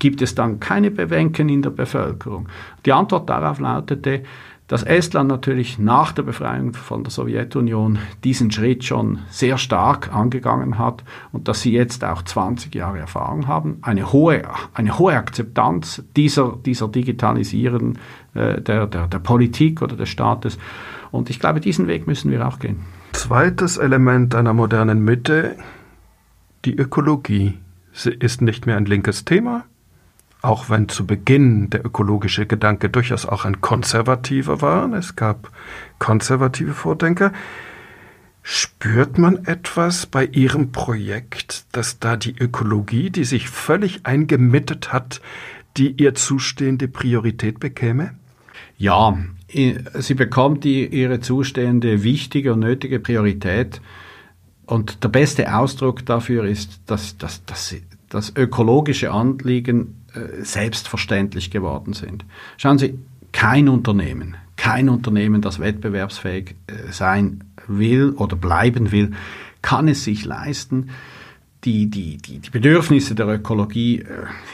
gibt 0.00 0.20
es 0.20 0.34
dann 0.34 0.58
keine 0.58 0.90
Bewenken 0.90 1.48
in 1.48 1.62
der 1.62 1.70
Bevölkerung? 1.70 2.48
Die 2.84 2.92
Antwort 2.92 3.30
darauf 3.30 3.60
lautete, 3.60 4.24
dass 4.68 4.82
Estland 4.82 5.28
natürlich 5.28 5.78
nach 5.78 6.12
der 6.12 6.24
Befreiung 6.24 6.72
von 6.72 7.04
der 7.04 7.12
Sowjetunion 7.12 7.98
diesen 8.24 8.50
Schritt 8.50 8.84
schon 8.84 9.20
sehr 9.30 9.58
stark 9.58 10.12
angegangen 10.12 10.78
hat 10.78 11.04
und 11.32 11.46
dass 11.46 11.62
sie 11.62 11.72
jetzt 11.72 12.04
auch 12.04 12.22
20 12.22 12.74
Jahre 12.74 12.98
Erfahrung 12.98 13.46
haben, 13.46 13.78
eine 13.82 14.12
hohe, 14.12 14.42
eine 14.74 14.98
hohe 14.98 15.14
Akzeptanz 15.14 16.02
dieser, 16.16 16.56
dieser 16.64 16.88
Digitalisieren 16.88 17.98
äh, 18.34 18.60
der, 18.60 18.86
der, 18.86 19.06
der 19.06 19.18
Politik 19.18 19.82
oder 19.82 19.96
des 19.96 20.08
Staates. 20.08 20.58
Und 21.12 21.30
ich 21.30 21.38
glaube, 21.38 21.60
diesen 21.60 21.86
Weg 21.86 22.06
müssen 22.06 22.30
wir 22.32 22.46
auch 22.46 22.58
gehen. 22.58 22.80
Zweites 23.12 23.76
Element 23.76 24.34
einer 24.34 24.52
modernen 24.52 25.04
Mitte, 25.04 25.56
die 26.64 26.76
Ökologie. 26.76 27.54
Sie 27.92 28.10
ist 28.10 28.42
nicht 28.42 28.66
mehr 28.66 28.76
ein 28.76 28.84
linkes 28.84 29.24
Thema, 29.24 29.64
auch 30.46 30.70
wenn 30.70 30.88
zu 30.88 31.06
Beginn 31.06 31.70
der 31.70 31.84
ökologische 31.84 32.46
Gedanke 32.46 32.88
durchaus 32.88 33.26
auch 33.26 33.44
ein 33.44 33.60
konservativer 33.60 34.62
war, 34.62 34.92
es 34.92 35.16
gab 35.16 35.50
konservative 35.98 36.72
Vordenker, 36.72 37.32
spürt 38.42 39.18
man 39.18 39.44
etwas 39.44 40.06
bei 40.06 40.24
Ihrem 40.24 40.70
Projekt, 40.70 41.66
dass 41.72 41.98
da 41.98 42.16
die 42.16 42.36
Ökologie, 42.38 43.10
die 43.10 43.24
sich 43.24 43.48
völlig 43.48 44.06
eingemittet 44.06 44.92
hat, 44.92 45.20
die 45.76 45.90
ihr 46.00 46.14
zustehende 46.14 46.86
Priorität 46.86 47.58
bekäme? 47.58 48.14
Ja, 48.78 49.18
sie 49.48 50.14
bekommt 50.14 50.62
die, 50.62 50.86
ihre 50.86 51.20
zustehende 51.20 52.04
wichtige 52.04 52.52
und 52.52 52.60
nötige 52.60 53.00
Priorität. 53.00 53.80
Und 54.64 55.02
der 55.02 55.08
beste 55.08 55.54
Ausdruck 55.54 56.06
dafür 56.06 56.44
ist, 56.44 56.80
dass, 56.86 57.16
dass, 57.18 57.42
das 58.08 58.32
ökologische 58.36 59.10
Anliegen 59.10 60.05
selbstverständlich 60.42 61.50
geworden 61.50 61.92
sind. 61.92 62.24
Schauen 62.56 62.78
Sie, 62.78 62.98
kein 63.32 63.68
Unternehmen, 63.68 64.36
kein 64.56 64.88
Unternehmen, 64.88 65.42
das 65.42 65.58
wettbewerbsfähig 65.58 66.54
äh, 66.66 66.92
sein 66.92 67.44
will 67.66 68.10
oder 68.10 68.36
bleiben 68.36 68.92
will, 68.92 69.12
kann 69.62 69.88
es 69.88 70.04
sich 70.04 70.24
leisten, 70.24 70.90
die, 71.66 71.90
die, 71.90 72.16
die, 72.16 72.38
die 72.38 72.50
Bedürfnisse 72.50 73.14
der 73.16 73.26
Ökologie 73.26 73.98
äh, 74.00 74.04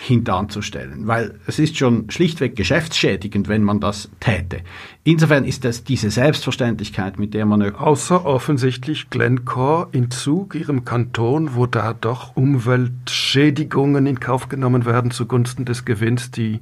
hintanzustellen, 0.01 1.07
weil 1.07 1.39
es 1.47 1.59
ist 1.59 1.77
schon 1.77 2.11
schlichtweg 2.11 2.57
geschäftsschädigend, 2.57 3.49
wenn 3.49 3.63
man 3.63 3.81
das 3.81 4.11
täte. 4.19 4.63
Insofern 5.05 5.45
ist 5.45 5.65
das 5.65 5.85
diese 5.85 6.11
Selbstverständlichkeit, 6.11 7.19
mit 7.19 7.35
der 7.35 7.45
man... 7.45 7.63
Außer 7.63 8.25
offensichtlich 8.25 9.11
Glencore 9.11 9.89
in 9.93 10.11
Zug, 10.11 10.55
ihrem 10.55 10.85
Kanton, 10.85 11.55
wo 11.55 11.67
da 11.67 11.93
doch 11.93 12.35
Umweltschädigungen 12.35 14.07
in 14.07 14.19
Kauf 14.19 14.49
genommen 14.49 14.87
werden 14.87 15.11
zugunsten 15.11 15.65
des 15.65 15.85
Gewinns, 15.85 16.31
die 16.31 16.61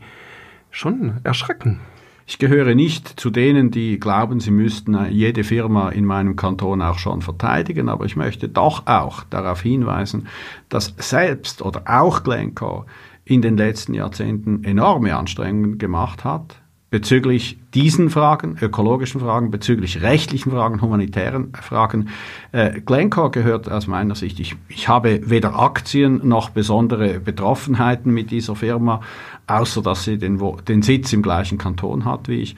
schon 0.70 1.20
erschrecken. 1.22 1.80
Ich 2.26 2.38
gehöre 2.38 2.74
nicht 2.74 3.20
zu 3.20 3.30
denen, 3.30 3.70
die 3.70 3.98
glauben, 3.98 4.40
sie 4.40 4.50
müssten 4.50 4.96
jede 5.10 5.42
Firma 5.42 5.90
in 5.90 6.04
meinem 6.04 6.36
Kanton 6.36 6.80
auch 6.80 6.98
schon 6.98 7.22
verteidigen, 7.22 7.88
aber 7.88 8.04
ich 8.04 8.16
möchte 8.16 8.48
doch 8.48 8.86
auch 8.86 9.24
darauf 9.24 9.62
hinweisen, 9.62 10.28
dass 10.68 10.94
selbst 10.98 11.62
oder 11.62 11.82
auch 11.86 12.22
Glencore 12.22 12.86
in 13.24 13.42
den 13.42 13.56
letzten 13.56 13.94
Jahrzehnten 13.94 14.64
enorme 14.64 15.16
Anstrengungen 15.16 15.78
gemacht 15.78 16.24
hat, 16.24 16.59
bezüglich 16.90 17.56
diesen 17.72 18.10
Fragen, 18.10 18.56
ökologischen 18.60 19.20
Fragen, 19.20 19.50
bezüglich 19.50 20.02
rechtlichen 20.02 20.50
Fragen, 20.50 20.82
humanitären 20.82 21.52
Fragen. 21.52 22.08
Äh, 22.50 22.80
Glencore 22.80 23.30
gehört 23.30 23.70
aus 23.70 23.86
meiner 23.86 24.16
Sicht, 24.16 24.40
ich, 24.40 24.56
ich 24.68 24.88
habe 24.88 25.20
weder 25.30 25.58
Aktien 25.58 26.26
noch 26.26 26.50
besondere 26.50 27.20
Betroffenheiten 27.20 28.12
mit 28.12 28.32
dieser 28.32 28.56
Firma, 28.56 29.00
außer 29.46 29.82
dass 29.82 30.04
sie 30.04 30.18
den, 30.18 30.40
den 30.66 30.82
Sitz 30.82 31.12
im 31.12 31.22
gleichen 31.22 31.58
Kanton 31.58 32.04
hat 32.04 32.28
wie 32.28 32.40
ich. 32.40 32.56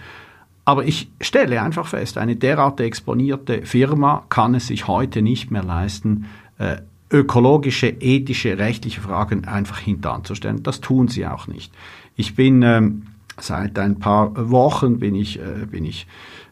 Aber 0.64 0.84
ich 0.84 1.10
stelle 1.20 1.60
einfach 1.60 1.86
fest, 1.86 2.16
eine 2.16 2.36
derart 2.36 2.80
exponierte 2.80 3.66
Firma 3.66 4.24
kann 4.28 4.54
es 4.54 4.68
sich 4.68 4.86
heute 4.86 5.20
nicht 5.20 5.50
mehr 5.50 5.64
leisten, 5.64 6.26
äh, 6.58 6.76
ökologische, 7.10 7.88
ethische, 7.88 8.56
rechtliche 8.56 9.02
Fragen 9.02 9.44
einfach 9.44 9.78
hintanzustellen. 9.78 10.62
Das 10.62 10.80
tun 10.80 11.08
sie 11.08 11.26
auch 11.26 11.46
nicht. 11.46 11.72
Ich 12.16 12.34
bin 12.34 12.62
ähm, 12.62 13.02
Seit 13.40 13.78
ein 13.78 13.98
paar 13.98 14.50
Wochen 14.50 14.98
bin 14.98 15.14
ich, 15.14 15.38
äh, 15.38 15.66
bin 15.66 15.84
ich 15.84 16.06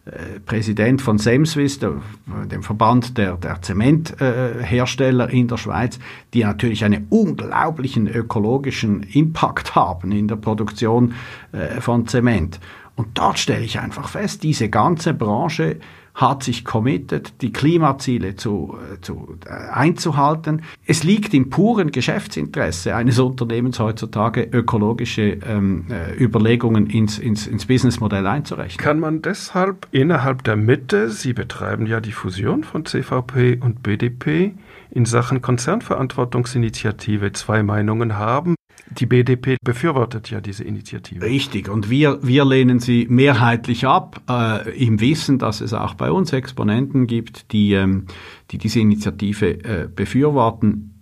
äh, 0.06 0.40
Präsident 0.40 1.02
von 1.02 1.18
Semswiss, 1.18 1.78
dem 1.78 2.62
Verband 2.62 3.18
der, 3.18 3.36
der 3.36 3.60
Zementhersteller 3.60 5.28
in 5.28 5.46
der 5.46 5.58
Schweiz, 5.58 5.98
die 6.32 6.42
natürlich 6.42 6.84
einen 6.84 7.06
unglaublichen 7.10 8.08
ökologischen 8.08 9.02
Impact 9.02 9.74
haben 9.74 10.10
in 10.12 10.26
der 10.26 10.36
Produktion 10.36 11.14
äh, 11.52 11.80
von 11.80 12.06
Zement. 12.06 12.60
Und 12.96 13.18
dort 13.18 13.38
stelle 13.38 13.64
ich 13.64 13.78
einfach 13.78 14.08
fest, 14.08 14.42
diese 14.42 14.68
ganze 14.68 15.14
Branche 15.14 15.76
hat 16.20 16.42
sich 16.42 16.64
committed, 16.64 17.40
die 17.40 17.50
Klimaziele 17.52 18.36
zu, 18.36 18.76
äh, 18.92 19.00
zu, 19.00 19.38
äh, 19.46 19.50
einzuhalten. 19.72 20.62
Es 20.84 21.02
liegt 21.02 21.32
im 21.32 21.48
puren 21.48 21.92
Geschäftsinteresse 21.92 22.94
eines 22.94 23.18
Unternehmens 23.18 23.80
heutzutage, 23.80 24.42
ökologische 24.42 25.38
ähm, 25.48 25.86
äh, 25.88 26.22
Überlegungen 26.22 26.86
ins, 26.88 27.18
ins, 27.18 27.46
ins 27.46 27.64
Businessmodell 27.64 28.26
einzurechnen. 28.26 28.76
Kann 28.76 29.00
man 29.00 29.22
deshalb 29.22 29.88
innerhalb 29.92 30.44
der 30.44 30.56
Mitte, 30.56 31.08
Sie 31.08 31.32
betreiben 31.32 31.86
ja 31.86 32.00
die 32.00 32.12
Fusion 32.12 32.64
von 32.64 32.84
CVP 32.84 33.58
und 33.60 33.82
BDP, 33.82 34.52
in 34.90 35.06
Sachen 35.06 35.40
Konzernverantwortungsinitiative 35.40 37.32
zwei 37.32 37.62
Meinungen 37.62 38.18
haben. 38.18 38.56
Die 38.98 39.06
BDP 39.06 39.56
befürwortet 39.62 40.30
ja 40.30 40.40
diese 40.40 40.64
Initiative. 40.64 41.24
Richtig, 41.24 41.68
und 41.68 41.90
wir, 41.90 42.18
wir 42.22 42.44
lehnen 42.44 42.80
sie 42.80 43.06
mehrheitlich 43.08 43.86
ab, 43.86 44.20
äh, 44.28 44.84
im 44.84 45.00
Wissen, 45.00 45.38
dass 45.38 45.60
es 45.60 45.72
auch 45.72 45.94
bei 45.94 46.10
uns 46.10 46.32
Exponenten 46.32 47.06
gibt, 47.06 47.52
die, 47.52 47.72
ähm, 47.74 48.06
die 48.50 48.58
diese 48.58 48.80
Initiative 48.80 49.64
äh, 49.64 49.88
befürworten. 49.94 50.94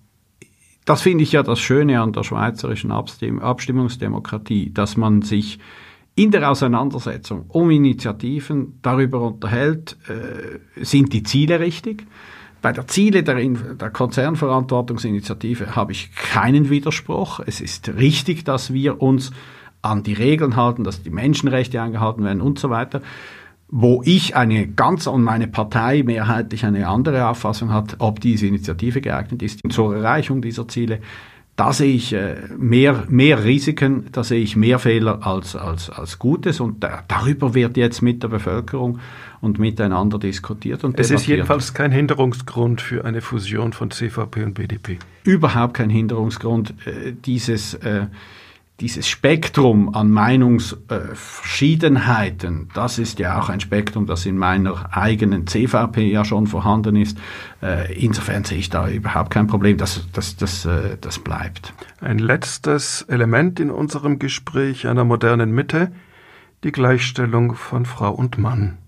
Das 0.84 1.02
finde 1.02 1.22
ich 1.22 1.32
ja 1.32 1.42
das 1.42 1.60
Schöne 1.60 2.00
an 2.00 2.12
der 2.12 2.24
schweizerischen 2.24 2.92
Abstimm 2.92 3.40
Abstimmungsdemokratie, 3.40 4.70
dass 4.72 4.96
man 4.96 5.22
sich 5.22 5.58
in 6.14 6.30
der 6.30 6.50
Auseinandersetzung 6.50 7.44
um 7.48 7.70
Initiativen 7.70 8.80
darüber 8.82 9.20
unterhält, 9.20 9.96
äh, 10.08 10.84
sind 10.84 11.12
die 11.12 11.22
Ziele 11.22 11.60
richtig, 11.60 12.06
bei 12.60 12.72
der 12.72 12.86
Ziele 12.86 13.22
der, 13.22 13.36
der 13.36 13.90
Konzernverantwortungsinitiative 13.90 15.76
habe 15.76 15.92
ich 15.92 16.14
keinen 16.14 16.70
Widerspruch. 16.70 17.40
Es 17.46 17.60
ist 17.60 17.88
richtig, 17.96 18.44
dass 18.44 18.72
wir 18.72 19.00
uns 19.00 19.30
an 19.82 20.02
die 20.02 20.14
Regeln 20.14 20.56
halten, 20.56 20.84
dass 20.84 21.02
die 21.02 21.10
Menschenrechte 21.10 21.80
eingehalten 21.80 22.24
werden 22.24 22.40
und 22.40 22.58
so 22.58 22.70
weiter. 22.70 23.00
Wo 23.70 24.02
ich 24.04 24.34
eine 24.34 24.66
ganz 24.66 25.06
und 25.06 25.22
meine 25.22 25.46
Partei 25.46 26.02
mehrheitlich 26.02 26.64
eine 26.64 26.88
andere 26.88 27.28
Auffassung 27.28 27.72
hat, 27.72 27.96
ob 27.98 28.20
diese 28.20 28.46
Initiative 28.46 29.00
geeignet 29.00 29.42
ist 29.42 29.60
zur 29.70 29.94
Erreichung 29.94 30.40
dieser 30.40 30.66
Ziele, 30.66 31.00
da 31.58 31.72
sehe 31.72 31.92
ich 31.92 32.12
äh, 32.12 32.36
mehr, 32.56 33.04
mehr 33.08 33.44
Risiken, 33.44 34.06
da 34.12 34.22
sehe 34.22 34.40
ich 34.40 34.54
mehr 34.54 34.78
Fehler 34.78 35.26
als, 35.26 35.56
als, 35.56 35.90
als 35.90 36.18
Gutes 36.20 36.60
und 36.60 36.84
da, 36.84 37.02
darüber 37.08 37.52
wird 37.52 37.76
jetzt 37.76 38.00
mit 38.00 38.22
der 38.22 38.28
Bevölkerung 38.28 39.00
und 39.40 39.58
miteinander 39.58 40.18
diskutiert 40.18 40.84
und 40.84 40.98
Es 40.98 41.10
ist 41.10 41.26
jedenfalls 41.26 41.74
kein 41.74 41.92
Hinderungsgrund 41.92 42.80
für 42.80 43.04
eine 43.04 43.20
Fusion 43.20 43.72
von 43.72 43.90
CVP 43.90 44.44
und 44.44 44.54
BDP. 44.54 44.98
Überhaupt 45.24 45.74
kein 45.74 45.90
Hinderungsgrund. 45.90 46.74
Äh, 46.86 47.12
dieses 47.12 47.74
äh, 47.74 48.06
dieses 48.80 49.08
Spektrum 49.08 49.92
an 49.92 50.08
Meinungsverschiedenheiten, 50.12 52.68
das 52.74 53.00
ist 53.00 53.18
ja 53.18 53.40
auch 53.40 53.48
ein 53.48 53.58
Spektrum, 53.58 54.06
das 54.06 54.24
in 54.24 54.38
meiner 54.38 54.96
eigenen 54.96 55.48
CVP 55.48 56.08
ja 56.08 56.24
schon 56.24 56.46
vorhanden 56.46 56.94
ist. 56.94 57.18
Äh, 57.60 57.92
insofern 57.94 58.44
sehe 58.44 58.58
ich 58.58 58.70
da 58.70 58.88
überhaupt 58.88 59.30
kein 59.30 59.48
Problem, 59.48 59.78
das, 59.78 60.06
das, 60.12 60.36
das, 60.36 60.68
das 61.00 61.18
bleibt. 61.18 61.74
Ein 62.00 62.20
letztes 62.20 63.02
Element 63.02 63.58
in 63.58 63.72
unserem 63.72 64.20
Gespräch 64.20 64.86
einer 64.86 65.02
modernen 65.02 65.50
Mitte, 65.50 65.90
die 66.62 66.70
Gleichstellung 66.70 67.56
von 67.56 67.84
Frau 67.84 68.12
und 68.12 68.38
Mann. 68.38 68.78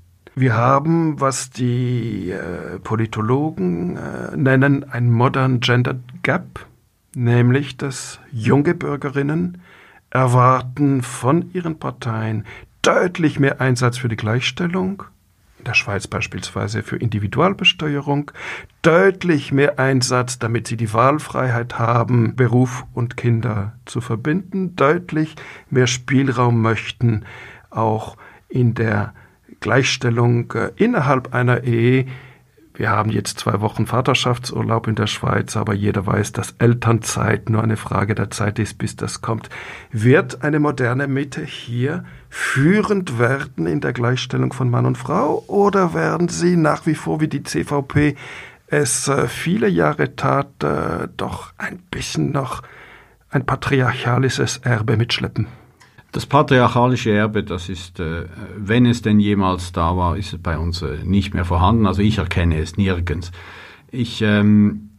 Wir 0.41 0.55
haben, 0.55 1.20
was 1.20 1.51
die 1.51 2.30
äh, 2.30 2.78
Politologen 2.78 3.99
äh, 3.99 4.34
nennen, 4.34 4.91
ein 4.91 5.11
Modern 5.11 5.61
Gender 5.61 5.97
Gap, 6.22 6.64
nämlich 7.14 7.76
dass 7.76 8.20
junge 8.32 8.74
Bürgerinnen 8.74 9.61
erwarten 10.09 11.03
von 11.03 11.51
ihren 11.53 11.78
Parteien 11.78 12.47
deutlich 12.80 13.38
mehr 13.38 13.61
Einsatz 13.61 13.99
für 13.99 14.09
die 14.09 14.16
Gleichstellung, 14.16 15.03
in 15.59 15.64
der 15.64 15.74
Schweiz 15.74 16.07
beispielsweise 16.07 16.82
für 16.82 16.97
Individualbesteuerung, 16.97 18.30
deutlich 18.80 19.53
mehr 19.53 19.78
Einsatz, 19.78 20.38
damit 20.38 20.68
sie 20.68 20.78
die 20.78 20.95
Wahlfreiheit 20.95 21.78
haben, 21.78 22.34
Beruf 22.34 22.86
und 22.95 23.18
Kinder 23.18 23.74
zu 23.84 24.01
verbinden, 24.01 24.74
deutlich 24.74 25.36
mehr 25.68 25.86
Spielraum 25.86 26.62
möchten, 26.62 27.26
auch 27.68 28.16
in 28.49 28.72
der 28.72 29.12
Gleichstellung 29.61 30.53
äh, 30.53 30.71
innerhalb 30.77 31.35
einer 31.35 31.65
Ehe 31.65 32.07
wir 32.81 32.89
haben 32.89 33.11
jetzt 33.11 33.39
zwei 33.39 33.61
Wochen 33.61 33.87
Vaterschaftsurlaub 33.87 34.87
in 34.87 34.95
der 34.95 35.07
Schweiz, 35.07 35.55
aber 35.55 35.75
jeder 35.75 36.07
weiß, 36.07 36.33
dass 36.33 36.55
Elternzeit 36.59 37.51
nur 37.51 37.63
eine 37.63 37.77
Frage 37.77 38.15
der 38.15 38.31
Zeit 38.31 38.59
ist, 38.59 38.79
bis 38.79 38.97
das 38.97 39.21
kommt. 39.21 39.51
Wird 39.93 40.43
eine 40.43 40.61
moderne 40.61 41.07
Mitte 41.07 41.45
hier 41.45 42.05
führend 42.31 43.19
werden 43.19 43.67
in 43.67 43.83
der 43.83 43.93
Gleichstellung 43.93 44.55
von 44.55 44.71
Mann 44.71 44.87
und 44.87 44.97
Frau 44.97 45.45
oder 45.47 45.93
werden 45.93 46.29
sie 46.29 46.57
nach 46.57 46.87
wie 46.87 46.95
vor 46.95 47.21
wie 47.21 47.29
die 47.29 47.43
CVP 47.43 48.17
es 48.67 49.09
äh, 49.09 49.29
viele 49.29 49.69
Jahre 49.69 50.17
tat, 50.17 50.65
äh, 50.65 51.09
doch 51.19 51.53
ein 51.59 51.81
bisschen 51.91 52.33
noch 52.33 52.63
ein 53.29 53.45
patriarchalisches 53.45 54.57
Erbe 54.59 54.97
mitschleppen? 54.97 55.60
Das 56.13 56.27
patriarchalische 56.27 57.13
Erbe, 57.13 57.45
das 57.45 57.69
ist, 57.69 58.01
äh, 58.01 58.25
wenn 58.57 58.85
es 58.85 59.03
denn 59.03 59.21
jemals 59.21 59.73
da 59.73 59.97
war, 59.97 60.17
ist 60.17 60.33
es 60.33 60.43
bei 60.43 60.59
uns 60.59 60.83
äh, 60.83 60.99
nicht 61.05 61.35
mehr 61.35 61.45
vorhanden. 61.45 61.87
Also 61.87 62.03
ich 62.03 62.19
erkenne 62.19 62.59
es 62.59 62.77
nirgends. 62.77 63.31
Ich 63.93 64.21
ähm, 64.23 64.91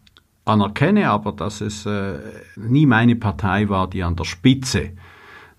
anerkenne 0.45 1.09
aber, 1.09 1.33
dass 1.33 1.61
es 1.61 1.85
äh, 1.85 2.17
nie 2.55 2.85
meine 2.85 3.15
Partei 3.15 3.67
war, 3.67 3.89
die 3.89 4.03
an 4.03 4.15
der 4.15 4.23
Spitze 4.23 4.91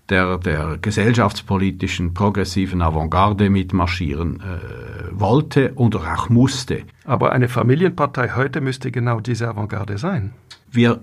der, 0.09 0.37
der 0.37 0.77
gesellschaftspolitischen 0.81 2.13
progressiven 2.13 2.81
Avantgarde 2.81 3.49
mitmarschieren 3.49 4.41
äh, 4.41 5.11
wollte 5.11 5.73
oder 5.75 5.99
auch 6.15 6.29
musste. 6.29 6.83
Aber 7.05 7.31
eine 7.31 7.47
Familienpartei 7.47 8.31
heute 8.35 8.59
müsste 8.59 8.91
genau 8.91 9.19
diese 9.19 9.47
Avantgarde 9.47 9.97
sein. 9.97 10.33
Wir 10.71 11.01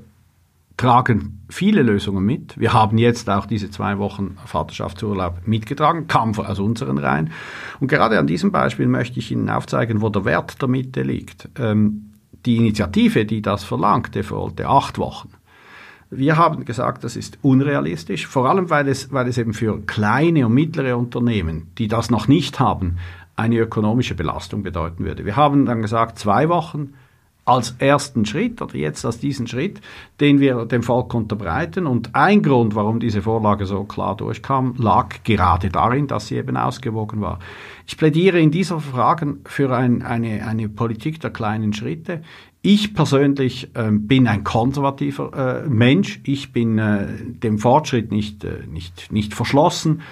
tragen 0.80 1.42
viele 1.50 1.82
Lösungen 1.82 2.24
mit. 2.24 2.58
Wir 2.58 2.72
haben 2.72 2.96
jetzt 2.96 3.28
auch 3.28 3.44
diese 3.44 3.70
zwei 3.70 3.98
Wochen 3.98 4.38
Vaterschaftsurlaub 4.46 5.46
mitgetragen, 5.46 6.06
kam 6.06 6.34
aus 6.38 6.58
unseren 6.58 6.96
Reihen. 6.96 7.32
Und 7.80 7.88
gerade 7.88 8.18
an 8.18 8.26
diesem 8.26 8.50
Beispiel 8.50 8.86
möchte 8.86 9.18
ich 9.18 9.30
Ihnen 9.30 9.50
aufzeigen, 9.50 10.00
wo 10.00 10.08
der 10.08 10.24
Wert 10.24 10.62
der 10.62 10.68
Mitte 10.68 11.02
liegt. 11.02 11.50
Ähm, 11.58 12.12
die 12.46 12.56
Initiative, 12.56 13.26
die 13.26 13.42
das 13.42 13.62
verlangte, 13.62 14.28
wollte 14.30 14.68
acht 14.68 14.96
Wochen. 14.96 15.28
Wir 16.08 16.38
haben 16.38 16.64
gesagt, 16.64 17.04
das 17.04 17.14
ist 17.14 17.38
unrealistisch, 17.42 18.26
vor 18.26 18.48
allem 18.48 18.70
weil 18.70 18.88
es, 18.88 19.12
weil 19.12 19.28
es 19.28 19.36
eben 19.36 19.52
für 19.52 19.82
kleine 19.82 20.46
und 20.46 20.54
mittlere 20.54 20.96
Unternehmen, 20.96 21.66
die 21.76 21.88
das 21.88 22.08
noch 22.08 22.26
nicht 22.26 22.58
haben, 22.58 22.96
eine 23.36 23.58
ökonomische 23.58 24.14
Belastung 24.14 24.62
bedeuten 24.62 25.04
würde. 25.04 25.26
Wir 25.26 25.36
haben 25.36 25.66
dann 25.66 25.82
gesagt, 25.82 26.18
zwei 26.18 26.48
Wochen, 26.48 26.94
als 27.50 27.74
ersten 27.78 28.24
Schritt 28.24 28.62
oder 28.62 28.76
jetzt 28.76 29.04
als 29.04 29.18
diesen 29.18 29.48
Schritt, 29.48 29.80
den 30.20 30.38
wir 30.38 30.66
dem 30.66 30.84
Volk 30.84 31.12
unterbreiten. 31.14 31.86
Und 31.86 32.14
ein 32.14 32.42
Grund, 32.42 32.76
warum 32.76 33.00
diese 33.00 33.22
Vorlage 33.22 33.66
so 33.66 33.82
klar 33.82 34.16
durchkam, 34.16 34.74
lag 34.78 35.24
gerade 35.24 35.68
darin, 35.68 36.06
dass 36.06 36.28
sie 36.28 36.36
eben 36.36 36.56
ausgewogen 36.56 37.20
war. 37.20 37.40
Ich 37.88 37.96
plädiere 37.96 38.38
in 38.38 38.52
dieser 38.52 38.78
Frage 38.78 39.38
für 39.46 39.76
ein, 39.76 40.02
eine, 40.02 40.46
eine 40.46 40.68
Politik 40.68 41.20
der 41.20 41.30
kleinen 41.30 41.72
Schritte. 41.72 42.22
Ich 42.62 42.94
persönlich 42.94 43.74
äh, 43.74 43.90
bin 43.90 44.28
ein 44.28 44.44
konservativer 44.44 45.64
äh, 45.64 45.68
Mensch. 45.68 46.20
Ich 46.22 46.52
bin 46.52 46.78
äh, 46.78 47.08
dem 47.18 47.58
Fortschritt 47.58 48.12
nicht, 48.12 48.44
äh, 48.44 48.66
nicht, 48.70 49.10
nicht 49.10 49.34
verschlossen. 49.34 50.02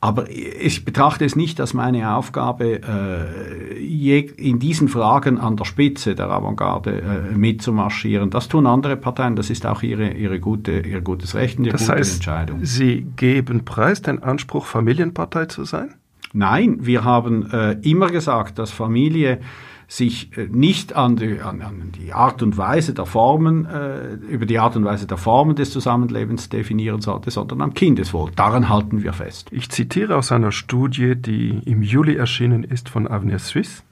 Aber 0.00 0.30
ich 0.30 0.84
betrachte 0.84 1.24
es 1.24 1.34
nicht 1.34 1.60
als 1.60 1.74
meine 1.74 2.14
Aufgabe, 2.14 2.80
äh, 2.82 4.28
in 4.36 4.60
diesen 4.60 4.88
Fragen 4.88 5.38
an 5.38 5.56
der 5.56 5.64
Spitze 5.64 6.14
der 6.14 6.30
Avantgarde 6.30 7.00
äh, 7.00 7.34
mitzumarschieren. 7.34 8.30
Das 8.30 8.46
tun 8.46 8.68
andere 8.68 8.96
Parteien, 8.96 9.34
das 9.34 9.50
ist 9.50 9.66
auch 9.66 9.82
ihre, 9.82 10.12
ihre 10.12 10.38
gute, 10.38 10.80
ihr 10.80 11.00
gutes 11.00 11.34
Recht 11.34 11.58
und 11.58 11.64
ihre 11.64 11.72
das 11.72 11.86
gute 11.86 11.98
heißt, 11.98 12.14
Entscheidung. 12.14 12.64
Sie 12.64 13.06
geben 13.16 13.64
preis, 13.64 14.00
den 14.00 14.22
Anspruch, 14.22 14.66
Familienpartei 14.66 15.46
zu 15.46 15.64
sein? 15.64 15.94
Nein, 16.32 16.78
wir 16.80 17.02
haben 17.02 17.50
äh, 17.50 17.72
immer 17.82 18.08
gesagt, 18.08 18.60
dass 18.60 18.70
Familie 18.70 19.40
sich 19.88 20.36
äh, 20.36 20.46
nicht 20.50 20.94
an 20.94 21.16
die, 21.16 21.40
an, 21.40 21.62
an 21.62 21.92
die 21.98 22.12
Art 22.12 22.42
und 22.42 22.58
Weise 22.58 22.92
der 22.92 23.06
Formen, 23.06 23.64
äh, 23.64 24.12
über 24.28 24.44
die 24.44 24.58
Art 24.58 24.76
und 24.76 24.84
Weise 24.84 25.06
der 25.06 25.16
Formen 25.16 25.56
des 25.56 25.70
Zusammenlebens 25.70 26.50
definieren 26.50 27.00
sollte, 27.00 27.30
sondern 27.30 27.62
am 27.62 27.72
Kindeswohl. 27.72 28.30
Daran 28.36 28.68
halten 28.68 29.02
wir 29.02 29.14
fest. 29.14 29.48
Ich 29.50 29.70
zitiere 29.70 30.16
aus 30.16 30.30
einer 30.30 30.52
Studie, 30.52 31.16
die 31.16 31.60
im 31.64 31.82
Juli 31.82 32.16
erschienen 32.16 32.64
ist 32.64 32.90
von 32.90 33.08
Avenir 33.08 33.38
Suisse. 33.38 33.82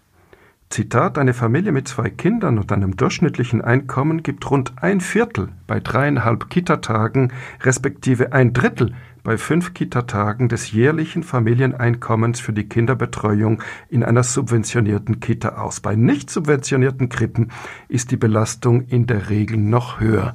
Zitat, 0.69 1.17
eine 1.17 1.33
Familie 1.33 1.71
mit 1.71 1.87
zwei 1.87 2.11
Kindern 2.11 2.59
und 2.59 2.73
einem 2.73 2.97
durchschnittlichen 2.97 3.63
Einkommen 3.63 4.23
gibt 4.23 4.51
rund 4.51 4.73
ein 4.83 5.01
Viertel 5.01 5.49
bei 5.67 5.79
dreieinhalb 5.79 6.51
Kita-Tagen 6.51 7.33
respektive 7.63 8.33
ein 8.33 8.53
Drittel 8.53 8.93
bei 9.23 9.39
fünf 9.39 9.75
Kita-Tagen 9.75 10.49
des 10.49 10.73
jährlichen 10.73 11.23
Familieneinkommens 11.23 12.41
für 12.41 12.53
die 12.53 12.69
Kinderbetreuung 12.69 13.63
in 13.89 14.03
einer 14.03 14.25
subventionierten 14.25 15.21
Kita 15.21 15.57
aus. 15.57 15.81
Bei 15.81 15.95
nicht 15.95 16.31
subventionierten 16.31 17.09
Krippen 17.09 17.53
ist 17.89 18.11
die 18.11 18.17
Belastung 18.17 18.83
in 18.83 19.07
der 19.07 19.31
Regel 19.31 19.59
noch 19.59 20.01
höher. 20.01 20.35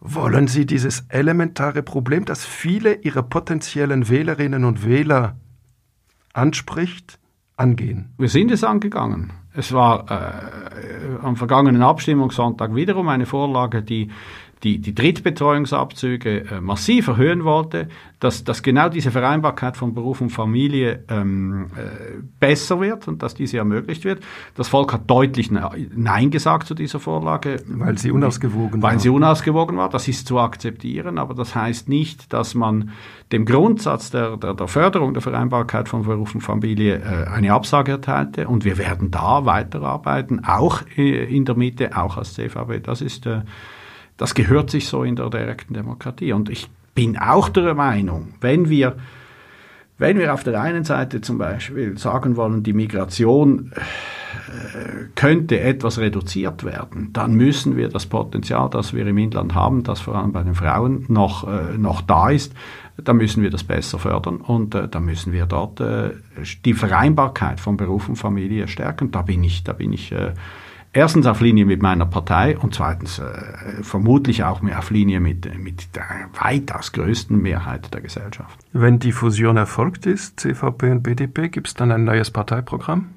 Wollen 0.00 0.46
Sie 0.48 0.66
dieses 0.66 1.04
elementare 1.08 1.82
Problem, 1.82 2.24
das 2.24 2.44
viele 2.44 2.94
Ihrer 2.94 3.22
potenziellen 3.22 4.08
Wählerinnen 4.08 4.64
und 4.64 4.84
Wähler 4.84 5.36
anspricht, 6.32 7.20
angehen? 7.56 8.10
Wir 8.18 8.28
sind 8.28 8.50
es 8.50 8.64
angegangen. 8.64 9.32
Es 9.54 9.72
war 9.72 10.10
äh, 10.10 11.22
am 11.22 11.36
vergangenen 11.36 11.82
Abstimmungssonntag 11.82 12.74
wiederum 12.74 13.08
eine 13.08 13.26
Vorlage, 13.26 13.82
die 13.82 14.10
die, 14.62 14.78
die 14.78 14.94
Drittbetreuungsabzüge 14.94 16.44
äh, 16.50 16.60
massiv 16.60 17.08
erhöhen 17.08 17.44
wollte, 17.44 17.88
dass, 18.20 18.44
dass 18.44 18.62
genau 18.62 18.88
diese 18.88 19.10
Vereinbarkeit 19.10 19.76
von 19.76 19.94
Beruf 19.94 20.20
und 20.20 20.30
Familie 20.30 21.02
ähm, 21.08 21.70
äh, 21.76 22.22
besser 22.38 22.80
wird 22.80 23.08
und 23.08 23.22
dass 23.22 23.34
diese 23.34 23.58
ermöglicht 23.58 24.04
wird. 24.04 24.22
Das 24.54 24.68
Volk 24.68 24.92
hat 24.92 25.10
deutlich 25.10 25.50
Nein 25.50 26.30
gesagt 26.30 26.68
zu 26.68 26.74
dieser 26.74 27.00
Vorlage. 27.00 27.56
Weil 27.66 27.98
sie 27.98 28.12
unausgewogen 28.12 28.80
war. 28.80 28.92
Weil 28.92 29.00
sie 29.00 29.08
unausgewogen 29.08 29.76
war. 29.76 29.88
Das 29.88 30.06
ist 30.06 30.28
zu 30.28 30.38
akzeptieren, 30.38 31.18
aber 31.18 31.34
das 31.34 31.56
heißt 31.56 31.88
nicht, 31.88 32.32
dass 32.32 32.54
man 32.54 32.90
dem 33.32 33.44
Grundsatz 33.44 34.12
der, 34.12 34.36
der, 34.36 34.54
der 34.54 34.68
Förderung 34.68 35.14
der 35.14 35.22
Vereinbarkeit 35.22 35.88
von 35.88 36.04
Beruf 36.04 36.36
und 36.36 36.42
Familie 36.42 36.98
äh, 36.98 37.28
eine 37.28 37.52
Absage 37.52 37.92
erteilte. 37.92 38.46
Und 38.46 38.64
wir 38.64 38.78
werden 38.78 39.10
da 39.10 39.44
weiterarbeiten, 39.44 40.44
auch 40.44 40.82
äh, 40.96 41.24
in 41.24 41.44
der 41.44 41.56
Mitte, 41.56 41.96
auch 41.96 42.16
als 42.16 42.34
CVB. 42.34 42.84
Das 42.84 43.00
ist 43.00 43.26
äh, 43.26 43.40
das 44.16 44.34
gehört 44.34 44.70
sich 44.70 44.88
so 44.88 45.04
in 45.04 45.16
der 45.16 45.30
direkten 45.30 45.74
Demokratie. 45.74 46.32
Und 46.32 46.48
ich 46.48 46.68
bin 46.94 47.18
auch 47.18 47.48
der 47.48 47.74
Meinung, 47.74 48.34
wenn 48.40 48.68
wir, 48.68 48.96
wenn 49.98 50.18
wir 50.18 50.34
auf 50.34 50.44
der 50.44 50.60
einen 50.60 50.84
Seite 50.84 51.20
zum 51.20 51.38
Beispiel 51.38 51.96
sagen 51.98 52.36
wollen, 52.36 52.62
die 52.62 52.72
Migration 52.72 53.72
äh, 53.72 55.04
könnte 55.14 55.60
etwas 55.60 55.98
reduziert 55.98 56.64
werden, 56.64 57.10
dann 57.12 57.34
müssen 57.34 57.76
wir 57.76 57.88
das 57.88 58.06
Potenzial, 58.06 58.68
das 58.70 58.92
wir 58.92 59.06
im 59.06 59.18
Inland 59.18 59.54
haben, 59.54 59.82
das 59.82 60.00
vor 60.00 60.16
allem 60.16 60.32
bei 60.32 60.42
den 60.42 60.54
Frauen 60.54 61.04
noch, 61.08 61.48
äh, 61.48 61.78
noch 61.78 62.02
da 62.02 62.30
ist, 62.30 62.52
da 63.02 63.14
müssen 63.14 63.42
wir 63.42 63.50
das 63.50 63.64
besser 63.64 63.98
fördern 63.98 64.36
und 64.36 64.74
äh, 64.74 64.88
da 64.88 65.00
müssen 65.00 65.32
wir 65.32 65.46
dort 65.46 65.82
die 66.64 66.74
Vereinbarkeit 66.74 67.58
von 67.58 67.76
Beruf 67.76 68.08
und 68.08 68.16
Familie 68.16 68.68
stärken. 68.68 69.10
Da 69.10 69.22
bin 69.22 69.42
ich, 69.42 69.64
da 69.64 69.72
bin 69.72 69.92
ich 69.92 70.14
erstens 70.92 71.26
auf 71.26 71.40
Linie 71.40 71.64
mit 71.64 71.82
meiner 71.82 72.06
Partei 72.06 72.56
und 72.58 72.74
zweitens 72.74 73.18
äh, 73.18 73.82
vermutlich 73.82 74.44
auch 74.44 74.62
mehr 74.62 74.78
auf 74.78 74.90
Linie 74.90 75.20
mit, 75.20 75.58
mit 75.58 75.94
der 75.96 76.04
weitaus 76.40 76.92
größten 76.92 77.40
Mehrheit 77.40 77.92
der 77.94 78.00
Gesellschaft. 78.00 78.58
Wenn 78.72 78.98
die 78.98 79.12
Fusion 79.12 79.56
erfolgt 79.56 80.06
ist, 80.06 80.40
CVP 80.40 80.90
und 80.90 81.02
BDP, 81.02 81.48
gibt 81.48 81.68
es 81.68 81.74
dann 81.74 81.90
ein 81.92 82.04
neues 82.04 82.30
Parteiprogramm? 82.30 83.10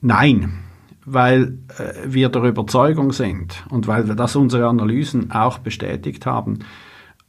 Nein, 0.00 0.60
weil 1.04 1.58
äh, 1.78 1.92
wir 2.06 2.28
der 2.28 2.42
Überzeugung 2.42 3.12
sind 3.12 3.64
und 3.70 3.86
weil 3.86 4.06
wir 4.06 4.14
das 4.14 4.36
unsere 4.36 4.68
Analysen 4.68 5.30
auch 5.30 5.58
bestätigt 5.58 6.26
haben, 6.26 6.60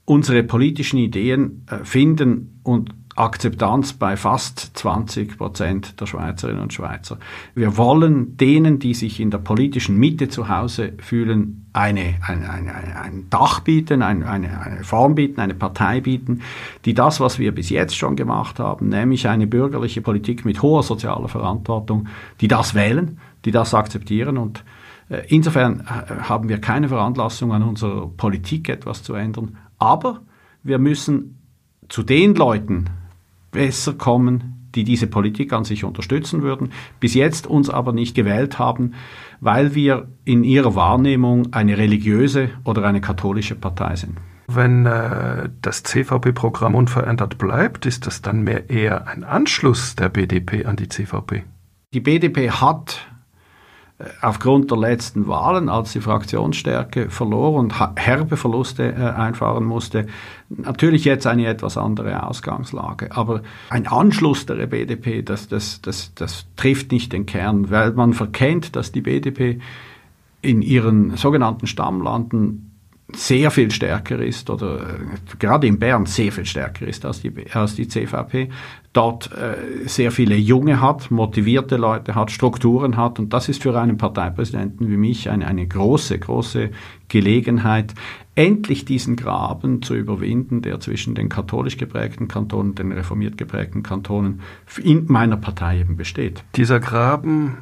unsere 0.06 0.44
politischen 0.44 0.98
Ideen 0.98 1.66
äh, 1.70 1.84
finden 1.84 2.60
und 2.64 2.94
Akzeptanz 3.20 3.94
bei 3.94 4.16
fast 4.16 4.78
20 4.78 5.38
Prozent 5.38 6.00
der 6.00 6.06
Schweizerinnen 6.06 6.62
und 6.62 6.74
Schweizer. 6.74 7.18
Wir 7.54 7.76
wollen 7.76 8.38
denen, 8.38 8.80
die 8.80 8.94
sich 8.94 9.20
in 9.20 9.30
der 9.30 9.40
politischen 9.40 9.98
Mitte 9.98 10.30
zu 10.30 10.48
Hause 10.48 10.94
fühlen, 11.00 11.70
eine, 11.74 12.16
eine, 12.26 12.50
eine, 12.50 12.74
ein 13.00 13.30
Dach 13.30 13.60
bieten, 13.60 14.02
eine, 14.02 14.28
eine, 14.30 14.62
eine 14.62 14.84
Form 14.86 15.16
bieten, 15.16 15.42
eine 15.42 15.54
Partei 15.54 16.00
bieten, 16.00 16.42
die 16.86 16.94
das, 16.94 17.20
was 17.20 17.40
wir 17.40 17.54
bis 17.54 17.70
jetzt 17.70 17.98
schon 17.98 18.16
gemacht 18.16 18.58
haben, 18.58 18.88
nämlich 18.88 19.28
eine 19.28 19.48
bürgerliche 19.48 20.02
Politik 20.02 20.46
mit 20.46 20.62
hoher 20.62 20.84
sozialer 20.84 21.28
Verantwortung, 21.28 22.08
die 22.40 22.48
das 22.48 22.74
wählen, 22.74 23.20
die 23.44 23.52
das 23.52 23.74
akzeptieren 23.74 24.38
und 24.38 24.64
äh, 25.10 25.24
Insofern 25.28 25.82
äh, 25.82 26.22
haben 26.22 26.48
wir 26.48 26.62
keine 26.62 26.88
Veranlassung 26.88 27.52
an 27.52 27.64
unserer 27.64 28.08
Politik 28.08 28.70
etwas 28.70 29.04
zu 29.04 29.14
ändern, 29.14 29.58
aber 29.78 30.22
wir 30.64 30.80
müssen 30.80 31.40
zu 31.90 32.04
den 32.04 32.36
Leuten 32.36 32.86
besser 33.52 33.94
kommen, 33.94 34.70
die 34.76 34.84
diese 34.84 35.08
Politik 35.08 35.54
an 35.54 35.64
sich 35.64 35.84
unterstützen 35.84 36.42
würden, 36.42 36.72
bis 37.00 37.14
jetzt 37.14 37.48
uns 37.48 37.70
aber 37.70 37.92
nicht 37.92 38.16
gewählt 38.16 38.60
haben, 38.60 38.94
weil 39.40 39.74
wir 39.76 40.08
in 40.26 40.44
ihrer 40.44 40.76
Wahrnehmung 40.76 41.54
eine 41.54 41.78
religiöse 41.78 42.50
oder 42.64 42.84
eine 42.86 43.02
katholische 43.02 43.56
Partei 43.56 43.96
sind. 43.96 44.18
Wenn 44.48 44.86
äh, 44.86 45.50
das 45.62 45.84
CVP-Programm 45.84 46.74
unverändert 46.74 47.38
bleibt, 47.38 47.86
ist 47.86 48.08
das 48.08 48.22
dann 48.22 48.42
mehr 48.42 48.70
eher 48.70 49.08
ein 49.08 49.24
Anschluss 49.24 49.96
der 49.96 50.10
BDP 50.10 50.66
an 50.66 50.76
die 50.76 50.88
CVP? 50.88 51.44
Die 51.94 52.00
BDP 52.00 52.50
hat 52.50 53.09
aufgrund 54.22 54.72
der 54.72 54.78
letzten 54.78 55.28
Wahlen, 55.28 55.68
als 55.68 55.92
die 55.92 56.00
Fraktionsstärke 56.00 57.10
verlor 57.10 57.54
und 57.54 57.74
herbe 57.98 58.38
Verluste 58.38 58.94
äh, 58.94 58.96
einfahren 58.96 59.66
musste, 59.66 60.08
natürlich 60.50 61.04
jetzt 61.04 61.28
eine 61.28 61.48
etwas 61.48 61.78
andere 61.78 62.26
Ausgangslage. 62.26 63.16
Aber 63.16 63.42
ein 63.70 63.88
Anschluss 63.88 64.46
der 64.46 64.68
BDP, 64.68 65.22
das, 65.22 65.50
das, 65.50 65.82
das, 65.82 66.14
das 66.16 66.46
trifft 66.56 66.92
nicht 66.92 67.12
den 67.12 67.26
Kern, 67.26 67.70
weil 67.72 67.92
man 67.92 68.14
verkennt, 68.14 68.76
dass 68.76 68.92
die 68.94 69.02
BDP 69.02 69.60
in 70.42 70.62
ihren 70.62 71.18
sogenannten 71.18 71.68
Stammlanden 71.68 72.69
sehr 73.16 73.50
viel 73.52 73.72
stärker 73.72 74.20
ist 74.20 74.50
oder 74.50 74.82
äh, 74.82 75.38
gerade 75.40 75.68
in 75.68 75.80
Bern 75.80 76.06
sehr 76.06 76.32
viel 76.32 76.46
stärker 76.46 76.88
ist 76.88 77.06
als 77.06 77.22
die, 77.22 77.32
als 77.54 77.76
die 77.76 77.88
CVP, 77.88 78.50
dort 78.94 79.32
äh, 79.32 79.88
sehr 79.88 80.12
viele 80.12 80.36
Junge 80.36 80.82
hat, 80.82 81.10
motivierte 81.10 81.78
Leute 81.78 82.16
hat, 82.16 82.32
Strukturen 82.32 82.98
hat 82.98 83.20
und 83.20 83.34
das 83.34 83.50
ist 83.50 83.64
für 83.64 83.80
einen 83.80 83.98
Parteipräsidenten 83.98 84.90
wie 84.90 84.98
mich 84.98 85.30
eine, 85.30 85.48
eine 85.48 85.68
große, 85.68 86.20
große 86.20 86.70
Gelegenheit, 87.08 87.94
endlich 88.36 88.86
diesen 88.86 89.16
Graben 89.16 89.82
zu 89.82 89.96
überwinden, 89.96 90.62
der 90.62 90.80
zwischen 90.80 91.16
den 91.16 91.30
katholisch 91.30 91.78
geprägten 91.78 92.28
Kantonen 92.28 92.76
den 92.76 92.92
reformiert 92.92 93.38
geprägten 93.38 93.84
Kantonen 93.84 94.42
in 94.82 95.06
meiner 95.08 95.38
Partei 95.38 95.80
eben 95.80 95.98
besteht. 95.98 96.44
Dieser 96.56 96.80
Graben, 96.80 97.58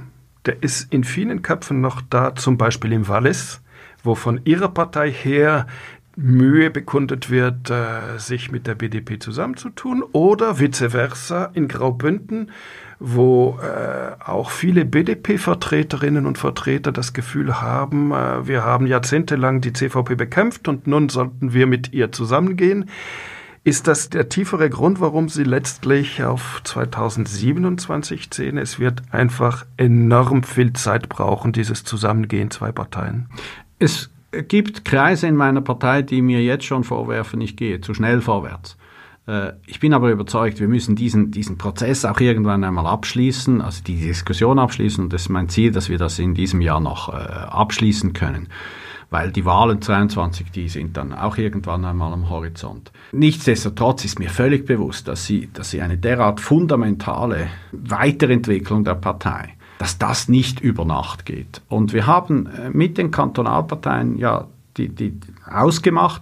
der 0.45 0.61
ist 0.61 0.91
in 0.93 1.03
vielen 1.03 1.41
Köpfen 1.41 1.81
noch 1.81 2.01
da, 2.01 2.35
zum 2.35 2.57
Beispiel 2.57 2.91
im 2.91 3.07
Wallis 3.07 3.61
wo 4.07 4.15
von 4.15 4.41
Ihrer 4.45 4.69
Partei 4.69 5.11
her 5.11 5.67
Mühe 6.15 6.71
bekundet 6.71 7.29
wird, 7.29 7.69
äh, 7.69 8.17
sich 8.17 8.51
mit 8.51 8.65
der 8.65 8.73
BDP 8.73 9.19
zusammenzutun 9.19 10.01
oder 10.01 10.59
vice 10.59 10.89
versa 10.89 11.51
in 11.53 11.67
Graubünden, 11.67 12.49
wo 12.99 13.59
äh, 13.61 14.19
auch 14.25 14.49
viele 14.49 14.83
BDP-Vertreterinnen 14.83 16.25
und 16.25 16.39
Vertreter 16.39 16.91
das 16.91 17.13
Gefühl 17.13 17.61
haben, 17.61 18.11
äh, 18.11 18.47
wir 18.47 18.63
haben 18.63 18.87
jahrzehntelang 18.87 19.61
die 19.61 19.73
CVP 19.73 20.15
bekämpft 20.15 20.67
und 20.67 20.87
nun 20.87 21.09
sollten 21.09 21.53
wir 21.53 21.67
mit 21.67 21.93
ihr 21.93 22.11
zusammengehen. 22.11 22.89
Ist 23.63 23.87
das 23.87 24.09
der 24.09 24.29
tiefere 24.29 24.69
Grund, 24.69 25.01
warum 25.01 25.29
Sie 25.29 25.43
letztlich 25.43 26.23
auf 26.23 26.61
2027 26.63 28.29
sehen? 28.33 28.57
Es 28.57 28.79
wird 28.79 29.03
einfach 29.11 29.65
enorm 29.75 30.43
viel 30.43 30.73
Zeit 30.73 31.09
brauchen, 31.09 31.51
dieses 31.51 31.83
Zusammengehen 31.83 32.49
zwei 32.49 32.71
Parteien. 32.71 33.27
Es 33.79 34.09
gibt 34.47 34.85
Kreise 34.85 35.27
in 35.27 35.35
meiner 35.35 35.61
Partei, 35.61 36.01
die 36.01 36.21
mir 36.21 36.41
jetzt 36.43 36.65
schon 36.65 36.83
vorwerfen, 36.83 37.41
ich 37.41 37.55
gehe 37.55 37.81
zu 37.81 37.93
schnell 37.93 38.21
vorwärts. 38.21 38.77
Äh, 39.27 39.53
ich 39.67 39.79
bin 39.79 39.93
aber 39.93 40.09
überzeugt, 40.11 40.59
wir 40.59 40.67
müssen 40.67 40.95
diesen, 40.95 41.31
diesen 41.31 41.57
Prozess 41.57 42.05
auch 42.05 42.19
irgendwann 42.19 42.63
einmal 42.63 42.87
abschließen, 42.87 43.61
also 43.61 43.83
die 43.83 43.97
Diskussion 43.97 44.57
abschließen. 44.57 45.03
Und 45.03 45.13
das 45.13 45.23
ist 45.23 45.29
mein 45.29 45.49
Ziel, 45.49 45.71
dass 45.71 45.89
wir 45.89 45.97
das 45.97 46.17
in 46.17 46.33
diesem 46.33 46.61
Jahr 46.61 46.79
noch 46.79 47.09
äh, 47.09 47.17
abschließen 47.17 48.13
können. 48.13 48.47
Weil 49.09 49.31
die 49.31 49.45
Wahlen 49.45 49.81
22, 49.81 50.51
die 50.51 50.67
sind 50.67 50.97
dann 50.97 51.13
auch 51.13 51.37
irgendwann 51.37 51.85
einmal 51.85 52.11
am 52.11 52.29
Horizont. 52.29 52.91
Nichtsdestotrotz 53.13 54.03
ist 54.03 54.19
mir 54.19 54.29
völlig 54.29 54.65
bewusst, 54.65 55.07
dass 55.07 55.25
sie, 55.25 55.49
dass 55.53 55.69
sie 55.69 55.81
eine 55.81 55.97
derart 55.97 56.41
fundamentale 56.41 57.47
Weiterentwicklung 57.71 58.83
der 58.83 58.95
Partei 58.95 59.56
dass 59.77 59.97
das 59.97 60.27
nicht 60.27 60.59
über 60.59 60.85
Nacht 60.85 61.25
geht. 61.25 61.61
Und 61.69 61.93
wir 61.93 62.07
haben 62.07 62.47
äh, 62.47 62.69
mit 62.69 62.97
den 62.97 63.11
Kantonalparteien 63.11 64.17
ja 64.17 64.47
die, 64.77 64.89
die 64.89 65.13
ausgemacht, 65.49 66.21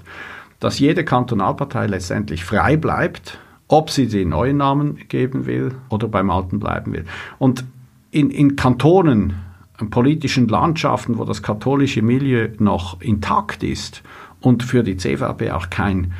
dass 0.59 0.79
jede 0.79 1.03
Kantonalpartei 1.03 1.87
letztendlich 1.87 2.43
frei 2.43 2.77
bleibt, 2.77 3.39
ob 3.67 3.89
sie 3.89 4.07
den 4.07 4.29
neuen 4.29 4.57
Namen 4.57 4.99
geben 5.09 5.45
will 5.45 5.75
oder 5.89 6.07
beim 6.07 6.29
alten 6.29 6.59
bleiben 6.59 6.93
will. 6.93 7.05
Und 7.39 7.65
in, 8.11 8.29
in 8.29 8.55
Kantonen, 8.55 9.41
in 9.79 9.89
politischen 9.89 10.47
Landschaften, 10.47 11.17
wo 11.17 11.25
das 11.25 11.41
katholische 11.41 12.01
Milieu 12.01 12.49
noch 12.59 13.01
intakt 13.01 13.63
ist 13.63 14.03
und 14.39 14.63
für 14.63 14.83
die 14.83 14.97
CVP 14.97 15.51
auch 15.51 15.69
kein 15.69 16.13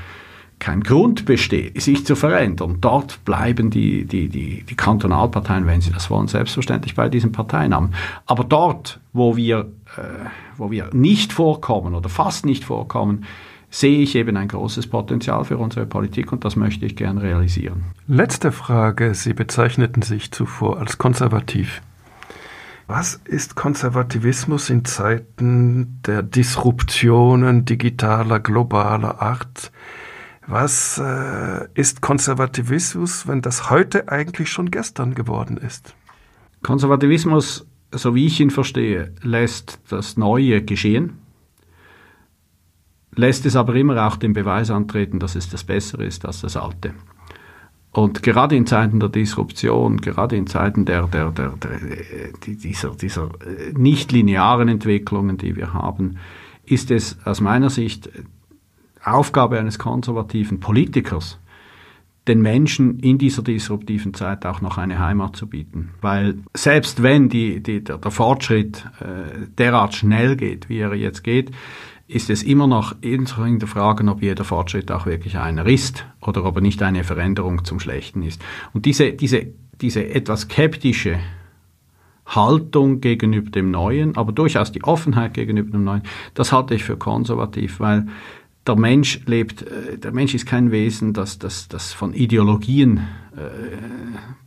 kein 0.60 0.82
Grund 0.82 1.26
besteht, 1.26 1.82
sich 1.82 2.06
zu 2.06 2.16
verändern. 2.16 2.78
Dort 2.82 3.24
bleiben 3.26 3.70
die, 3.70 4.06
die, 4.06 4.30
die, 4.30 4.64
die 4.64 4.76
Kantonalparteien, 4.76 5.68
wenn 5.68 5.82
sie 5.82 5.92
das 5.92 6.10
wollen, 6.10 6.28
selbstverständlich 6.28 6.96
bei 6.96 7.10
diesen 7.10 7.32
Parteinamen. 7.32 7.94
Aber 8.26 8.44
dort, 8.44 9.00
wo 9.14 9.36
wir, 9.36 9.72
äh, 9.98 10.02
wo 10.58 10.72
wir 10.72 10.90
nicht 10.94 11.34
vorkommen 11.34 11.94
oder 11.94 12.10
fast 12.10 12.46
nicht 12.46 12.64
vorkommen, 12.64 13.26
sehe 13.70 14.00
ich 14.00 14.16
eben 14.16 14.38
ein 14.38 14.48
großes 14.48 14.88
Potenzial 14.88 15.44
für 15.44 15.58
unsere 15.58 15.86
Politik 15.86 16.32
und 16.32 16.46
das 16.46 16.56
möchte 16.56 16.86
ich 16.86 16.96
gern 16.96 17.18
realisieren. 17.18 17.84
Letzte 18.08 18.52
Frage. 18.52 19.14
Sie 19.14 19.34
bezeichneten 19.34 20.02
sich 20.02 20.32
zuvor 20.32 20.80
als 20.80 20.98
konservativ. 20.98 21.82
Was 22.88 23.20
ist 23.26 23.56
Konservativismus 23.56 24.70
in 24.70 24.86
Zeiten 24.86 26.00
der 26.06 26.22
Disruptionen 26.22 27.66
digitaler, 27.66 28.40
globaler 28.40 29.22
Art? 29.22 29.72
Was 30.48 31.00
äh, 31.00 31.68
ist 31.74 32.02
Konservativismus, 32.02 33.28
wenn 33.28 33.42
das 33.42 33.70
heute 33.70 34.10
eigentlich 34.10 34.50
schon 34.50 34.70
gestern 34.70 35.16
geworden 35.16 35.58
ist? 35.58 35.96
Konservativismus, 36.62 37.66
so 37.92 38.14
wie 38.14 38.28
ich 38.28 38.40
ihn 38.40 38.52
verstehe, 38.52 39.14
lässt 39.22 39.80
das 39.90 40.18
Neue 40.18 40.62
geschehen, 40.62 41.14
lässt 43.16 43.46
es 43.46 43.56
aber 43.56 43.76
immer 43.76 44.06
auch 44.06 44.18
den 44.18 44.34
Beweis 44.34 44.70
antreten, 44.70 45.20
dass 45.20 45.36
es 45.36 45.50
das 45.50 45.64
Bessere 45.64 46.06
ist 46.06 46.26
als 46.26 46.42
das 46.42 46.58
Alte. 46.58 46.94
Und 47.92 48.24
gerade 48.24 48.56
in 48.56 48.68
Zeiten 48.68 49.00
der 49.00 49.10
Disruption, 49.10 50.02
gerade 50.02 50.36
in 50.36 50.48
Zeiten 50.48 50.86
der, 50.86 51.08
der, 51.08 51.32
der, 51.32 51.52
der 51.52 51.80
dieser, 52.46 52.92
dieser 52.92 53.30
nicht 53.74 54.12
linearen 54.12 54.68
Entwicklungen, 54.68 55.38
die 55.38 55.56
wir 55.56 55.74
haben, 55.74 56.18
ist 56.66 56.92
es 56.92 57.18
aus 57.26 57.42
meiner 57.42 57.70
Sicht 57.70 58.10
Aufgabe 59.06 59.60
eines 59.60 59.80
konservativen 59.80 60.60
Politikers, 60.60 61.40
den 62.28 62.42
Menschen 62.42 63.00
in 63.00 63.18
dieser 63.18 63.44
disruptiven 63.44 64.14
Zeit 64.14 64.46
auch 64.46 64.62
noch 64.62 64.78
eine 64.78 65.00
Heimat 65.00 65.36
zu 65.36 65.48
bieten. 65.48 65.92
Weil 66.02 66.40
selbst 66.56 67.04
wenn 67.04 67.30
die, 67.30 67.62
die, 67.62 67.84
der, 67.84 68.00
der 68.00 68.12
Fortschritt 68.12 68.86
äh, 69.00 69.48
derart 69.58 69.94
schnell 69.94 70.36
geht, 70.36 70.68
wie 70.68 70.80
er 70.80 70.94
jetzt 70.96 71.24
geht, 71.24 71.52
ist 72.08 72.30
es 72.30 72.44
immer 72.44 72.68
noch 72.68 72.96
in 73.02 73.26
der 73.26 73.68
Frage, 73.68 74.08
ob 74.10 74.22
jeder 74.22 74.44
Fortschritt 74.44 74.92
auch 74.92 75.06
wirklich 75.06 75.38
einer 75.38 75.66
ist 75.66 76.06
oder 76.22 76.46
ob 76.46 76.56
er 76.58 76.62
nicht 76.62 76.82
eine 76.84 77.04
Veränderung 77.04 77.66
zum 77.66 77.80
Schlechten 77.80 78.22
ist. 78.22 78.44
Und 78.74 78.86
diese, 78.86 79.14
diese, 79.14 79.48
diese 79.82 80.08
etwas 80.08 80.42
skeptische 80.42 81.20
Haltung 82.28 83.02
gegenüber 83.02 83.50
dem 83.50 83.72
Neuen, 83.72 84.18
aber 84.18 84.32
durchaus 84.32 84.72
die 84.72 84.84
Offenheit 84.84 85.34
gegenüber 85.34 85.72
dem 85.72 85.84
Neuen, 85.84 86.04
das 86.34 86.52
halte 86.52 86.76
ich 86.76 86.84
für 86.84 86.98
konservativ, 86.98 87.80
weil 87.80 88.08
der 88.68 88.76
Mensch 88.76 89.20
lebt, 89.26 89.62
äh, 89.62 89.98
der 89.98 90.12
Mensch 90.12 90.34
ist 90.34 90.46
kein 90.46 90.72
Wesen, 90.72 91.14
das, 91.14 91.40
das, 91.40 91.68
das 91.68 91.94
von 91.94 92.14
Ideologien 92.14 92.98
äh, 93.36 93.42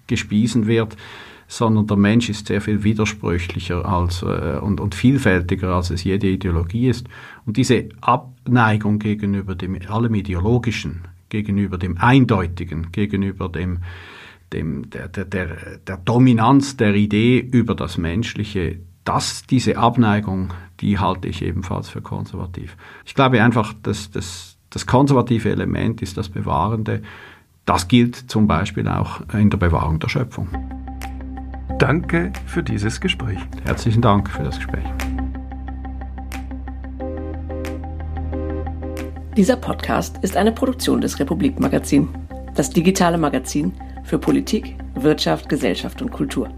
gespiesen 0.07 0.67
wird, 0.67 0.97
sondern 1.47 1.87
der 1.87 1.97
Mensch 1.97 2.29
ist 2.29 2.47
sehr 2.47 2.61
viel 2.61 2.85
widersprüchlicher 2.85 3.85
als, 3.85 4.23
äh, 4.23 4.59
und, 4.61 4.81
und 4.81 4.95
vielfältiger, 4.95 5.75
als 5.75 5.91
es 5.91 6.05
jede 6.05 6.29
Ideologie 6.29 6.89
ist. 6.89 7.07
Und 7.47 7.57
diese 7.57 7.89
Abneigung 8.01 8.99
gegenüber 8.99 9.55
dem, 9.55 9.79
allem 9.89 10.15
Ideologischen, 10.15 11.09
gegenüber 11.31 11.79
dem 11.79 11.97
Eindeutigen, 11.99 12.93
gegenüber 12.93 13.49
dem, 13.49 13.79
dem, 14.53 14.91
der, 14.91 15.09
der, 15.09 15.25
der, 15.25 15.79
der 15.87 15.97
Dominanz 15.99 16.77
der 16.77 16.95
Idee 16.95 17.39
über 17.39 17.75
das 17.75 17.99
Menschliche, 17.99 18.79
das, 19.09 19.45
diese 19.47 19.79
Abneigung, 19.79 20.53
die 20.81 20.99
halte 20.99 21.29
ich 21.29 21.41
ebenfalls 21.41 21.89
für 21.89 22.03
konservativ. 22.03 22.77
Ich 23.07 23.15
glaube 23.15 23.43
einfach, 23.43 23.73
dass 23.83 24.11
das, 24.11 24.59
das 24.69 24.87
konservative 24.87 25.51
Element 25.51 26.03
ist 26.03 26.19
das 26.19 26.29
Bewahrende. 26.29 27.01
Das 27.65 27.89
gilt 27.89 28.17
zum 28.17 28.47
Beispiel 28.47 28.87
auch 28.87 29.23
in 29.33 29.49
der 29.49 29.57
Bewahrung 29.57 29.99
der 29.99 30.11
Schöpfung. 30.11 30.49
Danke 31.79 32.35
für 32.45 32.63
dieses 32.63 33.01
Gespräch. 33.01 33.39
Herzlichen 33.65 34.03
Dank 34.03 34.29
für 34.29 34.43
das 34.43 34.57
Gespräch. 34.57 34.85
Dieser 39.39 39.57
Podcast 39.57 40.19
ist 40.23 40.37
eine 40.37 40.53
Produktion 40.53 41.01
des 41.01 41.19
Republik 41.19 41.59
Magazin, 41.61 42.11
das 42.55 42.69
digitale 42.69 43.17
Magazin 43.17 43.73
für 44.05 44.19
Politik, 44.19 44.77
Wirtschaft, 44.97 45.49
Gesellschaft 45.49 46.03
und 46.03 46.11
Kultur. 46.11 46.51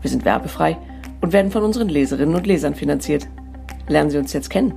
Wir 0.00 0.10
sind 0.10 0.24
werbefrei 0.24 0.76
und 1.20 1.32
werden 1.32 1.50
von 1.50 1.62
unseren 1.62 1.88
Leserinnen 1.88 2.34
und 2.34 2.46
Lesern 2.46 2.74
finanziert. 2.74 3.26
Lernen 3.88 4.10
Sie 4.10 4.18
uns 4.18 4.32
jetzt 4.32 4.50
kennen. 4.50 4.74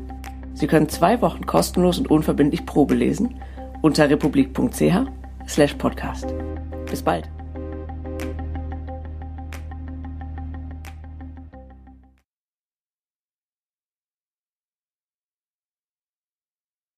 Sie 0.53 0.67
können 0.67 0.89
zwei 0.89 1.19
Wochen 1.21 1.45
kostenlos 1.45 1.99
und 1.99 2.11
unverbindlich 2.11 2.65
Probe 2.65 2.95
lesen 2.95 3.35
unter 3.81 4.09
republik.ch/podcast. 4.09 6.33
Bis 6.89 7.01
bald. 7.01 7.29